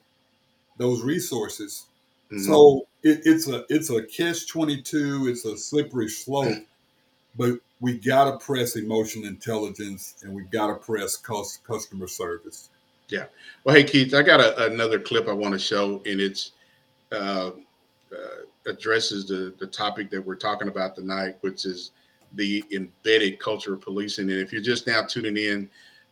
those 0.77 1.03
resources. 1.03 1.85
Mhm. 2.31 2.45
So 2.45 2.87
it, 3.03 3.21
it's 3.25 3.47
a 3.49 3.65
it's 3.69 3.89
a 3.89 4.03
catch 4.03 4.47
twenty 4.47 4.81
two. 4.81 5.27
It's 5.27 5.45
a 5.45 5.57
slippery 5.57 6.07
slope, 6.07 6.57
but 7.37 7.59
we 7.81 7.97
got 7.97 8.31
to 8.31 8.43
press 8.43 8.75
emotional 8.77 9.27
intelligence 9.27 10.15
and 10.23 10.33
we 10.33 10.43
got 10.43 10.67
to 10.67 10.75
press 10.75 11.17
cus- 11.17 11.59
customer 11.67 12.07
service. 12.07 12.69
Yeah. 13.09 13.25
Well, 13.65 13.75
hey 13.75 13.83
Keith, 13.83 14.13
I 14.13 14.21
got 14.21 14.39
a, 14.39 14.71
another 14.71 14.99
clip 14.99 15.27
I 15.27 15.33
want 15.33 15.53
to 15.53 15.59
show, 15.59 16.01
and 16.05 16.21
it's 16.21 16.51
uh, 17.11 17.51
uh, 18.13 18.69
addresses 18.69 19.27
the 19.27 19.53
the 19.59 19.67
topic 19.67 20.09
that 20.11 20.25
we're 20.25 20.35
talking 20.35 20.67
about 20.67 20.95
tonight, 20.95 21.35
which 21.41 21.65
is 21.65 21.91
the 22.33 22.63
embedded 22.71 23.39
culture 23.39 23.73
of 23.73 23.81
policing. 23.81 24.29
And 24.29 24.39
if 24.39 24.53
you're 24.53 24.61
just 24.61 24.87
now 24.87 25.03
tuning 25.03 25.37
in 25.37 25.69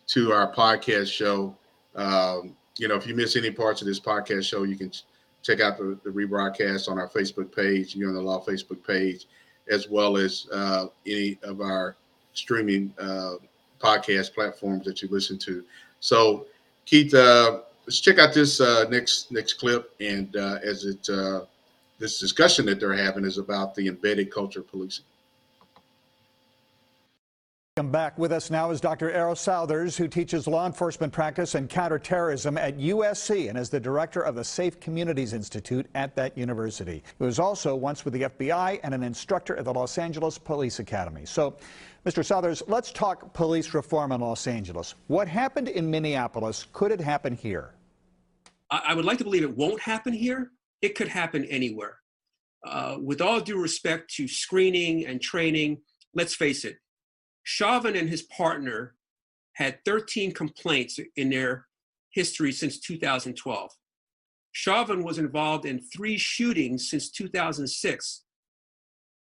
to 0.07 0.33
our 0.33 0.53
podcast 0.53 1.11
show, 1.11 1.55
um, 1.95 2.55
you 2.77 2.87
know, 2.87 2.95
if 2.95 3.07
you 3.07 3.15
miss 3.15 3.35
any 3.35 3.51
parts 3.51 3.81
of 3.81 3.87
this 3.87 3.99
podcast 3.99 4.43
show, 4.43 4.63
you 4.63 4.75
can 4.75 4.89
ch- 4.89 5.03
check 5.43 5.61
out 5.61 5.77
the, 5.77 5.97
the 6.03 6.09
rebroadcast 6.09 6.89
on 6.89 6.97
our 6.97 7.09
Facebook 7.09 7.55
page, 7.55 7.95
You 7.95 8.07
and 8.07 8.15
the 8.15 8.21
Law 8.21 8.43
Facebook 8.43 8.85
page, 8.85 9.27
as 9.69 9.89
well 9.89 10.17
as 10.17 10.47
uh, 10.51 10.87
any 11.05 11.37
of 11.43 11.61
our 11.61 11.95
streaming 12.33 12.93
uh, 12.99 13.35
podcast 13.79 14.33
platforms 14.33 14.85
that 14.85 15.01
you 15.01 15.07
listen 15.09 15.37
to. 15.39 15.63
So, 15.99 16.45
Keith, 16.85 17.13
uh, 17.13 17.59
let's 17.85 17.99
check 17.99 18.19
out 18.19 18.33
this 18.33 18.59
uh, 18.61 18.85
next 18.89 19.31
next 19.31 19.53
clip, 19.53 19.93
and 19.99 20.35
uh, 20.35 20.59
as 20.63 20.85
it 20.85 21.07
this 21.99 22.17
discussion 22.19 22.65
that 22.65 22.79
they're 22.79 22.93
having 22.93 23.25
is 23.25 23.37
about 23.37 23.75
the 23.75 23.87
embedded 23.87 24.31
culture 24.31 24.61
of 24.61 24.67
policing. 24.67 25.05
Come 27.75 27.91
back 27.91 28.17
with 28.17 28.33
us 28.33 28.51
now 28.51 28.71
is 28.71 28.81
Dr. 28.81 29.09
Errol 29.09 29.37
Southers, 29.37 29.95
who 29.95 30.09
teaches 30.09 30.47
law 30.47 30.65
enforcement 30.65 31.13
practice 31.13 31.55
and 31.55 31.69
counterterrorism 31.69 32.57
at 32.57 32.77
USC 32.77 33.47
and 33.47 33.57
is 33.57 33.69
the 33.69 33.79
director 33.79 34.21
of 34.21 34.35
the 34.35 34.43
Safe 34.43 34.81
Communities 34.81 35.31
Institute 35.31 35.87
at 35.95 36.13
that 36.17 36.37
university. 36.37 37.03
He 37.17 37.23
was 37.23 37.39
also 37.39 37.75
once 37.77 38.03
with 38.03 38.13
the 38.15 38.23
FBI 38.23 38.81
and 38.83 38.93
an 38.93 39.01
instructor 39.01 39.55
at 39.55 39.63
the 39.63 39.73
Los 39.73 39.97
Angeles 39.97 40.37
Police 40.37 40.79
Academy. 40.79 41.25
So, 41.25 41.55
Mr. 42.05 42.25
Southers, 42.25 42.61
let's 42.67 42.91
talk 42.91 43.33
police 43.33 43.73
reform 43.73 44.11
in 44.11 44.19
Los 44.19 44.45
Angeles. 44.45 44.95
What 45.07 45.29
happened 45.29 45.69
in 45.69 45.89
Minneapolis, 45.89 46.67
could 46.73 46.91
it 46.91 46.99
happen 46.99 47.33
here? 47.33 47.75
I, 48.71 48.81
I 48.87 48.93
would 48.93 49.05
like 49.05 49.19
to 49.19 49.23
believe 49.23 49.43
it 49.43 49.55
won't 49.55 49.79
happen 49.79 50.11
here. 50.11 50.51
It 50.81 50.95
could 50.95 51.09
happen 51.09 51.45
anywhere. 51.45 51.97
Uh, 52.65 52.97
with 53.01 53.21
all 53.21 53.39
due 53.39 53.59
respect 53.59 54.13
to 54.15 54.27
screening 54.27 55.05
and 55.05 55.21
training, 55.21 55.77
let's 56.13 56.35
face 56.35 56.65
it, 56.65 56.77
Chauvin 57.43 57.95
and 57.95 58.09
his 58.09 58.23
partner 58.23 58.95
had 59.53 59.79
13 59.85 60.33
complaints 60.33 60.99
in 61.15 61.29
their 61.29 61.67
history 62.11 62.51
since 62.51 62.79
2012. 62.79 63.71
Chauvin 64.51 65.03
was 65.03 65.17
involved 65.17 65.65
in 65.65 65.79
three 65.79 66.17
shootings 66.17 66.89
since 66.89 67.09
2006. 67.11 68.23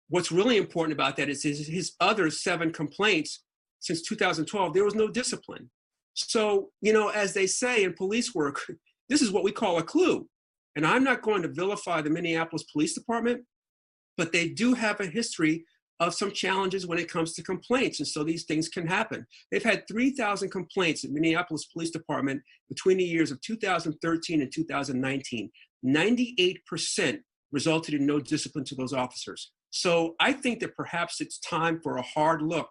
What's 0.09 0.32
really 0.32 0.57
important 0.57 0.94
about 0.94 1.16
that 1.16 1.28
is 1.28 1.42
his, 1.42 1.66
his 1.66 1.92
other 2.01 2.30
seven 2.30 2.72
complaints 2.72 3.44
since 3.80 4.03
2012, 4.03 4.74
there 4.74 4.84
was 4.84 4.94
no 4.94 5.09
discipline. 5.09 5.70
So, 6.14 6.70
you 6.80 6.92
know, 6.92 7.09
as 7.09 7.34
they 7.34 7.46
say 7.46 7.84
in 7.84 7.92
police 7.92 8.34
work, 8.34 8.61
this 9.09 9.22
is 9.22 9.30
what 9.30 9.44
we 9.44 9.53
call 9.53 9.78
a 9.78 9.82
clue. 9.82 10.28
And 10.79 10.87
I'm 10.87 11.03
not 11.03 11.22
going 11.22 11.43
to 11.43 11.49
vilify 11.49 12.03
the 12.03 12.09
Minneapolis 12.09 12.62
Police 12.72 12.95
Department, 12.95 13.43
but 14.16 14.31
they 14.31 14.49
do 14.49 14.74
have 14.74 15.01
a 15.01 15.07
history 15.07 15.64
of 15.99 16.14
some 16.14 16.31
challenges 16.31 16.87
when 16.87 17.01
it 17.01 17.11
comes 17.11 17.35
to 17.35 17.43
complaints. 17.43 17.99
And 17.99 18.07
so 18.07 18.22
these 18.22 18.45
things 18.45 18.68
can 18.68 18.87
happen. 18.87 19.26
They've 19.51 19.61
had 19.61 19.89
3,000 19.89 20.51
complaints 20.51 21.05
at 21.05 21.11
Minneapolis 21.11 21.64
Police 21.64 21.91
Department 21.91 22.43
between 22.68 22.99
the 22.99 23.05
years 23.05 23.33
of 23.33 23.41
2013 23.41 24.41
and 24.41 24.53
2019. 24.53 25.51
98% 25.85 27.18
resulted 27.51 27.95
in 27.95 28.07
no 28.07 28.20
discipline 28.20 28.64
to 28.66 28.76
those 28.76 28.93
officers. 28.93 29.51
So 29.70 30.14
I 30.20 30.33
think 30.33 30.61
that 30.61 30.76
perhaps 30.76 31.20
it's 31.20 31.41
time 31.41 31.81
for 31.83 31.97
a 31.97 32.03
hard 32.03 32.41
look 32.41 32.70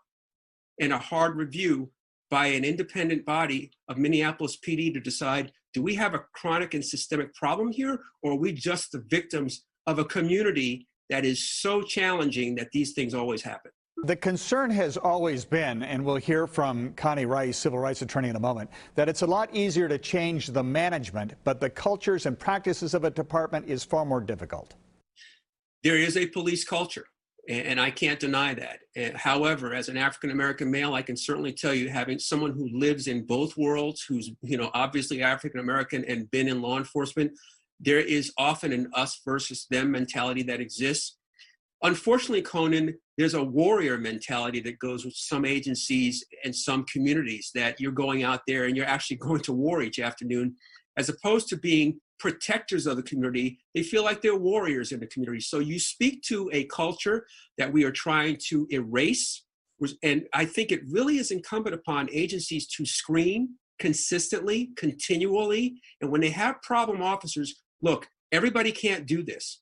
and 0.80 0.93
a 0.93 0.97
hard 0.97 1.36
review 1.36 1.91
by 2.32 2.47
an 2.47 2.64
independent 2.64 3.26
body 3.26 3.72
of 3.89 3.97
Minneapolis 3.97 4.58
PD 4.66 4.93
to 4.93 5.01
decide 5.01 5.51
do 5.74 5.82
we 5.82 5.95
have 5.95 6.13
a 6.13 6.24
chronic 6.34 6.74
and 6.74 6.84
systemic 6.84 7.34
problem 7.36 7.72
here, 7.72 7.99
or 8.22 8.32
are 8.32 8.36
we 8.36 8.51
just 8.51 8.91
the 8.91 9.03
victims 9.09 9.65
of 9.86 9.99
a 9.99 10.05
community 10.05 10.88
that 11.09 11.26
is 11.26 11.49
so 11.49 11.82
challenging 11.82 12.55
that 12.55 12.72
these 12.72 12.93
things 12.93 13.13
always 13.13 13.41
happen? 13.41 13.72
The 14.03 14.15
concern 14.15 14.70
has 14.72 14.95
always 14.95 15.43
been, 15.43 15.82
and 15.82 16.05
we'll 16.05 16.18
hear 16.18 16.45
from 16.45 16.93
Connie 16.93 17.26
Rice, 17.26 17.57
civil 17.57 17.80
rights 17.80 18.03
attorney, 18.03 18.30
in 18.30 18.36
a 18.36 18.39
moment, 18.39 18.70
that 18.93 19.09
it's 19.09 19.24
a 19.24 19.28
lot 19.28 19.49
easier 19.53 19.88
to 19.88 19.97
change 19.97 20.47
the 20.47 20.63
management, 20.63 21.34
but 21.43 21.59
the 21.59 21.70
cultures 21.70 22.28
and 22.28 22.38
practices 22.38 22.93
of 22.93 23.05
a 23.05 23.09
department 23.09 23.68
is 23.68 23.84
far 23.84 24.05
more 24.05 24.22
difficult. 24.22 24.76
There 25.84 25.97
is 25.97 26.15
a 26.15 26.28
police 26.28 26.63
culture, 26.63 27.05
and 27.48 27.80
I 27.80 27.91
can't 27.91 28.20
deny 28.20 28.54
that. 28.56 29.16
However, 29.16 29.74
as 29.74 29.88
an 29.88 29.98
African 29.98 30.32
American 30.32 30.70
male, 30.70 30.93
I 30.93 31.02
can 31.02 31.16
certainly 31.16 31.54
tell 31.54 31.74
you, 31.74 31.89
having 31.89 32.20
someone 32.20 32.52
who 32.52 32.70
lives 32.74 33.08
in 33.08 33.26
both 33.26 33.56
worlds, 33.58 34.04
who's 34.08 34.32
you 34.41 34.58
know 34.58 34.70
obviously 34.74 35.24
African 35.24 35.60
American 35.60 36.04
and 36.06 36.30
been 36.30 36.48
in 36.48 36.62
law 36.62 36.78
enforcement, 36.78 37.32
there 37.80 38.00
is 38.00 38.34
often 38.38 38.74
an 38.74 38.89
us 38.93 39.22
versus 39.26 39.66
them 39.70 39.91
mentality 39.91 40.43
that 40.43 40.60
exists. 40.60 41.18
Unfortunately, 41.84 42.41
Conan, 42.41 42.95
there's 43.18 43.36
a 43.36 43.43
warrior 43.43 43.98
mentality 43.98 44.60
that 44.62 44.80
goes 44.80 45.06
with 45.06 45.14
some 45.16 45.45
agencies 45.45 46.26
and 46.43 46.56
some 46.56 46.86
communities 46.86 47.52
that 47.54 47.80
you're 47.80 47.91
going 47.91 48.24
out 48.24 48.41
there 48.48 48.66
and 48.66 48.76
you're 48.76 48.86
actually 48.86 49.18
going 49.28 49.41
to 49.41 49.54
war 49.54 49.82
each 49.82 50.00
afternoon, 50.00 50.56
as 50.98 51.08
opposed 51.08 51.48
to 51.50 51.58
being 51.58 52.00
protectors 52.20 52.88
of 52.88 52.97
the 52.97 53.03
community. 53.03 53.59
They 53.76 53.84
feel 53.84 54.03
like 54.03 54.22
they're 54.22 54.36
warriors 54.36 54.91
in 54.91 54.99
the 54.99 55.07
community. 55.07 55.41
So 55.41 55.59
you 55.59 55.80
speak 55.80 56.24
to 56.24 56.49
a 56.53 56.65
culture 56.65 57.26
that 57.57 57.72
we 57.72 57.84
are 57.84 57.91
trying 57.91 58.38
to 58.49 58.68
erase. 58.72 59.43
And 60.01 60.26
I 60.34 60.45
think 60.45 60.72
it 60.72 60.82
really 60.89 61.18
is 61.18 61.32
incumbent 61.32 61.76
upon 61.76 62.09
agencies 62.11 62.68
to 62.68 62.86
screen 62.86 63.55
consistently, 63.80 64.72
continually. 64.76 65.80
And 66.01 66.11
when 66.11 66.22
they 66.22 66.32
have 66.32 66.61
problem 66.63 67.01
officers, 67.01 67.61
look, 67.82 68.07
everybody 68.32 68.72
can't 68.72 69.05
do 69.05 69.24
this. 69.24 69.61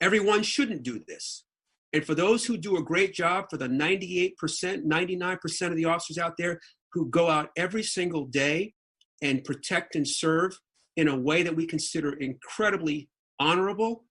Everyone 0.00 0.42
shouldn't 0.42 0.82
do 0.82 1.00
this. 1.06 1.44
And 1.92 2.04
for 2.04 2.14
those 2.14 2.46
who 2.46 2.56
do 2.56 2.76
a 2.76 2.82
great 2.82 3.12
job, 3.12 3.46
for 3.50 3.56
the 3.56 3.68
98%, 3.68 4.32
99% 4.40 5.66
of 5.66 5.76
the 5.76 5.84
officers 5.84 6.18
out 6.18 6.36
there 6.38 6.60
who 6.92 7.10
go 7.10 7.28
out 7.28 7.50
every 7.56 7.82
single 7.82 8.24
day 8.24 8.72
and 9.20 9.44
protect 9.44 9.96
and 9.96 10.08
serve 10.08 10.56
in 11.00 11.08
a 11.08 11.16
way 11.16 11.42
that 11.42 11.56
we 11.56 11.64
consider 11.66 12.12
incredibly 12.12 13.08
honorable, 13.38 14.04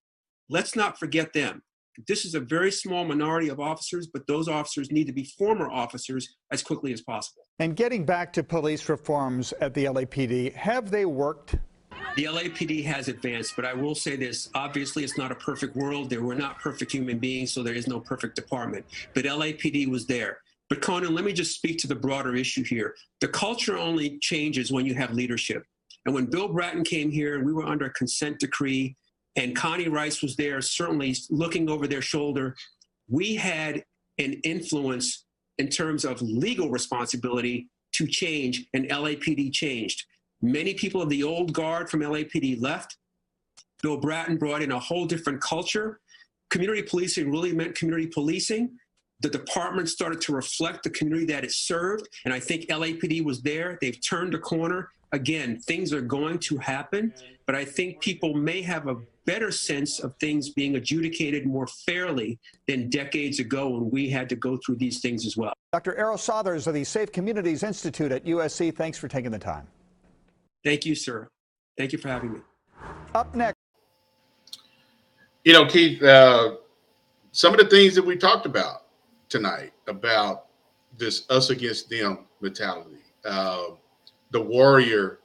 let's 0.48 0.74
not 0.74 0.98
forget 0.98 1.32
them. 1.32 1.62
This 2.08 2.24
is 2.24 2.34
a 2.34 2.40
very 2.40 2.72
small 2.72 3.04
minority 3.04 3.48
of 3.48 3.60
officers, 3.60 4.08
but 4.12 4.26
those 4.26 4.48
officers 4.48 4.90
need 4.90 5.06
to 5.06 5.12
be 5.12 5.24
former 5.38 5.70
officers 5.70 6.36
as 6.50 6.64
quickly 6.64 6.92
as 6.92 7.00
possible. 7.00 7.42
And 7.60 7.76
getting 7.76 8.04
back 8.04 8.32
to 8.32 8.42
police 8.42 8.88
reforms 8.88 9.52
at 9.60 9.72
the 9.72 9.84
LAPD, 9.84 10.52
have 10.54 10.90
they 10.90 11.04
worked? 11.04 11.56
The 12.16 12.24
LAPD 12.24 12.84
has 12.86 13.06
advanced, 13.06 13.54
but 13.54 13.64
I 13.64 13.72
will 13.72 13.94
say 13.94 14.16
this 14.16 14.50
obviously, 14.54 15.04
it's 15.04 15.16
not 15.16 15.30
a 15.30 15.36
perfect 15.36 15.76
world. 15.76 16.10
There 16.10 16.22
were 16.22 16.34
not 16.34 16.58
perfect 16.58 16.90
human 16.90 17.20
beings, 17.20 17.52
so 17.52 17.62
there 17.62 17.74
is 17.74 17.86
no 17.86 18.00
perfect 18.00 18.34
department. 18.34 18.84
But 19.14 19.26
LAPD 19.26 19.88
was 19.88 20.06
there. 20.06 20.38
But 20.68 20.82
Conan, 20.82 21.14
let 21.14 21.24
me 21.24 21.32
just 21.32 21.54
speak 21.54 21.78
to 21.78 21.86
the 21.86 21.94
broader 21.94 22.34
issue 22.34 22.64
here. 22.64 22.96
The 23.20 23.28
culture 23.28 23.76
only 23.76 24.18
changes 24.18 24.72
when 24.72 24.86
you 24.86 24.94
have 24.94 25.12
leadership. 25.12 25.64
And 26.06 26.14
when 26.14 26.26
Bill 26.26 26.48
Bratton 26.48 26.84
came 26.84 27.10
here 27.10 27.42
we 27.44 27.52
were 27.52 27.66
under 27.66 27.86
a 27.86 27.92
consent 27.92 28.38
decree, 28.40 28.96
and 29.36 29.54
Connie 29.54 29.88
Rice 29.88 30.22
was 30.22 30.36
there, 30.36 30.60
certainly 30.60 31.14
looking 31.30 31.68
over 31.70 31.86
their 31.86 32.02
shoulder, 32.02 32.56
we 33.08 33.34
had 33.36 33.84
an 34.18 34.34
influence 34.44 35.24
in 35.58 35.68
terms 35.68 36.04
of 36.04 36.20
legal 36.22 36.70
responsibility 36.70 37.68
to 37.92 38.06
change, 38.06 38.66
and 38.74 38.88
LAPD 38.88 39.52
changed. 39.52 40.04
Many 40.42 40.74
people 40.74 41.02
of 41.02 41.10
the 41.10 41.22
old 41.22 41.52
guard 41.52 41.90
from 41.90 42.00
LAPD 42.00 42.60
left. 42.60 42.96
Bill 43.82 43.98
Bratton 43.98 44.36
brought 44.36 44.62
in 44.62 44.72
a 44.72 44.78
whole 44.78 45.06
different 45.06 45.40
culture. 45.40 46.00
Community 46.50 46.82
policing 46.82 47.30
really 47.30 47.52
meant 47.52 47.74
community 47.74 48.06
policing. 48.06 48.70
The 49.20 49.28
department 49.28 49.88
started 49.88 50.20
to 50.22 50.32
reflect 50.32 50.82
the 50.82 50.90
community 50.90 51.26
that 51.26 51.44
it 51.44 51.52
served. 51.52 52.08
And 52.24 52.32
I 52.32 52.40
think 52.40 52.68
LAPD 52.68 53.22
was 53.22 53.42
there. 53.42 53.78
They've 53.80 54.00
turned 54.00 54.34
a 54.34 54.38
corner. 54.38 54.90
Again, 55.12 55.58
things 55.58 55.92
are 55.92 56.00
going 56.00 56.38
to 56.40 56.56
happen, 56.58 57.12
but 57.46 57.54
I 57.54 57.64
think 57.64 58.00
people 58.00 58.34
may 58.34 58.62
have 58.62 58.86
a 58.86 58.96
better 59.26 59.50
sense 59.50 59.98
of 60.00 60.14
things 60.16 60.50
being 60.50 60.76
adjudicated 60.76 61.46
more 61.46 61.66
fairly 61.66 62.38
than 62.68 62.88
decades 62.90 63.40
ago 63.40 63.68
when 63.70 63.90
we 63.90 64.08
had 64.08 64.28
to 64.28 64.36
go 64.36 64.56
through 64.56 64.76
these 64.76 65.00
things 65.00 65.26
as 65.26 65.36
well. 65.36 65.52
Dr. 65.72 65.96
Errol 65.96 66.18
Southers 66.18 66.66
of 66.66 66.74
the 66.74 66.84
Safe 66.84 67.10
Communities 67.12 67.62
Institute 67.62 68.12
at 68.12 68.24
USC, 68.24 68.74
thanks 68.74 68.98
for 68.98 69.08
taking 69.08 69.30
the 69.30 69.38
time. 69.38 69.66
Thank 70.64 70.86
you, 70.86 70.94
sir. 70.94 71.28
Thank 71.76 71.92
you 71.92 71.98
for 71.98 72.08
having 72.08 72.32
me. 72.32 72.40
Up 73.14 73.34
next. 73.34 73.56
You 75.44 75.52
know, 75.52 75.66
Keith, 75.66 76.02
uh, 76.02 76.56
some 77.32 77.54
of 77.54 77.60
the 77.60 77.66
things 77.66 77.94
that 77.94 78.04
we 78.04 78.16
talked 78.16 78.46
about 78.46 78.86
tonight 79.28 79.72
about 79.86 80.46
this 80.98 81.24
us 81.30 81.50
against 81.50 81.88
them 81.88 82.26
mentality, 82.40 82.98
uh, 83.24 83.66
the 84.30 84.40
warrior 84.40 85.18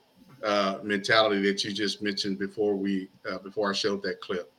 uh, 0.43 0.80
mentality 0.84 1.41
that 1.41 1.64
you 1.64 1.72
just 1.72 2.01
mentioned 2.01 2.38
before 2.38 2.76
we 2.76 3.10
uh, 3.30 3.39
before 3.39 3.70
I 3.70 3.74
showed 3.74 4.01
that 4.03 4.22
clip. 4.22 4.51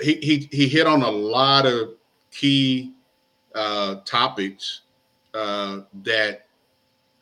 He 0.00 0.14
he 0.14 0.48
he 0.50 0.68
hit 0.68 0.86
on 0.86 1.02
a 1.02 1.10
lot 1.10 1.66
of 1.66 1.94
key 2.30 2.94
uh, 3.54 3.96
topics 4.04 4.82
uh, 5.34 5.80
that 6.02 6.46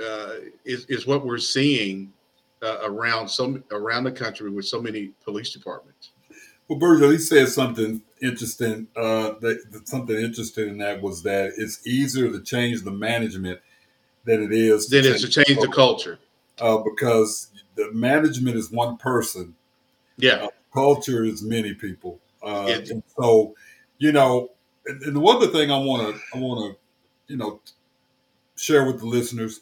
uh, 0.04 0.34
is 0.64 0.84
is 0.86 1.06
what 1.06 1.24
we're 1.24 1.38
seeing 1.38 2.12
uh, 2.62 2.78
around 2.84 3.28
some 3.28 3.64
around 3.70 4.04
the 4.04 4.12
country 4.12 4.50
with 4.50 4.66
so 4.66 4.80
many 4.80 5.10
police 5.24 5.52
departments. 5.52 6.10
Well, 6.68 6.78
Virgil, 6.78 7.10
he 7.10 7.18
said 7.18 7.48
something 7.48 8.02
interesting. 8.20 8.88
Uh, 8.94 9.34
that, 9.40 9.72
that 9.72 9.88
something 9.88 10.16
interesting 10.16 10.68
in 10.68 10.78
that 10.78 11.00
was 11.00 11.22
that 11.22 11.52
it's 11.56 11.86
easier 11.86 12.30
to 12.30 12.42
change 12.42 12.82
the 12.82 12.90
management 12.90 13.60
than 14.24 14.42
it 14.42 14.52
is 14.52 14.88
than 14.88 15.00
it 15.00 15.06
is 15.06 15.22
to 15.22 15.28
change 15.28 15.60
the 15.60 15.68
culture. 15.68 16.18
Uh, 16.60 16.78
because 16.78 17.50
the 17.76 17.92
management 17.92 18.56
is 18.56 18.70
one 18.70 18.96
person. 18.96 19.54
Yeah, 20.16 20.44
uh, 20.44 20.48
culture 20.72 21.24
is 21.24 21.42
many 21.42 21.74
people. 21.74 22.20
Uh, 22.42 22.80
and 22.90 23.02
so, 23.18 23.54
you 23.98 24.12
know, 24.12 24.50
and, 24.86 25.02
and 25.02 25.16
the 25.16 25.22
other 25.22 25.46
thing 25.48 25.70
I 25.70 25.78
want 25.78 26.14
to 26.14 26.22
I 26.34 26.40
want 26.40 26.74
to 26.74 27.32
you 27.32 27.36
know 27.36 27.60
share 28.56 28.84
with 28.84 28.98
the 28.98 29.06
listeners 29.06 29.60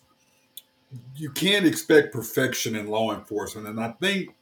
you 1.17 1.31
can't 1.31 1.67
expect 1.67 2.13
perfection 2.13 2.77
in 2.77 2.89
law 2.89 3.15
enforcement. 3.15 3.67
And 3.67 3.81
I 3.81 3.93
think 3.93 4.35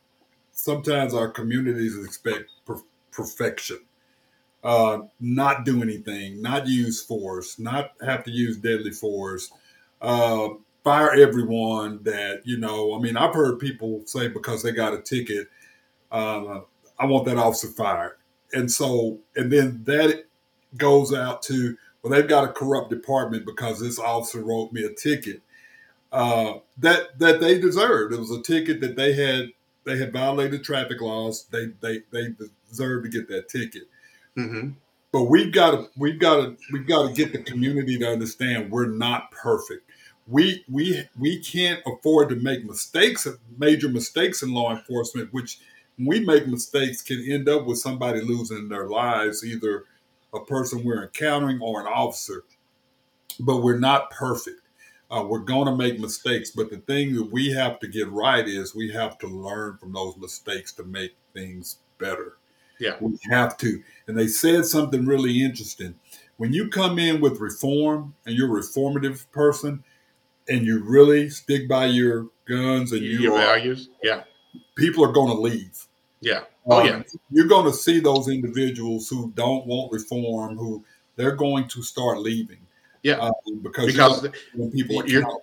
sometimes 0.53 1.15
our 1.15 1.29
communities 1.29 2.03
expect 2.05 2.51
per- 2.67 2.83
perfection. 3.11 3.81
Uh, 4.63 5.01
not 5.21 5.65
do 5.67 5.83
anything, 5.83 6.41
not 6.41 6.67
use 6.67 7.03
force, 7.03 7.59
not 7.59 7.93
have 8.05 8.25
to 8.25 8.31
use 8.31 8.57
deadly 8.57 8.93
force, 8.93 9.51
uh, 10.01 10.49
fire 10.85 11.13
everyone 11.13 12.03
that, 12.05 12.43
you 12.45 12.59
know, 12.59 12.95
I 12.95 13.01
mean, 13.01 13.17
I've 13.17 13.35
heard 13.35 13.59
people 13.59 14.03
say 14.07 14.29
because 14.29 14.63
they 14.63 14.71
got 14.71 14.95
a 14.95 15.01
ticket, 15.01 15.49
uh, 16.13 16.61
I 16.99 17.07
want 17.07 17.25
that 17.27 17.39
officer 17.39 17.69
fired. 17.69 18.17
And 18.53 18.71
so, 18.71 19.19
and 19.35 19.51
then 19.51 19.83
that 19.85 20.27
goes 20.77 21.13
out 21.13 21.43
to, 21.45 21.77
well, 22.03 22.13
they've 22.13 22.29
got 22.29 22.45
a 22.45 22.53
corrupt 22.53 22.91
department 22.91 23.47
because 23.47 23.81
this 23.81 23.99
officer 23.99 24.41
wrote 24.41 24.73
me 24.73 24.85
a 24.85 24.93
ticket 24.93 25.41
uh, 26.15 26.59
that 26.79 27.19
that 27.19 27.41
they 27.41 27.59
deserved. 27.59 28.15
It 28.15 28.21
was 28.21 28.31
a 28.31 28.41
ticket 28.41 28.81
that 28.81 28.95
they 28.95 29.13
had 29.15 29.49
they 29.83 29.99
had 29.99 30.13
violated 30.13 30.63
traffic 30.63 31.01
laws. 31.01 31.47
They 31.51 31.67
they 31.81 32.03
they 32.13 32.29
deserved 32.69 33.05
to 33.05 33.11
get 33.11 33.29
that 33.29 33.49
ticket. 33.49 33.83
Mm-hmm. 34.39 34.71
But 35.11 35.25
we've 35.25 35.53
got 35.53 35.73
to 35.73 35.91
we've 35.97 36.21
got 36.21 36.37
to 36.37 36.57
we've 36.73 36.87
got 36.87 37.09
to 37.09 37.15
get 37.15 37.33
the 37.33 37.43
community 37.43 37.99
to 37.99 38.09
understand 38.09 38.71
we're 38.71 38.87
not 38.87 39.33
perfect. 39.33 39.91
We 40.27 40.65
we 40.71 41.05
we 41.19 41.39
can't 41.41 41.81
afford 41.87 42.31
to 42.31 42.37
make 42.37 42.65
mistakes, 42.65 43.27
major 43.59 43.89
mistakes 43.89 44.43
in 44.43 44.53
law 44.53 44.75
enforcement, 44.75 45.33
which 45.33 45.59
we 45.99 46.21
make 46.21 46.47
mistakes 46.47 47.03
can 47.03 47.25
end 47.31 47.49
up 47.49 47.67
with 47.67 47.79
somebody 47.79 48.21
losing 48.21 48.69
their 48.69 48.89
lives, 48.89 49.45
either 49.45 49.85
a 50.33 50.41
person 50.41 50.83
we're 50.85 51.03
encountering 51.03 51.61
or 51.61 51.81
an 51.81 51.87
officer. 51.87 52.45
But 53.39 53.59
we're 53.59 53.79
not 53.79 54.11
perfect. 54.11 54.61
Uh, 55.11 55.25
we're 55.29 55.39
going 55.41 55.67
to 55.67 55.77
make 55.77 56.01
mistakes, 56.01 56.51
but 56.51 56.71
the 56.71 56.79
thing 56.79 57.15
that 57.15 57.31
we 57.31 57.53
have 57.53 57.79
to 57.81 57.87
get 57.87 58.11
right 58.11 58.49
is 58.49 58.75
we 58.75 58.91
have 58.93 59.19
to 59.19 59.27
learn 59.29 59.77
from 59.77 59.93
those 59.93 60.17
mistakes 60.17 60.73
to 60.73 60.83
make 60.83 61.15
things 61.35 61.79
better. 61.99 62.39
Yeah. 62.81 62.97
We 63.01 63.19
have 63.31 63.57
to. 63.59 63.83
And 64.07 64.19
they 64.19 64.27
said 64.27 64.65
something 64.65 65.07
really 65.07 65.45
interesting. 65.45 65.95
When 66.37 66.53
you 66.53 66.69
come 66.69 66.99
in 66.99 67.21
with 67.21 67.39
reform 67.39 68.15
and 68.27 68.35
you're 68.35 68.59
a 68.59 68.61
reformative 68.63 69.31
person 69.31 69.85
and 70.49 70.65
you 70.67 70.83
really 70.85 71.31
stick 71.31 71.69
by 71.69 71.87
your 71.87 72.29
guns 72.47 72.93
and 72.93 73.03
you 73.03 73.19
your 73.19 73.35
are, 73.35 73.39
values, 73.39 73.89
yeah, 74.03 74.25
people 74.77 75.05
are 75.05 75.13
going 75.13 75.29
to 75.35 75.41
leave. 75.41 75.87
Yeah. 76.21 76.45
Oh 76.67 76.81
Um, 76.81 76.87
yeah. 76.87 77.03
You're 77.31 77.49
going 77.49 77.67
to 77.67 77.73
see 77.73 78.01
those 78.01 78.29
individuals 78.29 79.09
who 79.09 79.31
don't 79.35 79.67
want 79.67 79.93
reform, 79.93 80.57
who 80.57 80.83
they're 81.17 81.37
going 81.37 81.69
to 81.69 81.83
start 81.83 82.19
leaving. 82.21 82.59
Yeah. 83.03 83.31
Because, 83.63 83.87
Because 83.87 84.23
you're- 84.23 84.35
when 84.55 84.71
people 84.71 85.01
are 85.01 85.07
you're, 85.07 85.41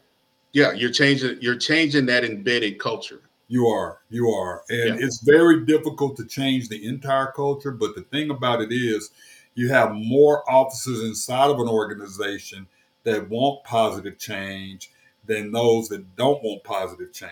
yeah, 0.53 0.71
you're 0.73 0.91
changing 0.91 1.37
you're 1.41 1.57
changing 1.57 2.07
that 2.07 2.23
embedded 2.23 2.79
culture. 2.79 3.21
You 3.47 3.67
are, 3.67 3.99
you 4.09 4.29
are, 4.29 4.63
and 4.69 4.99
Yeah. 4.99 5.05
it's 5.05 5.19
very 5.21 5.65
difficult 5.65 6.15
to 6.17 6.25
change 6.25 6.69
the 6.69 6.85
entire 6.87 7.31
culture. 7.35 7.71
But 7.71 7.95
the 7.95 8.01
thing 8.03 8.29
about 8.31 8.61
it 8.61 8.71
is, 8.71 9.11
you 9.55 9.67
have 9.69 9.93
more 9.93 10.49
officers 10.49 11.01
inside 11.01 11.49
of 11.49 11.59
an 11.59 11.67
organization 11.67 12.65
that 13.03 13.29
want 13.29 13.63
positive 13.63 14.17
change 14.17 14.91
than 15.25 15.51
those 15.51 15.89
that 15.89 16.15
don't 16.15 16.43
want 16.43 16.63
positive 16.63 17.13
change. 17.13 17.31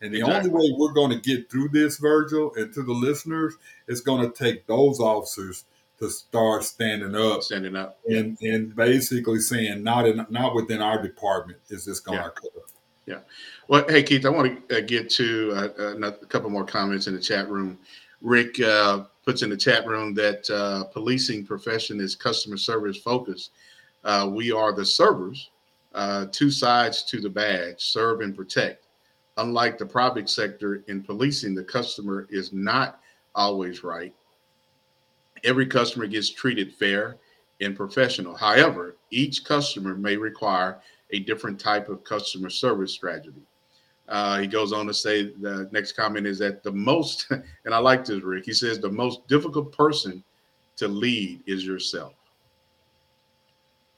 And 0.00 0.12
the 0.12 0.18
Exactly. 0.20 0.50
only 0.50 0.70
way 0.70 0.76
we're 0.78 0.92
going 0.92 1.10
to 1.10 1.20
get 1.20 1.50
through 1.50 1.70
this, 1.70 1.96
Virgil, 1.96 2.52
and 2.54 2.72
to 2.74 2.82
the 2.82 2.92
listeners, 2.92 3.54
is 3.88 4.00
going 4.00 4.30
to 4.30 4.36
take 4.36 4.66
those 4.66 5.00
officers 5.00 5.64
to 5.98 6.10
start 6.10 6.62
standing 6.64 7.14
up, 7.14 7.42
standing 7.42 7.74
up, 7.74 7.98
and 8.06 8.36
and 8.42 8.76
basically 8.76 9.38
saying, 9.40 9.82
not 9.82 10.06
in 10.06 10.26
not 10.28 10.54
within 10.54 10.82
our 10.82 11.02
department 11.02 11.58
is 11.70 11.86
this 11.86 12.00
going 12.00 12.18
to 12.18 12.24
Yeah. 12.24 12.28
occur. 12.28 12.48
Yeah. 13.06 13.18
Well, 13.68 13.86
hey, 13.88 14.02
Keith, 14.02 14.26
I 14.26 14.30
want 14.30 14.68
to 14.68 14.78
uh, 14.78 14.80
get 14.80 15.08
to 15.10 15.52
uh, 15.52 15.96
a 16.02 16.12
couple 16.26 16.50
more 16.50 16.64
comments 16.66 17.06
in 17.06 17.14
the 17.14 17.20
chat 17.20 17.48
room. 17.48 17.78
Rick 18.20 18.60
uh, 18.60 19.04
puts 19.24 19.42
in 19.42 19.50
the 19.50 19.56
chat 19.56 19.86
room 19.86 20.12
that 20.14 20.50
uh, 20.50 20.84
policing 20.84 21.46
profession 21.46 22.00
is 22.00 22.16
customer 22.16 22.56
service 22.56 22.96
focused. 22.96 23.52
Uh, 24.06 24.30
we 24.32 24.52
are 24.52 24.72
the 24.72 24.86
servers, 24.86 25.50
uh, 25.92 26.26
two 26.30 26.48
sides 26.48 27.02
to 27.02 27.20
the 27.20 27.28
badge, 27.28 27.82
serve 27.82 28.20
and 28.20 28.36
protect. 28.36 28.86
Unlike 29.36 29.78
the 29.78 29.86
private 29.86 30.30
sector 30.30 30.84
in 30.86 31.02
policing, 31.02 31.56
the 31.56 31.64
customer 31.64 32.28
is 32.30 32.52
not 32.52 33.00
always 33.34 33.82
right. 33.82 34.14
Every 35.42 35.66
customer 35.66 36.06
gets 36.06 36.30
treated 36.30 36.72
fair 36.72 37.16
and 37.60 37.76
professional. 37.76 38.36
However, 38.36 38.96
each 39.10 39.44
customer 39.44 39.96
may 39.96 40.16
require 40.16 40.80
a 41.10 41.18
different 41.18 41.58
type 41.58 41.88
of 41.88 42.04
customer 42.04 42.48
service 42.48 42.92
strategy. 42.92 43.42
Uh, 44.08 44.38
he 44.38 44.46
goes 44.46 44.72
on 44.72 44.86
to 44.86 44.94
say 44.94 45.32
the 45.40 45.68
next 45.72 45.92
comment 45.92 46.28
is 46.28 46.38
that 46.38 46.62
the 46.62 46.70
most, 46.70 47.26
and 47.64 47.74
I 47.74 47.78
like 47.78 48.04
this, 48.04 48.22
Rick. 48.22 48.44
He 48.44 48.52
says 48.52 48.78
the 48.78 48.88
most 48.88 49.26
difficult 49.26 49.72
person 49.72 50.22
to 50.76 50.86
lead 50.86 51.42
is 51.46 51.66
yourself. 51.66 52.12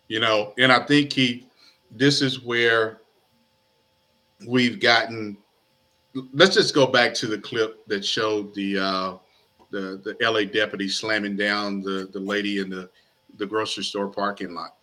You 0.09 0.21
know, 0.21 0.55
and 0.59 0.73
I 0.73 0.85
think 0.85 1.13
he, 1.13 1.47
this 1.91 2.23
is 2.23 2.43
where 2.43 3.01
we've 4.47 4.81
gotten. 4.81 5.37
Let's 6.33 6.55
just 6.55 6.75
go 6.75 6.87
back 6.87 7.15
to 7.15 7.27
the 7.27 7.39
clip 7.39 7.87
that 7.87 8.05
showed 8.05 8.55
the 8.55 8.79
uh, 8.79 9.15
the 9.71 10.01
the 10.03 10.17
LA 10.21 10.45
deputy 10.45 10.89
slamming 10.89 11.37
down 11.37 11.83
the 11.83 12.09
the 12.13 12.21
lady 12.21 12.59
in 12.59 12.71
the 12.71 12.89
the 13.37 13.47
grocery 13.47 13.85
store 13.85 14.09
parking 14.09 14.55
lot 14.55 14.79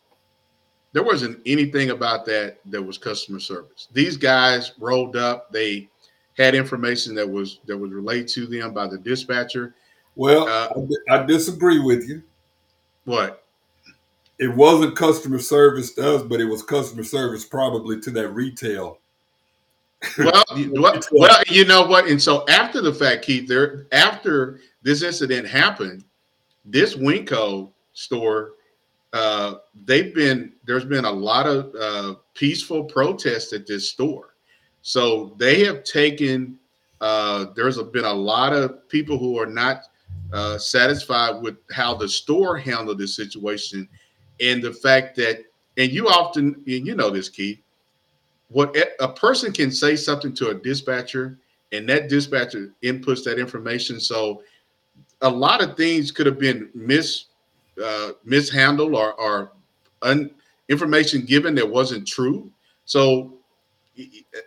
there 0.96 1.04
wasn't 1.04 1.38
anything 1.46 1.90
about 1.90 2.26
that 2.26 2.60
that 2.68 2.82
was 2.82 2.98
customer 2.98 3.38
service. 3.42 3.90
These 3.92 4.16
guys 4.16 4.72
rolled 4.80 5.18
up. 5.18 5.52
They 5.52 5.90
had 6.38 6.56
information 6.56 7.14
that 7.16 7.30
was 7.30 7.60
that 7.66 7.78
was 7.78 7.92
relayed 7.92 8.30
to 8.30 8.48
them 8.48 8.74
by 8.74 8.88
the 8.88 8.98
dispatcher. 8.98 9.76
Well, 10.16 10.48
Uh, 10.48 10.70
I, 11.10 11.16
I 11.18 11.26
disagree 11.26 11.80
with 11.80 12.08
you. 12.08 12.24
What? 13.04 13.45
It 14.40 14.54
wasn't 14.54 14.98
customer 14.98 15.40
service 15.40 15.94
to 15.94 16.16
us, 16.16 16.24
but 16.24 16.42
it 16.42 16.46
was 16.46 16.62
customer 16.62 17.04
service 17.04 17.46
probably 17.46 18.00
to 18.02 18.12
that 18.12 18.30
retail. 18.30 19.00
Well, 20.18 20.44
you- 20.56 20.74
well, 21.12 21.44
you 21.48 21.66
know 21.66 21.86
what? 21.86 22.08
And 22.08 22.22
so 22.22 22.46
after 22.48 22.82
the 22.82 22.94
fact, 22.94 23.26
Keith, 23.26 23.48
there 23.48 23.88
after 23.92 24.60
this 24.84 25.04
incident 25.04 25.48
happened, 25.48 26.04
this 26.66 26.96
Winco 26.96 27.72
store, 27.94 28.54
uh, 29.14 29.56
they've 29.86 30.14
been 30.14 30.52
there's 30.66 30.86
been 30.86 31.06
a 31.06 31.12
lot 31.12 31.48
of 31.48 31.74
uh, 31.76 32.16
peaceful 32.34 32.84
protests 32.84 33.54
at 33.54 33.66
this 33.66 33.90
store. 33.90 34.36
So 34.82 35.34
they 35.38 35.64
have 35.64 35.84
taken. 35.84 36.60
Uh, 37.02 37.48
there's 37.56 37.82
been 37.82 38.06
a 38.06 38.14
lot 38.14 38.54
of 38.54 38.88
people 38.90 39.18
who 39.18 39.40
are 39.40 39.46
not 39.46 39.84
uh, 40.34 40.58
satisfied 40.58 41.42
with 41.42 41.56
how 41.72 41.94
the 41.96 42.08
store 42.08 42.58
handled 42.58 42.98
this 42.98 43.16
situation, 43.16 43.88
and 44.40 44.62
the 44.62 44.74
fact 44.74 45.16
that, 45.18 45.44
and 45.78 45.92
you 45.92 46.08
often, 46.08 46.64
and 46.68 46.88
you 46.88 46.96
know 46.96 47.10
this, 47.10 47.30
Keith, 47.30 47.60
what 48.50 48.76
a- 49.00 49.08
person 49.10 49.52
can 49.52 49.72
say 49.72 49.96
something 49.96 50.34
to 50.36 50.50
a 50.50 50.54
dispatcher, 50.54 51.38
and 51.72 51.88
that 51.90 52.10
dispatcher 52.10 52.74
inputs 52.84 53.24
that 53.24 53.40
information. 53.40 54.00
So 54.00 54.44
a 55.22 55.30
lot 55.30 55.64
of 55.64 55.76
things 55.76 56.12
could 56.12 56.26
have 56.26 56.40
been 56.40 56.70
mis 56.74 57.26
uh, 57.84 58.12
mishandled 58.24 58.94
or, 58.94 59.14
or 59.14 59.52
un, 60.02 60.32
information 60.70 61.26
given 61.26 61.56
that 61.56 61.70
wasn't 61.70 62.08
true. 62.08 62.50
So 62.86 63.34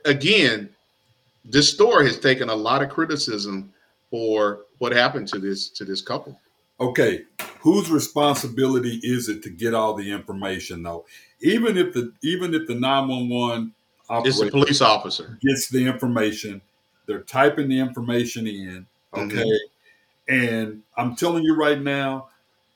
again, 0.04 0.70
this 1.44 1.70
store 1.70 2.02
has 2.04 2.18
taken 2.18 2.48
a 2.48 2.54
lot 2.54 2.82
of 2.82 2.88
criticism 2.88 3.72
for 4.10 4.60
what 4.78 4.92
happened 4.92 5.28
to 5.28 5.38
this 5.38 5.68
to 5.70 5.84
this 5.84 6.00
couple. 6.00 6.38
Okay, 6.80 7.24
whose 7.60 7.90
responsibility 7.90 9.00
is 9.02 9.28
it 9.28 9.42
to 9.42 9.50
get 9.50 9.74
all 9.74 9.94
the 9.94 10.10
information 10.10 10.82
though? 10.82 11.04
Even 11.40 11.76
if 11.76 11.92
the 11.92 12.12
even 12.22 12.54
if 12.54 12.66
the 12.66 12.74
nine 12.74 13.08
one 13.08 13.28
one 13.28 13.74
It's 14.10 14.40
a 14.40 14.50
police 14.50 14.80
officer. 14.80 15.38
gets 15.40 15.68
the 15.68 15.86
information, 15.86 16.60
they're 17.06 17.22
typing 17.22 17.68
the 17.68 17.80
information 17.80 18.46
in. 18.46 18.86
Mm-hmm. 19.12 19.38
Okay, 19.38 19.58
and 20.28 20.82
I'm 20.96 21.16
telling 21.16 21.42
you 21.42 21.56
right 21.56 21.80
now, 21.80 22.28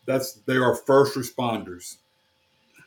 that's 0.07 0.33
they 0.33 0.57
are 0.57 0.75
first 0.75 1.17
responders. 1.17 1.97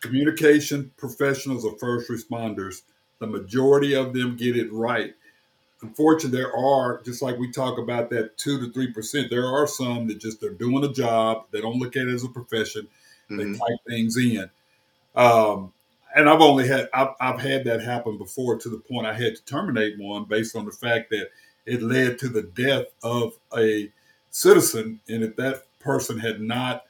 Communication 0.01 0.91
professionals 0.97 1.65
are 1.65 1.77
first 1.77 2.09
responders. 2.09 2.81
The 3.19 3.27
majority 3.27 3.95
of 3.95 4.13
them 4.13 4.35
get 4.35 4.57
it 4.57 4.71
right. 4.71 5.15
Unfortunately, 5.85 6.39
there 6.39 6.55
are 6.55 7.01
just 7.03 7.21
like 7.21 7.37
we 7.37 7.51
talk 7.51 7.77
about 7.77 8.09
that 8.09 8.37
two 8.37 8.59
to 8.59 8.71
three 8.73 8.91
percent. 8.91 9.29
There 9.29 9.45
are 9.45 9.67
some 9.67 10.07
that 10.07 10.19
just 10.19 10.41
they're 10.41 10.49
doing 10.49 10.83
a 10.83 10.91
job. 10.91 11.45
They 11.51 11.61
don't 11.61 11.77
look 11.77 11.95
at 11.95 12.07
it 12.07 12.13
as 12.13 12.23
a 12.23 12.29
profession. 12.29 12.87
They 13.29 13.53
type 13.53 13.79
things 13.87 14.17
in. 14.17 14.49
Um, 15.15 15.73
and 16.15 16.29
I've 16.29 16.41
only 16.41 16.67
had 16.67 16.89
I've, 16.93 17.09
I've 17.19 17.39
had 17.39 17.65
that 17.65 17.81
happen 17.81 18.17
before 18.17 18.57
to 18.57 18.69
the 18.69 18.77
point 18.77 19.05
I 19.05 19.13
had 19.13 19.35
to 19.35 19.45
terminate 19.45 19.99
one 19.99 20.25
based 20.25 20.55
on 20.55 20.65
the 20.65 20.71
fact 20.71 21.11
that 21.11 21.29
it 21.65 21.81
led 21.81 22.17
to 22.19 22.29
the 22.29 22.43
death 22.43 22.85
of 23.03 23.33
a 23.55 23.91
citizen. 24.31 24.99
And 25.07 25.23
if 25.23 25.35
that 25.35 25.63
person 25.79 26.17
had 26.17 26.41
not, 26.41 26.85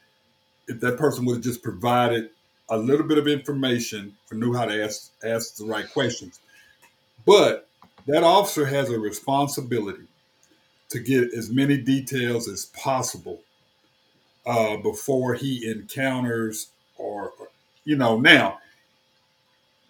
if 0.68 0.80
that 0.80 0.96
person 0.96 1.24
would 1.26 1.36
have 1.36 1.44
just 1.44 1.62
provided 1.62 2.30
a 2.68 2.76
little 2.76 3.06
bit 3.06 3.18
of 3.18 3.28
information 3.28 4.16
or 4.30 4.38
knew 4.38 4.54
how 4.54 4.64
to 4.64 4.84
ask 4.84 5.12
ask 5.22 5.56
the 5.56 5.66
right 5.66 5.90
questions, 5.92 6.40
but 7.24 7.68
that 8.06 8.22
officer 8.24 8.66
has 8.66 8.90
a 8.90 8.98
responsibility 8.98 10.04
to 10.90 11.00
get 11.00 11.32
as 11.34 11.50
many 11.50 11.76
details 11.76 12.48
as 12.48 12.66
possible 12.66 13.40
uh, 14.46 14.76
before 14.76 15.34
he 15.34 15.68
encounters 15.68 16.68
or 16.98 17.32
you 17.84 17.96
know 17.96 18.18
now 18.18 18.58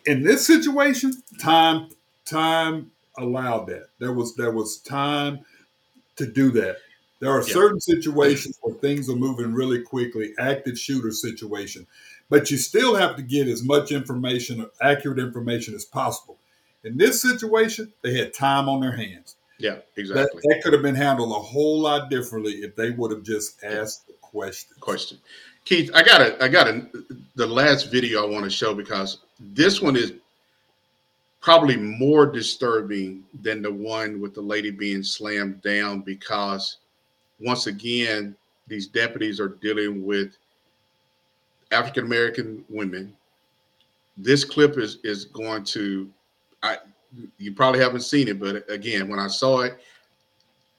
in 0.07 0.23
this 0.23 0.47
situation 0.47 1.13
time 1.41 1.89
time 2.25 2.91
allowed 3.19 3.67
that. 3.67 3.89
There 3.99 4.13
was 4.13 4.35
there 4.37 4.53
was 4.53 4.79
time 4.79 5.41
to 6.17 6.27
do 6.27 6.51
that. 6.53 6.77
There 7.21 7.31
are 7.31 7.43
Yeah. 7.43 7.55
certain 7.55 7.81
situations 7.81 8.59
where 8.63 8.75
things 8.77 9.09
are 9.09 9.17
moving 9.17 9.53
really 9.53 9.83
quickly 9.83 10.33
active 10.39 10.79
shooter 10.79 11.13
situation 11.13 11.87
but 12.29 12.51
you 12.51 12.57
still 12.57 12.95
have 12.97 13.17
to 13.17 13.23
get 13.23 13.49
as 13.49 13.63
much 13.63 13.93
information 13.93 14.69
accurate 14.81 15.19
information 15.19 15.75
as 15.75 15.85
possible 15.85 16.37
in 16.87 16.97
this 16.97 17.21
situation 17.21 17.93
they 18.03 18.17
had 18.17 18.33
time 18.33 18.69
on 18.69 18.81
their 18.81 18.97
hands 18.97 19.37
Yeah, 19.59 19.75
that, 19.75 19.87
exactly. 19.97 20.43
that 20.45 20.61
could 20.63 20.73
have 20.73 20.83
been 20.83 20.95
handled 20.95 21.31
a 21.31 21.41
whole 21.41 21.81
lot 21.81 22.11
differently 22.11 22.53
if 22.53 22.77
they 22.77 22.91
would 22.91 23.11
have 23.11 23.23
just 23.23 23.63
asked 23.65 24.07
the 24.07 24.15
question 24.21 24.77
question. 24.81 25.19
Keith, 25.65 25.91
I 25.95 26.03
got 26.05 26.21
a, 26.21 26.43
I 26.43 26.47
got 26.47 26.69
a, 26.69 26.87
the 27.35 27.47
last 27.47 27.91
video 27.91 28.25
I 28.25 28.31
want 28.31 28.45
to 28.45 28.51
show 28.51 28.73
because 28.73 29.19
this 29.41 29.83
one 29.83 29.97
is 29.97 30.13
probably 31.41 31.77
more 31.77 32.27
disturbing 32.27 33.25
than 33.43 33.63
the 33.63 33.73
one 33.73 34.21
with 34.21 34.33
the 34.35 34.41
lady 34.41 34.71
being 34.71 35.03
slammed 35.03 35.61
down 35.63 36.01
because 36.03 36.79
once 37.41 37.67
again, 37.67 38.37
these 38.69 38.87
deputies 38.87 39.41
are 39.41 39.49
dealing 39.49 40.05
with 40.05 40.37
African 41.73 42.05
American 42.05 42.65
women. 42.69 43.17
This 44.17 44.45
clip 44.45 44.79
is 44.79 44.99
is 45.05 45.25
going 45.27 45.65
to, 45.65 46.09
I 46.63 46.79
you 47.39 47.53
probably 47.55 47.81
haven't 47.81 48.03
seen 48.03 48.29
it, 48.29 48.39
but 48.39 48.69
again, 48.71 49.09
when 49.09 49.19
I 49.19 49.27
saw 49.27 49.61
it, 49.61 49.79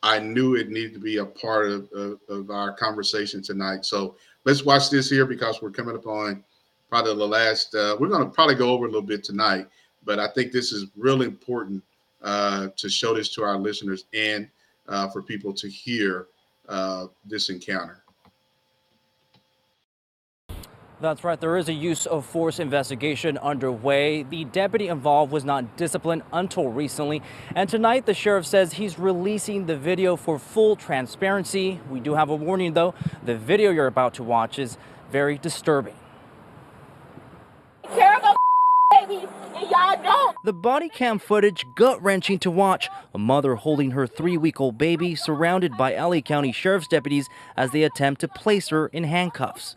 I 0.04 0.20
knew 0.20 0.56
it 0.56 0.70
needed 0.70 0.94
to 0.94 1.00
be 1.00 1.18
a 1.18 1.26
part 1.26 1.70
of, 1.70 1.92
of, 1.92 2.20
of 2.30 2.52
our 2.52 2.74
conversation 2.74 3.42
tonight. 3.42 3.86
So 3.86 4.16
let's 4.46 4.64
watch 4.64 4.90
this 4.90 5.10
here 5.10 5.26
because 5.26 5.62
we're 5.62 5.72
coming 5.72 5.96
up 5.96 6.06
on 6.06 6.44
probably 6.90 7.16
the 7.16 7.28
last. 7.28 7.74
Uh, 7.74 7.98
we're 8.00 8.10
going 8.10 8.24
to 8.24 8.30
probably 8.30 8.56
go 8.56 8.70
over 8.70 8.86
a 8.86 8.90
little 8.90 9.02
bit 9.02 9.24
tonight, 9.24 9.68
but 10.06 10.20
I 10.20 10.28
think 10.30 10.52
this 10.52 10.72
is 10.72 10.86
really 10.96 11.26
important 11.26 11.84
uh, 12.22 12.68
to 12.76 12.90
show 12.90 13.16
this 13.16 13.30
to 13.36 13.44
our 13.44 13.58
listeners 13.58 14.06
and 14.14 14.48
uh, 14.88 15.10
for 15.10 15.22
people 15.22 15.54
to 15.54 15.68
hear 15.68 16.28
uh, 16.70 17.08
this 17.26 17.50
encounter. 17.50 18.04
That's 21.00 21.24
right. 21.24 21.40
There 21.40 21.58
is 21.58 21.70
a 21.70 21.74
use 21.74 22.08
of 22.08 22.26
force 22.26 22.60
investigation 22.60 23.38
underway. 23.38 24.24
The 24.24 24.46
deputy 24.46 24.88
involved 24.88 25.32
was 25.32 25.46
not 25.46 25.78
disciplined 25.78 26.24
until 26.34 26.70
recently. 26.70 27.22
And 27.56 27.70
tonight, 27.70 28.08
the 28.08 28.16
sheriff 28.16 28.48
says 28.48 28.74
he's 28.74 28.98
releasing 28.98 29.68
the 29.68 29.78
video 29.78 30.16
for 30.16 30.40
full 30.40 30.76
transparency. 30.76 31.80
We 31.92 32.00
do 32.00 32.16
have 32.16 32.32
a 32.32 32.36
warning, 32.36 32.74
though. 32.74 32.96
The 33.24 33.38
video 33.38 33.70
you're 33.70 33.86
about 33.86 34.16
to 34.16 34.24
watch 34.24 34.58
is 34.58 34.80
very 35.12 35.38
disturbing. 35.38 35.94
Babies, 38.90 39.28
and 39.56 39.70
y'all 39.70 40.02
don't. 40.02 40.38
The 40.44 40.54
body 40.54 40.90
cam 40.90 41.20
footage 41.20 41.68
gut 41.76 42.02
wrenching 42.02 42.40
to 42.40 42.50
watch. 42.50 42.90
A 43.14 43.20
mother 43.20 43.56
holding 43.56 43.92
her 43.92 44.08
three 44.08 44.38
week 44.38 44.60
old 44.60 44.78
baby 44.78 45.14
surrounded 45.14 45.78
by 45.78 45.94
LA 45.94 46.22
County 46.22 46.52
Sheriff's 46.52 46.88
deputies 46.88 47.30
as 47.56 47.72
they 47.72 47.84
attempt 47.84 48.22
to 48.22 48.28
place 48.28 48.70
her 48.70 48.88
in 48.88 49.04
handcuffs. 49.04 49.76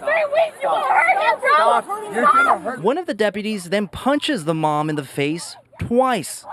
Baby 0.00 0.12
three 0.12 0.24
weeks. 0.32 0.56
You 0.62 0.68
gonna 0.68 0.86
hurt 0.86 1.18
him, 1.22 1.40
bro? 1.40 2.12
You're 2.12 2.32
gonna 2.32 2.58
hurt. 2.58 2.80
One 2.82 2.98
of 2.98 3.06
the 3.06 3.14
deputies 3.14 3.64
then 3.70 3.88
punches 3.88 4.44
the 4.44 4.54
mom 4.54 4.90
in 4.90 4.96
the 4.96 5.04
face 5.04 5.56
twice. 5.80 6.44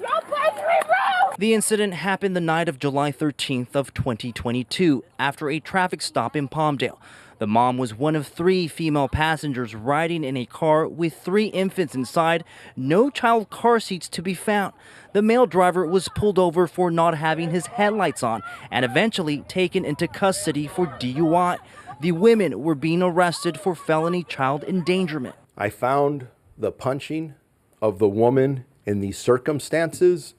Y'all 0.00 0.20
punch 0.28 0.56
me, 0.56 0.80
bro. 0.86 1.34
The 1.38 1.54
incident 1.54 1.94
happened 1.94 2.36
the 2.36 2.40
night 2.40 2.68
of 2.68 2.78
July 2.78 3.12
13th 3.12 3.74
of 3.74 3.94
2022 3.94 5.04
after 5.18 5.50
a 5.50 5.60
traffic 5.60 6.02
stop 6.02 6.36
in 6.36 6.48
Palmdale. 6.48 6.98
The 7.40 7.46
mom 7.46 7.78
was 7.78 7.94
one 7.94 8.16
of 8.16 8.26
three 8.26 8.68
female 8.68 9.08
passengers 9.08 9.74
riding 9.74 10.24
in 10.24 10.36
a 10.36 10.44
car 10.44 10.86
with 10.86 11.14
three 11.14 11.46
infants 11.46 11.94
inside, 11.94 12.44
no 12.76 13.08
child 13.08 13.48
car 13.48 13.80
seats 13.80 14.10
to 14.10 14.20
be 14.20 14.34
found. 14.34 14.74
The 15.14 15.22
male 15.22 15.46
driver 15.46 15.86
was 15.86 16.10
pulled 16.10 16.38
over 16.38 16.66
for 16.66 16.90
not 16.90 17.16
having 17.16 17.48
his 17.50 17.64
headlights 17.64 18.22
on 18.22 18.42
and 18.70 18.84
eventually 18.84 19.38
taken 19.48 19.86
into 19.86 20.06
custody 20.06 20.66
for 20.66 20.86
DUI. 20.86 21.56
The 22.02 22.12
women 22.12 22.62
were 22.62 22.74
being 22.74 23.02
arrested 23.02 23.58
for 23.58 23.74
felony 23.74 24.22
child 24.22 24.62
endangerment. 24.64 25.34
I 25.56 25.70
found 25.70 26.26
the 26.58 26.70
punching 26.70 27.36
of 27.80 27.98
the 27.98 28.08
woman 28.08 28.66
in 28.84 29.00
these 29.00 29.16
circumstances 29.16 30.34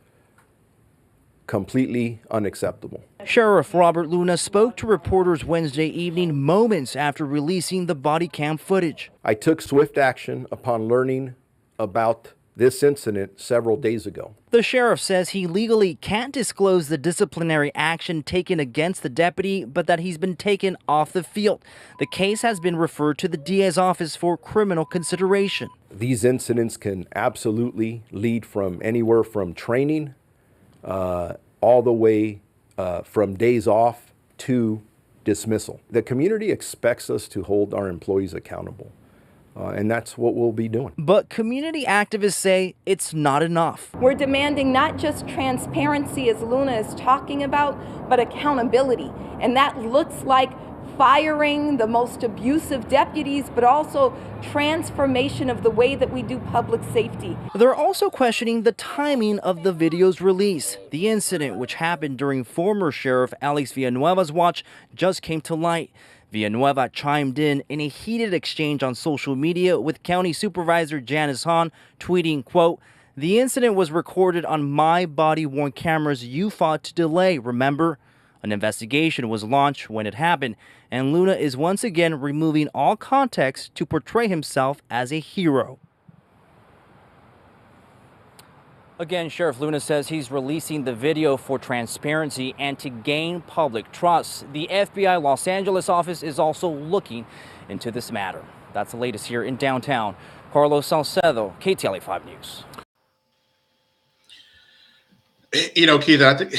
completely 1.52 2.22
unacceptable. 2.32 3.04
Sheriff 3.26 3.74
Robert 3.74 4.08
Luna 4.08 4.38
spoke 4.38 4.78
to 4.78 4.88
reporters 4.88 5.44
Wednesday 5.44 5.88
evening 5.88 6.42
moments 6.42 6.96
after 6.96 7.26
releasing 7.26 7.88
the 7.88 7.94
body 7.94 8.30
cam 8.30 8.56
footage. 8.56 9.12
I 9.26 9.34
took 9.34 9.62
swift 9.62 9.98
action 9.98 10.48
upon 10.50 10.88
learning 10.88 11.36
about 11.78 12.32
this 12.56 12.82
incident 12.82 13.42
several 13.42 13.76
days 13.76 14.06
ago. 14.06 14.34
The 14.52 14.64
sheriff 14.64 15.02
says 15.02 15.30
he 15.30 15.46
legally 15.46 15.96
can't 15.96 16.34
disclose 16.34 16.88
the 16.88 16.98
disciplinary 16.98 17.74
action 17.76 18.24
taken 18.24 18.62
against 18.62 19.04
the 19.04 19.10
deputy, 19.10 19.66
but 19.66 19.88
that 19.88 20.00
he's 20.00 20.18
been 20.18 20.38
taken 20.38 20.78
off 20.88 21.12
the 21.12 21.24
field. 21.24 21.66
The 22.00 22.08
case 22.08 22.44
has 22.44 22.62
been 22.62 22.78
referred 22.78 23.18
to 23.18 23.28
the 23.28 23.38
DA's 23.38 23.78
office 23.78 24.16
for 24.16 24.38
criminal 24.38 24.86
consideration. 24.86 25.68
These 25.90 26.24
incidents 26.24 26.78
can 26.78 27.08
absolutely 27.14 28.04
lead 28.10 28.46
from 28.46 28.80
anywhere 28.82 29.26
from 29.26 29.54
training 29.54 30.16
uh, 30.84 31.34
all 31.62 31.82
the 31.82 31.94
way 31.94 32.42
uh, 32.78 33.02
from 33.02 33.36
days 33.36 33.68
off 33.68 34.14
to 34.40 34.82
dismissal. 35.24 35.80
The 35.90 36.02
community 36.02 36.52
expects 36.52 37.10
us 37.10 37.28
to 37.30 37.44
hold 37.44 37.74
our 37.74 37.88
employees 37.88 38.34
accountable. 38.34 38.92
Uh, 39.56 39.68
and 39.68 39.92
that's 39.92 40.18
what 40.18 40.34
we'll 40.34 40.54
be 40.54 40.70
doing. 40.70 40.94
But 40.98 41.30
community 41.30 41.84
activists 41.84 42.36
say 42.36 42.74
it's 42.86 43.14
not 43.14 43.44
enough. 43.44 43.94
We're 43.96 44.16
demanding 44.16 44.72
not 44.72 44.98
just 44.98 45.28
transparency, 45.28 46.30
as 46.30 46.42
Luna 46.42 46.72
is 46.72 46.96
talking 46.96 47.44
about, 47.44 47.78
but 48.10 48.20
accountability. 48.20 49.12
And 49.42 49.56
that 49.58 49.78
looks 49.78 50.24
like 50.24 50.52
firing 51.02 51.78
the 51.78 51.88
most 51.88 52.22
abusive 52.22 52.88
deputies, 52.88 53.46
but 53.56 53.64
also 53.64 54.16
transformation 54.40 55.50
of 55.50 55.64
the 55.64 55.70
way 55.72 55.96
that 55.96 56.14
we 56.14 56.22
do 56.22 56.38
public 56.52 56.80
safety. 56.94 57.36
They're 57.56 57.74
also 57.74 58.12
questioning 58.12 58.62
the 58.62 58.72
timing 58.74 59.40
of 59.40 59.64
the 59.64 59.74
video's 59.74 60.22
release. 60.22 60.78
The 60.92 61.10
incident, 61.10 61.58
which 61.58 61.74
happened 61.74 62.20
during 62.20 62.44
former 62.44 62.92
Sheriff 62.92 63.34
Alex 63.42 63.72
Villanueva's 63.72 64.32
watch, 64.32 64.64
just 64.94 65.24
came 65.24 65.42
to 65.42 65.56
light. 65.56 65.90
Villanueva 66.32 66.88
chimed 66.94 67.40
in 67.40 67.64
in 67.68 67.82
a 67.82 67.88
heated 67.88 68.32
exchange 68.32 68.84
on 68.84 68.94
social 68.94 69.36
media 69.36 69.80
with 69.80 70.04
County 70.04 70.34
Supervisor 70.34 71.02
Janice 71.02 71.46
Hahn, 71.46 71.72
tweeting, 72.00 72.46
quote, 72.46 72.80
the 73.18 73.40
incident 73.40 73.74
was 73.74 73.92
recorded 73.92 74.46
on 74.46 74.70
my 74.70 75.08
body-worn 75.08 75.72
cameras 75.72 76.24
you 76.24 76.52
fought 76.52 76.84
to 76.84 76.94
delay, 76.94 77.40
remember? 77.40 77.98
An 78.44 78.52
investigation 78.52 79.30
was 79.30 79.44
launched 79.44 79.90
when 79.90 80.08
it 80.08 80.16
happened, 80.16 80.56
and 80.90 81.14
Luna 81.14 81.34
is 81.34 81.56
once 81.56 81.84
again 81.84 82.20
removing 82.20 82.68
all 82.70 82.96
context 82.96 83.74
to 83.76 83.86
portray 83.86 84.28
himself 84.28 84.82
as 84.90 85.12
a 85.12 85.20
hero. 85.20 85.80
Again, 88.98 89.30
Sheriff 89.30 89.60
Luna 89.60 89.80
says 89.80 90.10
he's 90.10 90.30
releasing 90.30 90.84
the 90.84 90.94
video 90.94 91.36
for 91.36 91.58
transparency 91.58 92.54
and 92.60 92.78
to 92.78 92.90
gain 92.90 93.42
public 93.42 93.92
trust. 93.92 94.46
The 94.54 94.68
FBI 94.72 95.20
Los 95.22 95.48
Angeles 95.48 95.90
office 95.90 96.22
is 96.22 96.38
also 96.38 96.70
looking 96.70 97.26
into 97.68 97.90
this 97.90 98.12
matter. 98.12 98.46
That's 98.74 98.92
the 98.92 98.98
latest 98.98 99.26
here 99.26 99.44
in 99.44 99.56
downtown. 99.56 100.16
Carlos 100.54 100.86
Salcedo, 100.86 101.56
KTLA 101.60 102.02
5 102.02 102.26
News. 102.26 102.64
Eh, 105.54 105.70
you 105.76 105.88
know, 105.88 105.98
Keith, 105.98 106.22
I 106.22 106.38
think 106.38 106.56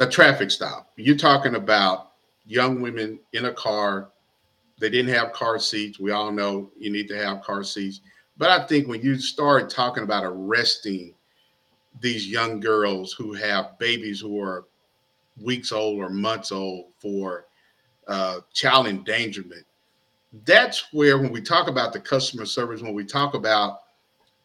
a 0.00 0.06
traffic 0.06 0.50
stop. 0.50 0.92
You're 0.96 1.16
talking 1.16 1.54
about 1.54 2.12
young 2.46 2.80
women 2.80 3.18
in 3.32 3.46
a 3.46 3.52
car. 3.52 4.08
They 4.78 4.90
didn't 4.90 5.12
have 5.14 5.32
car 5.32 5.58
seats. 5.58 5.98
We 5.98 6.12
all 6.12 6.30
know 6.30 6.70
you 6.78 6.90
need 6.90 7.08
to 7.08 7.16
have 7.16 7.42
car 7.42 7.64
seats. 7.64 8.00
But 8.36 8.50
I 8.50 8.66
think 8.66 8.86
when 8.86 9.02
you 9.02 9.18
start 9.18 9.68
talking 9.68 10.04
about 10.04 10.24
arresting 10.24 11.14
these 12.00 12.28
young 12.28 12.60
girls 12.60 13.12
who 13.12 13.32
have 13.34 13.76
babies 13.78 14.20
who 14.20 14.40
are 14.40 14.66
weeks 15.42 15.72
old 15.72 15.98
or 15.98 16.10
months 16.10 16.52
old 16.52 16.86
for 16.98 17.46
uh, 18.06 18.40
child 18.52 18.86
endangerment, 18.86 19.64
that's 20.44 20.92
where 20.92 21.18
when 21.18 21.32
we 21.32 21.40
talk 21.40 21.68
about 21.68 21.92
the 21.92 22.00
customer 22.00 22.46
service, 22.46 22.82
when 22.82 22.94
we 22.94 23.04
talk 23.04 23.34
about 23.34 23.80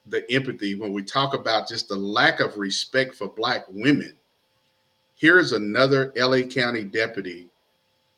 the 0.07 0.29
empathy, 0.31 0.75
when 0.75 0.93
we 0.93 1.03
talk 1.03 1.35
about 1.35 1.67
just 1.67 1.87
the 1.89 1.95
lack 1.95 2.39
of 2.39 2.57
respect 2.57 3.13
for 3.13 3.27
black 3.27 3.65
women, 3.69 4.15
here's 5.23 5.53
another 5.53 6.11
LA 6.17 6.41
County 6.41 6.83
deputy 6.83 7.47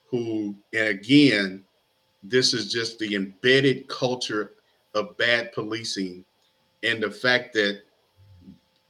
who, 0.09 0.55
and 0.73 0.87
again, 0.87 1.63
this 2.23 2.51
is 2.51 2.71
just 2.73 2.97
the 2.97 3.13
embedded 3.13 3.87
culture 3.87 4.53
of 4.95 5.15
bad 5.15 5.51
policing 5.53 6.25
and 6.81 7.03
the 7.03 7.11
fact 7.11 7.53
that 7.53 7.83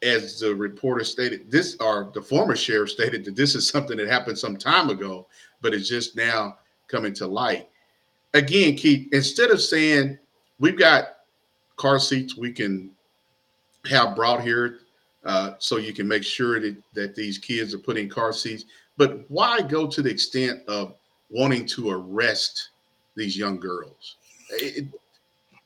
as 0.01 0.39
the 0.39 0.55
reporter 0.55 1.03
stated 1.03 1.51
this 1.51 1.75
or 1.81 2.09
the 2.13 2.21
former 2.21 2.55
sheriff 2.55 2.89
stated 2.89 3.25
that 3.25 3.35
this 3.35 3.53
is 3.53 3.67
something 3.67 3.97
that 3.97 4.07
happened 4.07 4.39
some 4.39 4.55
time 4.55 4.89
ago 4.89 5.27
but 5.59 5.73
it's 5.73 5.89
just 5.89 6.15
now 6.15 6.57
coming 6.87 7.13
to 7.13 7.27
light. 7.27 7.67
Again 8.33 8.77
keith 8.77 9.09
instead 9.11 9.51
of 9.51 9.59
saying 9.59 10.17
we've 10.57 10.79
got 10.79 11.17
car 11.75 11.99
seats 11.99 12.37
we 12.37 12.53
can 12.53 12.91
have 13.89 14.15
brought 14.15 14.41
here 14.41 14.79
uh, 15.25 15.51
so 15.57 15.77
you 15.77 15.93
can 15.93 16.07
make 16.07 16.23
sure 16.23 16.59
that, 16.59 16.75
that 16.93 17.15
these 17.15 17.37
kids 17.37 17.73
are 17.73 17.79
put 17.79 17.97
in 17.97 18.09
car 18.09 18.33
seats 18.33 18.65
but 18.97 19.29
why 19.29 19.61
go 19.61 19.87
to 19.87 20.01
the 20.01 20.09
extent 20.09 20.61
of 20.67 20.95
wanting 21.29 21.65
to 21.65 21.89
arrest 21.89 22.69
these 23.15 23.37
young 23.37 23.59
girls 23.59 24.15
it, 24.51 24.87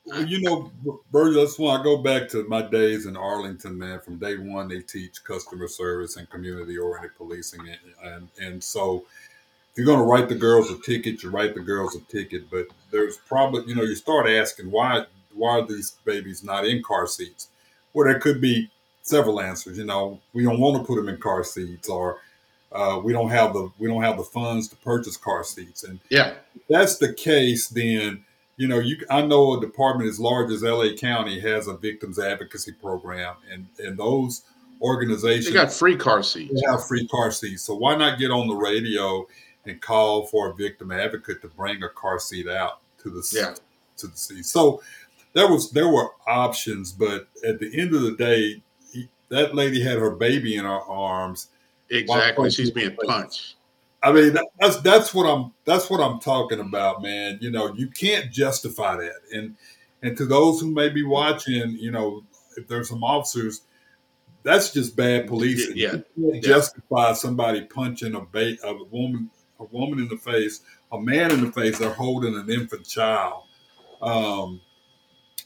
well, 0.06 0.26
you 0.26 0.40
know, 0.40 0.72
Bert, 1.12 1.34
that's 1.34 1.58
when 1.58 1.78
I 1.78 1.82
go 1.82 1.98
back 1.98 2.28
to 2.30 2.42
my 2.48 2.62
days 2.62 3.06
in 3.06 3.16
Arlington, 3.16 3.78
man. 3.78 4.00
From 4.00 4.18
day 4.18 4.36
one, 4.36 4.68
they 4.68 4.80
teach 4.80 5.22
customer 5.22 5.68
service 5.68 6.16
and 6.16 6.28
community-oriented 6.30 7.16
policing, 7.16 7.60
and 7.60 8.12
and, 8.12 8.28
and 8.40 8.64
so 8.64 9.04
if 9.70 9.76
you're 9.76 9.86
going 9.86 9.98
to 9.98 10.04
write 10.04 10.28
the 10.28 10.34
girls 10.34 10.70
a 10.70 10.78
ticket, 10.78 11.22
you 11.22 11.30
write 11.30 11.54
the 11.54 11.60
girls 11.60 11.94
a 11.94 12.00
ticket. 12.00 12.50
But 12.50 12.66
there's 12.90 13.18
probably, 13.18 13.64
you 13.66 13.74
know, 13.74 13.82
you 13.82 13.94
start 13.94 14.28
asking 14.28 14.70
why 14.70 15.04
why 15.34 15.58
are 15.58 15.66
these 15.66 15.92
babies 16.04 16.42
not 16.42 16.66
in 16.66 16.82
car 16.82 17.06
seats? 17.06 17.48
Well, 17.92 18.06
there 18.06 18.18
could 18.18 18.40
be 18.40 18.70
several 19.02 19.40
answers. 19.40 19.78
You 19.78 19.84
know, 19.84 20.20
we 20.32 20.44
don't 20.44 20.60
want 20.60 20.78
to 20.78 20.86
put 20.86 20.96
them 20.96 21.08
in 21.08 21.18
car 21.18 21.44
seats, 21.44 21.88
or 21.88 22.18
uh, 22.72 23.00
we 23.02 23.12
don't 23.12 23.30
have 23.30 23.52
the 23.52 23.70
we 23.78 23.88
don't 23.88 24.02
have 24.02 24.16
the 24.16 24.24
funds 24.24 24.68
to 24.68 24.76
purchase 24.76 25.16
car 25.16 25.44
seats. 25.44 25.84
And 25.84 26.00
yeah, 26.08 26.34
if 26.54 26.62
that's 26.68 26.98
the 26.98 27.12
case, 27.12 27.68
then 27.68 28.24
you 28.56 28.68
know, 28.68 28.78
you 28.78 28.98
I 29.08 29.22
know 29.22 29.56
a 29.56 29.60
department 29.60 30.08
as 30.08 30.20
large 30.20 30.50
as 30.50 30.62
LA 30.62 30.94
County 30.96 31.40
has 31.40 31.66
a 31.66 31.76
victims 31.76 32.18
advocacy 32.18 32.72
program, 32.72 33.36
and 33.50 33.66
and 33.78 33.98
those 33.98 34.42
organizations 34.82 35.46
they 35.46 35.52
got 35.52 35.72
free 35.72 35.96
car 35.96 36.22
seats. 36.22 36.54
They 36.54 36.70
have 36.70 36.86
free 36.86 37.06
car 37.08 37.30
seats. 37.30 37.62
So 37.62 37.74
why 37.74 37.96
not 37.96 38.18
get 38.18 38.30
on 38.30 38.48
the 38.48 38.54
radio 38.54 39.26
and 39.66 39.80
call 39.80 40.26
for 40.26 40.50
a 40.50 40.54
victim 40.54 40.90
advocate 40.90 41.42
to 41.42 41.48
bring 41.48 41.82
a 41.82 41.88
car 41.88 42.18
seat 42.18 42.48
out 42.48 42.80
to 43.02 43.10
the 43.10 43.26
yeah. 43.32 43.54
to 43.98 44.06
the 44.06 44.16
seat? 44.16 44.44
So 44.46 44.82
there 45.32 45.48
was 45.48 45.70
there 45.70 45.88
were 45.88 46.10
options, 46.26 46.92
but 46.92 47.28
at 47.46 47.60
the 47.60 47.78
end 47.78 47.94
of 47.94 48.02
the 48.02 48.12
day, 48.12 48.62
that 49.30 49.54
lady 49.54 49.80
had 49.80 49.98
her 49.98 50.10
baby 50.10 50.56
in 50.56 50.64
her 50.64 50.80
arms. 50.80 51.48
Exactly, 51.90 52.50
she's 52.50 52.70
being 52.70 52.96
punched. 52.96 53.56
I 54.02 54.12
mean, 54.12 54.36
that's 54.58 54.80
that's 54.80 55.14
what 55.14 55.24
I'm 55.24 55.52
that's 55.64 55.90
what 55.90 56.00
I'm 56.00 56.20
talking 56.20 56.60
about, 56.60 57.02
man. 57.02 57.38
You 57.40 57.50
know, 57.50 57.74
you 57.74 57.88
can't 57.88 58.30
justify 58.30 58.96
that. 58.96 59.16
And 59.32 59.56
and 60.02 60.16
to 60.16 60.26
those 60.26 60.60
who 60.60 60.70
may 60.70 60.88
be 60.88 61.02
watching, 61.02 61.76
you 61.78 61.90
know, 61.90 62.22
if 62.56 62.66
there's 62.66 62.88
some 62.88 63.04
officers, 63.04 63.62
that's 64.42 64.72
just 64.72 64.96
bad 64.96 65.26
policing. 65.26 65.76
Yeah, 65.76 65.96
you 66.16 66.32
can't 66.32 66.44
justify 66.44 67.12
somebody 67.12 67.62
punching 67.62 68.14
a 68.14 68.20
ba- 68.20 68.56
a 68.64 68.84
woman 68.84 69.30
a 69.60 69.64
woman 69.64 69.98
in 70.00 70.08
the 70.08 70.16
face, 70.16 70.62
a 70.90 71.00
man 71.00 71.30
in 71.30 71.44
the 71.44 71.52
face, 71.52 71.78
they're 71.78 71.92
holding 71.92 72.34
an 72.34 72.50
infant 72.50 72.86
child. 72.86 73.44
Um, 74.02 74.60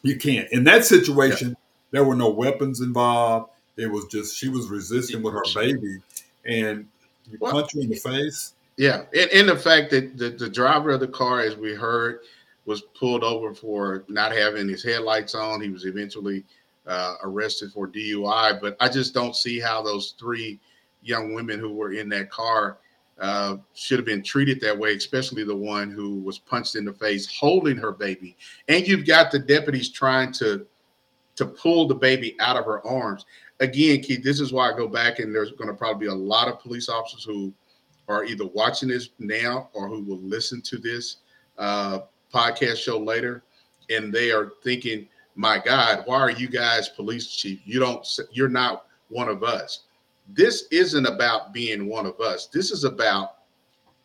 you 0.02 0.16
can't. 0.16 0.50
In 0.52 0.64
that 0.64 0.84
situation, 0.84 1.56
there 1.90 2.04
were 2.04 2.14
no 2.14 2.30
weapons 2.30 2.80
involved. 2.80 3.50
It 3.76 3.90
was 3.90 4.06
just 4.06 4.36
she 4.36 4.48
was 4.48 4.68
resisting 4.68 5.22
with 5.22 5.34
her 5.34 5.42
baby, 5.54 5.98
and 6.44 6.86
you 7.30 7.38
Well- 7.40 7.52
punch 7.52 7.74
her 7.74 7.80
in 7.80 7.90
the 7.90 7.96
face. 7.96 8.54
Yeah, 8.76 9.04
and, 9.14 9.30
and 9.30 9.48
the 9.48 9.56
fact 9.56 9.90
that 9.90 10.16
the, 10.18 10.30
the 10.30 10.48
driver 10.48 10.90
of 10.90 11.00
the 11.00 11.06
car, 11.06 11.40
as 11.40 11.56
we 11.56 11.74
heard, 11.74 12.20
was 12.66 12.82
pulled 12.98 13.22
over 13.22 13.54
for 13.54 14.04
not 14.08 14.32
having 14.32 14.68
his 14.68 14.82
headlights 14.82 15.34
on. 15.34 15.60
He 15.60 15.70
was 15.70 15.84
eventually 15.84 16.44
uh, 16.86 17.14
arrested 17.22 17.72
for 17.72 17.86
DUI. 17.86 18.60
But 18.60 18.76
I 18.80 18.88
just 18.88 19.14
don't 19.14 19.36
see 19.36 19.60
how 19.60 19.82
those 19.82 20.14
three 20.18 20.58
young 21.02 21.34
women 21.34 21.60
who 21.60 21.72
were 21.72 21.92
in 21.92 22.08
that 22.10 22.30
car 22.30 22.78
uh, 23.20 23.56
should 23.74 23.98
have 23.98 24.06
been 24.06 24.22
treated 24.22 24.60
that 24.60 24.76
way, 24.76 24.94
especially 24.94 25.44
the 25.44 25.54
one 25.54 25.90
who 25.90 26.20
was 26.20 26.38
punched 26.38 26.74
in 26.74 26.84
the 26.84 26.92
face 26.92 27.26
holding 27.26 27.76
her 27.76 27.92
baby. 27.92 28.36
And 28.68 28.86
you've 28.86 29.06
got 29.06 29.30
the 29.30 29.38
deputies 29.38 29.90
trying 29.90 30.32
to 30.32 30.66
to 31.36 31.46
pull 31.46 31.88
the 31.88 31.94
baby 31.94 32.36
out 32.38 32.56
of 32.56 32.64
her 32.64 32.84
arms. 32.86 33.26
Again, 33.60 34.00
Keith, 34.00 34.22
this 34.22 34.40
is 34.40 34.52
why 34.52 34.70
I 34.70 34.76
go 34.76 34.88
back, 34.88 35.20
and 35.20 35.34
there's 35.34 35.52
going 35.52 35.68
to 35.68 35.74
probably 35.74 36.06
be 36.06 36.12
a 36.12 36.14
lot 36.14 36.48
of 36.48 36.60
police 36.60 36.88
officers 36.88 37.24
who 37.24 37.52
are 38.08 38.24
either 38.24 38.46
watching 38.46 38.88
this 38.88 39.10
now 39.18 39.68
or 39.72 39.88
who 39.88 40.02
will 40.02 40.18
listen 40.18 40.60
to 40.62 40.78
this 40.78 41.18
uh, 41.58 42.00
podcast 42.32 42.76
show 42.76 42.98
later, 42.98 43.42
and 43.90 44.12
they 44.12 44.32
are 44.32 44.52
thinking, 44.62 45.08
"My 45.36 45.58
God, 45.58 46.02
why 46.06 46.16
are 46.16 46.30
you 46.30 46.48
guys 46.48 46.88
police 46.88 47.28
chief? 47.28 47.60
You 47.64 47.80
don't, 47.80 48.06
you're 48.32 48.48
not 48.48 48.86
one 49.08 49.28
of 49.28 49.44
us." 49.44 49.84
This 50.28 50.66
isn't 50.70 51.06
about 51.06 51.52
being 51.52 51.86
one 51.86 52.06
of 52.06 52.20
us. 52.20 52.46
This 52.46 52.70
is 52.70 52.84
about. 52.84 53.36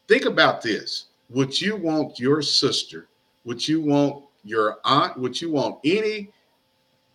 Think 0.07 0.25
about 0.25 0.61
this. 0.61 1.05
Would 1.29 1.59
you 1.59 1.75
want 1.75 2.19
your 2.19 2.41
sister? 2.41 3.07
Would 3.45 3.67
you 3.67 3.81
want 3.81 4.25
your 4.43 4.79
aunt? 4.83 5.17
Would 5.17 5.39
you 5.39 5.51
want 5.51 5.79
any 5.83 6.31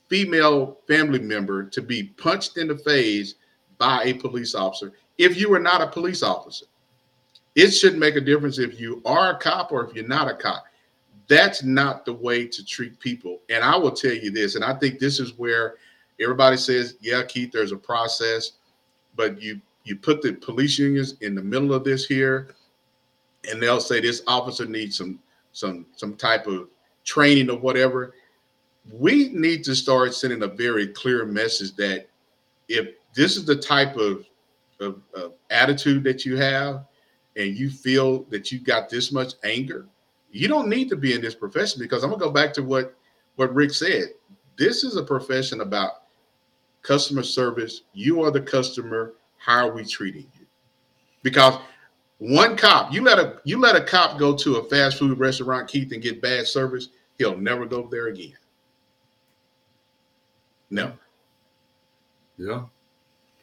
female 0.09 0.78
family 0.86 1.18
member 1.18 1.64
to 1.64 1.82
be 1.82 2.05
punched 2.05 2.57
in 2.57 2.68
the 2.68 2.78
face 2.78 3.34
by 3.78 4.02
a 4.05 4.14
police 4.14 4.55
officer 4.55 4.92
if 5.18 5.36
you 5.36 5.52
are 5.55 5.61
not 5.61 5.80
a 5.80 5.86
police 5.86 6.22
officer? 6.22 6.66
It 7.55 7.70
shouldn't 7.70 8.00
make 8.00 8.16
a 8.16 8.20
difference 8.20 8.59
if 8.59 8.80
you 8.80 9.00
are 9.05 9.30
a 9.30 9.38
cop 9.38 9.70
or 9.70 9.84
if 9.84 9.94
you're 9.94 10.07
not 10.07 10.28
a 10.28 10.34
cop. 10.34 10.64
That's 11.28 11.62
not 11.62 12.05
the 12.05 12.12
way 12.12 12.46
to 12.46 12.64
treat 12.64 12.98
people. 12.98 13.40
And 13.48 13.64
I 13.64 13.76
will 13.76 13.92
tell 13.92 14.12
you 14.12 14.30
this, 14.30 14.57
and 14.57 14.64
I 14.64 14.74
think 14.74 14.98
this 14.98 15.20
is 15.20 15.38
where 15.38 15.76
everybody 16.20 16.57
says, 16.57 16.96
"Yeah, 17.00 17.22
Keith, 17.22 17.52
there's 17.52 17.72
a 17.72 17.76
process," 17.76 18.52
but 19.16 19.40
you 19.40 19.61
you 19.84 19.96
put 19.96 20.22
the 20.22 20.32
police 20.32 20.78
unions 20.78 21.14
in 21.20 21.34
the 21.34 21.42
middle 21.42 21.72
of 21.72 21.84
this 21.84 22.07
here, 22.07 22.55
and 23.50 23.62
they'll 23.62 23.80
say 23.80 24.00
this 24.00 24.22
officer 24.26 24.66
needs 24.66 24.96
some 24.96 25.20
some 25.52 25.86
some 25.96 26.16
type 26.16 26.46
of 26.46 26.68
training 27.05 27.50
or 27.50 27.59
whatever. 27.59 28.14
We 28.91 29.30
need 29.30 29.64
to 29.64 29.74
start 29.74 30.14
sending 30.14 30.43
a 30.43 30.49
very 30.49 30.89
clear 30.89 31.24
message 31.24 31.74
that 31.76 32.07
if 32.68 32.89
this 33.14 33.37
is 33.37 33.45
the 33.45 33.57
type 33.57 33.97
of, 33.97 34.26
of, 34.80 35.01
of 35.14 35.32
attitude 35.51 36.05
that 36.05 36.24
you 36.24 36.37
have, 36.37 36.85
and 37.37 37.57
you 37.57 37.70
feel 37.70 38.24
that 38.24 38.53
you 38.53 38.61
got 38.61 38.89
this 38.89 39.12
much 39.12 39.35
anger, 39.45 39.87
you 40.30 40.49
don't 40.49 40.68
need 40.68 40.89
to 40.89 40.97
be 40.97 41.14
in 41.14 41.20
this 41.20 41.35
profession 41.35 41.80
because 41.80 42.03
I'm 42.03 42.11
gonna 42.11 42.20
go 42.20 42.30
back 42.30 42.53
to 42.55 42.62
what 42.62 42.95
what 43.37 43.55
Rick 43.55 43.72
said. 43.72 44.11
This 44.57 44.85
is 44.85 44.97
a 44.97 45.03
profession 45.03 45.61
about 45.61 46.05
customer 46.82 47.22
service. 47.22 47.82
You 47.93 48.22
are 48.22 48.30
the 48.30 48.41
customer. 48.41 49.14
How 49.39 49.68
are 49.68 49.72
we 49.72 49.85
treating 49.85 50.26
you? 50.39 50.47
Because 51.22 51.61
one 52.18 52.57
cop, 52.57 52.93
you 52.93 53.03
let 53.03 53.18
a 53.18 53.41
you 53.45 53.59
let 53.59 53.76
a 53.76 53.85
cop 53.85 54.18
go 54.18 54.37
to 54.37 54.57
a 54.57 54.64
fast 54.68 54.99
food 54.99 55.18
restaurant, 55.18 55.68
Keith, 55.68 55.93
and 55.93 56.03
get 56.03 56.22
bad 56.22 56.47
service, 56.47 56.89
he'll 57.18 57.37
never 57.37 57.66
go 57.66 57.89
there 57.91 58.09
again. 58.09 58.35
No. 60.74 60.92
Yeah. 62.36 62.64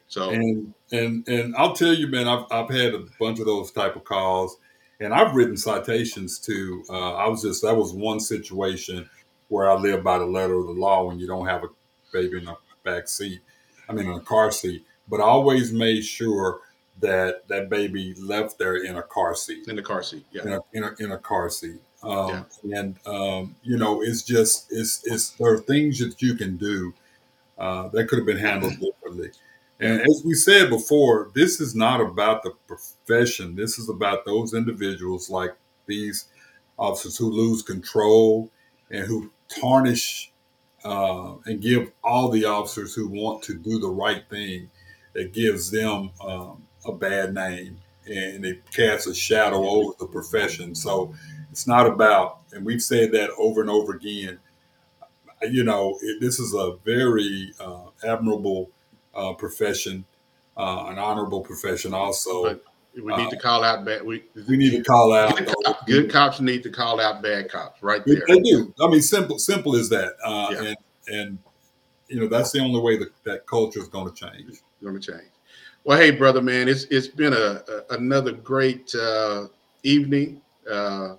So 0.08 0.30
and 0.30 0.74
and 0.92 1.26
and 1.26 1.56
I'll 1.56 1.72
tell 1.72 1.94
you, 1.94 2.06
man, 2.06 2.28
I've 2.28 2.44
I've 2.50 2.68
had 2.68 2.94
a 2.94 3.04
bunch 3.18 3.40
of 3.40 3.46
those 3.46 3.70
type 3.72 3.96
of 3.96 4.04
calls, 4.04 4.58
and 5.00 5.14
I've 5.14 5.34
written 5.34 5.56
citations 5.56 6.38
to. 6.40 6.84
Uh, 6.90 7.14
I 7.14 7.28
was 7.28 7.42
just 7.42 7.62
that 7.62 7.74
was 7.74 7.94
one 7.94 8.20
situation 8.20 9.08
where 9.48 9.70
I 9.70 9.74
live 9.74 10.04
by 10.04 10.18
the 10.18 10.26
letter 10.26 10.54
of 10.54 10.66
the 10.66 10.72
law 10.72 11.04
when 11.04 11.18
you 11.18 11.26
don't 11.26 11.46
have 11.46 11.64
a 11.64 11.68
baby 12.12 12.38
in 12.38 12.48
a 12.48 12.56
back 12.84 13.08
seat, 13.08 13.40
I 13.88 13.94
mean 13.94 14.06
in 14.06 14.12
a 14.12 14.20
car 14.20 14.50
seat. 14.50 14.84
But 15.08 15.20
I 15.20 15.24
always 15.24 15.72
made 15.72 16.04
sure 16.04 16.60
that 17.00 17.48
that 17.48 17.70
baby 17.70 18.14
left 18.20 18.58
there 18.58 18.76
in 18.76 18.96
a 18.96 19.02
car 19.02 19.34
seat. 19.34 19.66
in 19.66 19.76
the 19.76 19.82
car 19.82 20.02
seat, 20.02 20.26
yeah. 20.30 20.42
In 20.42 20.52
a 20.52 20.60
in 20.74 20.84
a, 20.84 21.04
in 21.04 21.12
a 21.12 21.18
car 21.18 21.48
seat. 21.48 21.80
Um, 22.02 22.46
And 22.74 22.98
um, 23.06 23.56
you 23.62 23.78
know, 23.78 24.02
it's 24.02 24.22
just 24.22 24.70
it's 24.70 25.02
it's 25.06 25.30
there 25.30 25.54
are 25.54 25.58
things 25.58 26.00
that 26.00 26.20
you 26.20 26.34
can 26.34 26.58
do 26.58 26.92
uh, 27.62 27.88
that 27.88 28.08
could 28.08 28.18
have 28.18 28.26
been 28.26 28.38
handled 28.38 28.74
differently. 28.78 29.30
And 29.80 30.00
as 30.00 30.22
we 30.24 30.34
said 30.34 30.68
before, 30.68 31.30
this 31.34 31.60
is 31.60 31.74
not 31.74 32.00
about 32.00 32.42
the 32.42 32.52
profession. 32.66 33.56
This 33.56 33.78
is 33.78 33.88
about 33.88 34.24
those 34.24 34.52
individuals 34.52 35.30
like 35.30 35.52
these 35.86 36.26
officers 36.78 37.16
who 37.16 37.30
lose 37.30 37.62
control 37.62 38.50
and 38.90 39.06
who 39.06 39.30
tarnish 39.48 40.32
uh, 40.84 41.36
and 41.46 41.62
give 41.62 41.90
all 42.04 42.28
the 42.28 42.44
officers 42.44 42.94
who 42.94 43.08
want 43.08 43.42
to 43.44 43.54
do 43.54 43.78
the 43.78 43.88
right 43.88 44.28
thing 44.28 44.68
it 45.14 45.32
gives 45.32 45.70
them 45.70 46.10
um, 46.24 46.66
a 46.86 46.92
bad 46.92 47.34
name 47.34 47.78
and 48.06 48.44
it 48.44 48.70
casts 48.72 49.06
a 49.06 49.14
shadow 49.14 49.64
over 49.68 49.92
the 49.98 50.06
profession. 50.06 50.74
So 50.74 51.14
it's 51.50 51.66
not 51.66 51.86
about, 51.86 52.40
and 52.52 52.64
we've 52.64 52.82
said 52.82 53.12
that 53.12 53.30
over 53.38 53.60
and 53.60 53.70
over 53.70 53.94
again. 53.94 54.40
You 55.50 55.64
know, 55.64 55.98
it, 56.02 56.20
this 56.20 56.38
is 56.38 56.54
a 56.54 56.76
very 56.84 57.52
uh, 57.60 57.86
admirable 58.04 58.70
uh, 59.14 59.32
profession, 59.34 60.04
uh, 60.56 60.86
an 60.88 60.98
honorable 60.98 61.40
profession. 61.40 61.94
Also, 61.94 62.60
we 62.94 63.16
need 63.16 63.30
to 63.30 63.38
call 63.38 63.64
out 63.64 63.84
bad. 63.84 64.04
We 64.04 64.24
we 64.48 64.56
need 64.56 64.70
to 64.70 64.82
call 64.82 65.12
out. 65.14 65.36
good, 65.36 65.54
cop- 65.64 65.86
good 65.86 66.10
cops 66.10 66.40
need 66.40 66.62
to 66.64 66.70
call 66.70 67.00
out 67.00 67.22
bad 67.22 67.50
cops 67.50 67.82
right 67.82 68.02
there. 68.04 68.22
they 68.28 68.40
do. 68.40 68.72
I 68.80 68.88
mean, 68.88 69.02
simple, 69.02 69.38
simple 69.38 69.76
as 69.76 69.88
that. 69.88 70.14
Uh, 70.24 70.54
And 70.58 70.76
and 71.08 71.38
you 72.08 72.20
know 72.20 72.28
that's 72.28 72.52
the 72.52 72.60
only 72.60 72.80
way 72.80 72.98
that 72.98 73.10
that 73.24 73.46
culture 73.46 73.80
is 73.80 73.88
going 73.88 74.12
to 74.12 74.14
change. 74.14 74.58
Going 74.82 75.00
to 75.00 75.12
change. 75.12 75.30
Well, 75.84 75.98
hey, 75.98 76.12
brother, 76.12 76.42
man, 76.42 76.68
it's 76.68 76.84
it's 76.84 77.08
been 77.08 77.32
a, 77.32 77.62
a 77.66 77.94
another 77.94 78.32
great 78.32 78.94
uh, 78.94 79.46
evening 79.82 80.40
uh, 80.70 81.16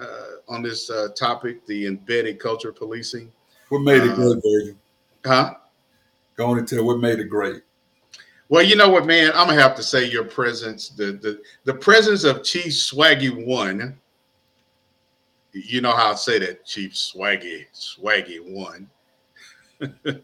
uh, 0.00 0.24
on 0.48 0.62
this 0.62 0.88
uh, 0.88 1.08
topic, 1.16 1.66
the 1.66 1.86
embedded 1.86 2.38
culture 2.38 2.72
policing. 2.72 3.30
What 3.70 3.80
made 3.82 4.02
it 4.02 4.10
Uh, 4.10 4.14
great, 4.16 4.42
Virgil? 4.42 4.76
Huh? 5.24 5.54
Go 6.36 6.46
on 6.46 6.58
and 6.58 6.68
tell 6.68 6.84
what 6.84 6.98
made 6.98 7.18
it 7.18 7.24
great. 7.24 7.62
Well, 8.48 8.64
you 8.64 8.74
know 8.74 8.88
what, 8.88 9.06
man, 9.06 9.30
I'm 9.34 9.46
gonna 9.46 9.60
have 9.62 9.76
to 9.76 9.82
say 9.82 10.04
your 10.06 10.24
presence, 10.24 10.88
the 10.90 11.12
the 11.12 11.40
the 11.64 11.74
presence 11.74 12.24
of 12.24 12.42
Chief 12.42 12.72
Swaggy 12.72 13.46
One. 13.46 13.98
You 15.52 15.80
know 15.80 15.92
how 15.92 16.12
I 16.12 16.14
say 16.14 16.38
that, 16.40 16.64
Chief 16.66 16.92
Swaggy, 16.92 17.66
Swaggy 17.72 18.40
One. 18.40 18.90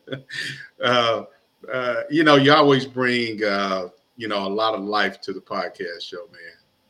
uh, 0.82 1.24
uh, 1.72 1.94
you 2.10 2.24
know, 2.24 2.36
you 2.36 2.52
always 2.52 2.84
bring 2.86 3.42
uh, 3.44 3.88
you 4.16 4.26
know 4.28 4.46
a 4.46 4.48
lot 4.48 4.74
of 4.74 4.82
life 4.82 5.20
to 5.22 5.32
the 5.32 5.40
podcast 5.40 6.02
show, 6.02 6.26
man. 6.32 6.40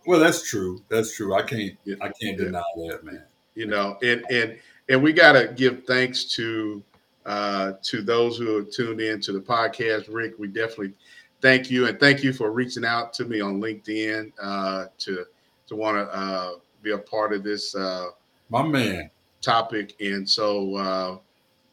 Well, 0.07 0.21
that's 0.21 0.49
true. 0.49 0.83
That's 0.89 1.15
true. 1.17 1.35
I 1.35 1.43
can't. 1.43 1.77
I 2.01 2.11
can't 2.21 2.39
deny 2.39 2.63
that, 2.89 3.05
man. 3.05 3.25
you 3.55 3.67
know 3.67 3.99
and 4.03 4.25
and 4.31 4.59
and 4.89 5.03
we 5.03 5.13
got 5.13 5.33
to 5.33 5.53
give 5.57 5.85
thanks 5.85 6.25
to 6.25 6.83
uh 7.25 7.73
to 7.83 8.03
those 8.03 8.39
who 8.39 8.57
have 8.57 8.71
tuned 8.71 9.01
in 9.01 9.21
to 9.21 9.33
the 9.33 9.41
podcast. 9.41 10.13
Rick 10.13 10.35
we 10.39 10.49
definitely 10.49 10.93
thank 11.41 11.71
you 11.71 11.87
and 11.87 11.99
thank 11.99 12.23
you 12.23 12.33
for 12.33 12.51
reaching 12.53 12.85
out 12.85 13.13
to 13.15 13.25
me 13.25 13.41
on 13.41 13.61
linkedin 13.61 14.33
uh 14.41 14.87
to 14.99 15.25
to 15.67 15.77
want 15.77 15.97
to 15.97 16.17
uh 16.17 16.53
be 16.83 16.93
a 16.93 16.99
part 16.99 17.33
of 17.33 17.43
this 17.43 17.75
uh 17.75 18.07
my 18.49 18.63
man. 18.63 19.11
topic. 19.41 19.95
And 20.01 20.29
so 20.29 20.77
uh 20.77 21.19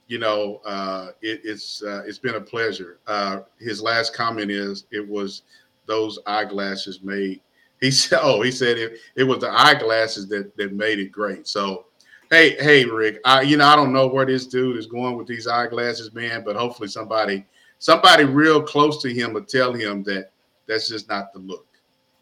you 0.08 0.18
know 0.18 0.60
uh 0.66 1.10
it, 1.22 1.42
it's 1.44 1.84
uh, 1.84 2.04
it's 2.06 2.20
been 2.20 2.36
a 2.36 2.42
pleasure. 2.42 2.98
Uh 3.06 3.42
his 3.60 3.82
last 3.82 4.14
comment 4.14 4.50
is 4.50 4.86
it 4.92 5.08
was 5.08 5.44
those 5.86 6.18
eyeglasses 6.26 7.02
made 7.04 7.42
he 7.84 7.92
said 7.92 8.20
oh 8.24 8.42
he 8.42 8.50
said 8.50 8.78
it, 8.78 8.98
it 9.16 9.24
was 9.26 9.40
the 9.40 9.52
eyeglasses 9.52 10.28
that 10.30 10.56
that 10.58 10.74
made 10.74 10.98
it 10.98 11.12
great. 11.12 11.48
So 11.48 11.86
hey 12.34 12.56
hey 12.62 12.86
rick 12.86 13.20
i 13.26 13.42
you 13.42 13.58
know 13.58 13.66
i 13.66 13.76
don't 13.76 13.94
know 13.94 14.08
where 14.08 14.26
this 14.26 14.48
dude 14.48 14.78
is 14.78 14.88
going 14.88 15.16
with 15.16 15.28
these 15.28 15.48
eyeglasses 15.48 16.14
man 16.14 16.44
but 16.44 16.56
hopefully 16.56 16.88
somebody 16.88 17.46
somebody 17.80 18.24
real 18.24 18.62
close 18.62 19.02
to 19.02 19.14
him 19.14 19.34
will 19.34 19.44
tell 19.44 19.74
him 19.74 20.04
that 20.04 20.32
that's 20.68 20.88
just 20.88 21.08
not 21.10 21.32
the 21.34 21.40
look 21.40 21.68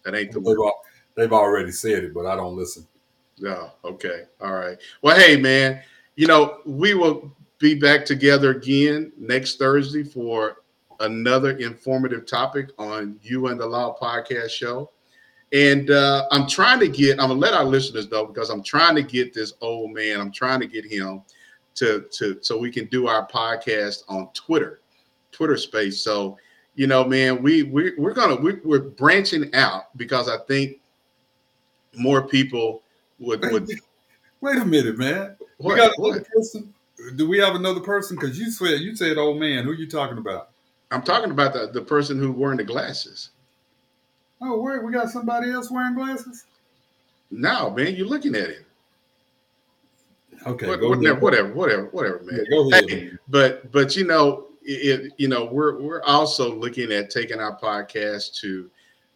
that 0.03 0.15
ain't 0.15 0.31
the 0.31 0.39
They've, 0.39 0.45
look 0.45 0.59
al- 0.59 0.81
they've 1.15 1.33
already 1.33 1.71
said 1.71 2.03
it, 2.03 2.13
but 2.13 2.25
I 2.25 2.35
don't 2.35 2.55
listen. 2.55 2.87
Oh, 3.45 3.71
okay. 3.83 4.23
All 4.39 4.53
right. 4.53 4.77
Well, 5.01 5.17
hey, 5.17 5.37
man, 5.37 5.81
you 6.15 6.27
know, 6.27 6.59
we 6.65 6.93
will 6.93 7.35
be 7.59 7.75
back 7.75 8.05
together 8.05 8.51
again 8.51 9.11
next 9.17 9.57
Thursday 9.57 10.03
for 10.03 10.57
another 10.99 11.57
informative 11.57 12.25
topic 12.25 12.69
on 12.77 13.19
You 13.23 13.47
and 13.47 13.59
the 13.59 13.65
Law 13.65 13.95
podcast 13.99 14.49
show. 14.49 14.91
And 15.53 15.89
uh, 15.89 16.27
I'm 16.31 16.47
trying 16.47 16.79
to 16.79 16.87
get, 16.87 17.19
I'm 17.19 17.27
gonna 17.27 17.39
let 17.39 17.53
our 17.53 17.65
listeners 17.65 18.09
know 18.09 18.25
because 18.25 18.49
I'm 18.49 18.63
trying 18.63 18.95
to 18.95 19.03
get 19.03 19.33
this 19.33 19.53
old 19.61 19.91
man, 19.91 20.21
I'm 20.21 20.31
trying 20.31 20.61
to 20.61 20.67
get 20.67 20.85
him 20.85 21.23
to 21.75 22.05
to 22.11 22.37
so 22.41 22.57
we 22.57 22.71
can 22.71 22.85
do 22.85 23.07
our 23.07 23.27
podcast 23.27 24.03
on 24.07 24.29
Twitter, 24.33 24.81
Twitter 25.31 25.57
space. 25.57 26.01
So, 26.01 26.37
you 26.75 26.87
know, 26.87 27.03
man, 27.03 27.41
we 27.41 27.63
we 27.63 27.93
we're 27.97 28.13
gonna 28.13 28.35
we, 28.35 28.55
we're 28.63 28.79
branching 28.79 29.53
out 29.53 29.95
because 29.97 30.29
I 30.29 30.37
think 30.47 30.79
more 31.93 32.27
people 32.27 32.83
would 33.19 33.41
would 33.51 33.69
Wait 34.41 34.57
a 34.61 34.65
minute, 34.65 34.97
man. 34.97 35.35
What? 35.57 35.75
We 35.75 35.79
got 35.79 35.97
another 35.97 36.25
person. 36.33 36.73
Do 37.15 37.27
we 37.27 37.39
have 37.39 37.55
another 37.55 37.79
person? 37.79 38.15
Because 38.15 38.39
you 38.39 38.51
said 38.51 38.79
you 38.79 38.95
said 38.95 39.17
old 39.17 39.39
man. 39.39 39.63
Who 39.65 39.71
are 39.71 39.75
you 39.75 39.87
talking 39.87 40.17
about? 40.17 40.49
I'm 40.91 41.01
talking 41.01 41.31
about 41.31 41.53
the, 41.53 41.69
the 41.71 41.81
person 41.81 42.19
who 42.19 42.31
wearing 42.31 42.57
the 42.57 42.63
glasses. 42.63 43.29
Oh, 44.41 44.59
wait, 44.61 44.83
we 44.83 44.91
got 44.91 45.09
somebody 45.09 45.51
else 45.51 45.69
wearing 45.69 45.93
glasses. 45.95 46.45
No, 47.29 47.69
man, 47.69 47.95
you're 47.95 48.07
looking 48.07 48.35
at 48.35 48.49
him. 48.49 48.65
Okay, 50.47 50.67
What- 50.67 50.79
go 50.79 50.89
whatever, 50.89 51.07
ahead. 51.11 51.21
whatever, 51.21 51.53
whatever, 51.53 51.85
whatever, 51.91 52.19
man. 52.23 52.39
Yeah, 52.39 52.49
go 52.49 52.69
ahead, 52.71 52.89
Hey, 52.89 53.11
but 53.27 53.71
but 53.71 53.95
you 53.95 54.05
know, 54.05 54.47
it, 54.63 55.13
you 55.17 55.27
know, 55.27 55.45
we're 55.45 55.79
we're 55.79 56.01
also 56.03 56.53
looking 56.55 56.91
at 56.91 57.09
taking 57.09 57.39
our 57.39 57.57
podcast 57.59 58.35
to 58.41 58.69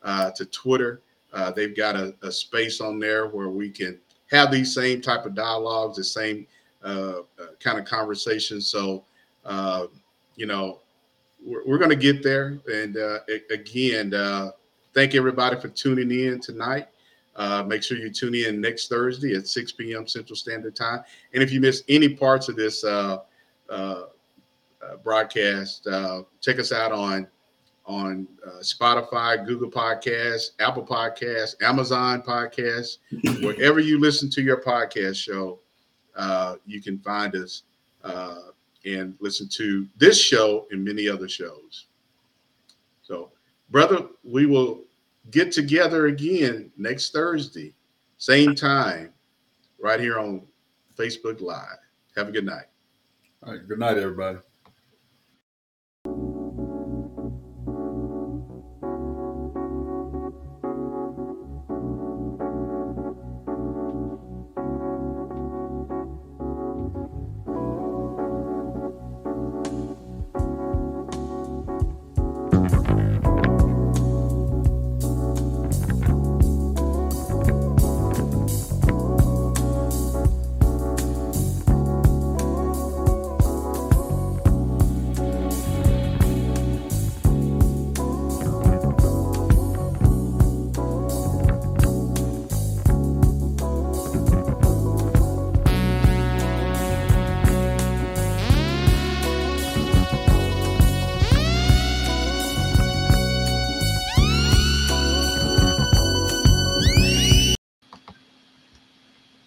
uh, 0.03 0.32
to 0.32 0.45
Twitter. 0.45 1.01
Uh, 1.34 1.51
they've 1.51 1.76
got 1.76 1.95
a, 1.95 2.13
a 2.21 2.32
space 2.32 2.80
on 2.80 2.99
there 2.99 3.28
where 3.28 3.49
we 3.49 3.69
can 3.69 3.99
have 4.32 4.51
these 4.51 4.73
same 4.73 5.01
type 5.01 5.26
of 5.26 5.34
dialogues, 5.36 5.97
the 5.97 6.03
same 6.03 6.45
uh, 6.84 7.19
uh, 7.39 7.47
kind 7.59 7.78
of 7.80 7.86
conversations. 7.86 8.67
So, 8.67 9.03
uh, 9.45 9.88
you 10.36 10.45
know, 10.45 10.80
we're, 11.43 11.65
we're 11.65 11.78
going 11.78 11.89
to 11.89 11.95
get 11.95 12.23
there. 12.23 12.59
And 12.71 12.97
uh, 12.97 13.19
again, 13.49 14.13
uh, 14.13 14.51
thank 14.96 15.14
everybody 15.14 15.60
for 15.60 15.68
tuning 15.68 16.10
in 16.10 16.39
tonight. 16.39 16.88
Uh, 17.36 17.64
make 17.68 17.84
sure 17.84 17.98
you 17.98 18.10
tune 18.10 18.34
in 18.34 18.62
next 18.62 18.88
Thursday 18.88 19.36
at 19.36 19.46
6 19.46 19.74
p.m. 19.74 20.08
Central 20.08 20.38
Standard 20.38 20.74
Time. 20.74 21.04
And 21.34 21.43
if 21.43 21.52
you 21.52 21.60
miss 21.60 21.84
any 21.89 22.08
parts 22.10 22.48
of 22.48 22.56
this 22.56 22.84
uh, 22.86 23.20
uh, 23.70 24.04
uh, 24.82 24.96
broadcast, 25.04 25.86
uh, 25.86 26.24
check 26.41 26.60
us 26.60 26.72
out 26.72 26.91
on 26.91 27.28
on 27.88 28.28
uh, 28.43 28.62
Spotify, 28.62 29.46
Google 29.46 29.70
Podcasts, 29.70 30.52
Apple 30.60 30.84
Podcasts, 30.84 31.62
Amazon 31.62 32.24
Podcasts, 32.24 32.98
wherever 33.43 33.80
you 33.80 34.00
listen 34.00 34.28
to 34.32 34.41
your 34.41 34.60
podcast 34.64 35.18
show, 35.18 35.60
uh, 36.16 36.56
you 36.66 36.82
can 36.82 36.98
find 36.98 37.36
us 37.36 37.62
uh, 38.04 38.39
and 38.86 39.14
listen 39.20 39.48
to 39.50 39.88
this 39.98 40.20
show 40.20 40.66
and 40.72 40.84
many 40.84 41.08
other 41.08 41.30
shows. 41.30 41.86
So, 43.04 43.30
brother, 43.70 44.08
we 44.24 44.48
will 44.48 44.85
get 45.32 45.51
together 45.51 46.07
again 46.07 46.71
next 46.78 47.11
Thursday, 47.11 47.73
same 48.17 48.55
time, 48.55 49.13
right 49.80 49.99
here 49.99 50.19
on 50.19 50.45
Facebook 50.95 51.41
Live. 51.41 51.78
Have 52.15 52.30
a 52.30 52.32
good 52.32 52.45
night. 52.45 52.65
All 53.43 53.53
right. 53.53 53.67
Good 53.67 53.80
night, 53.80 53.97
everybody. 53.97 54.39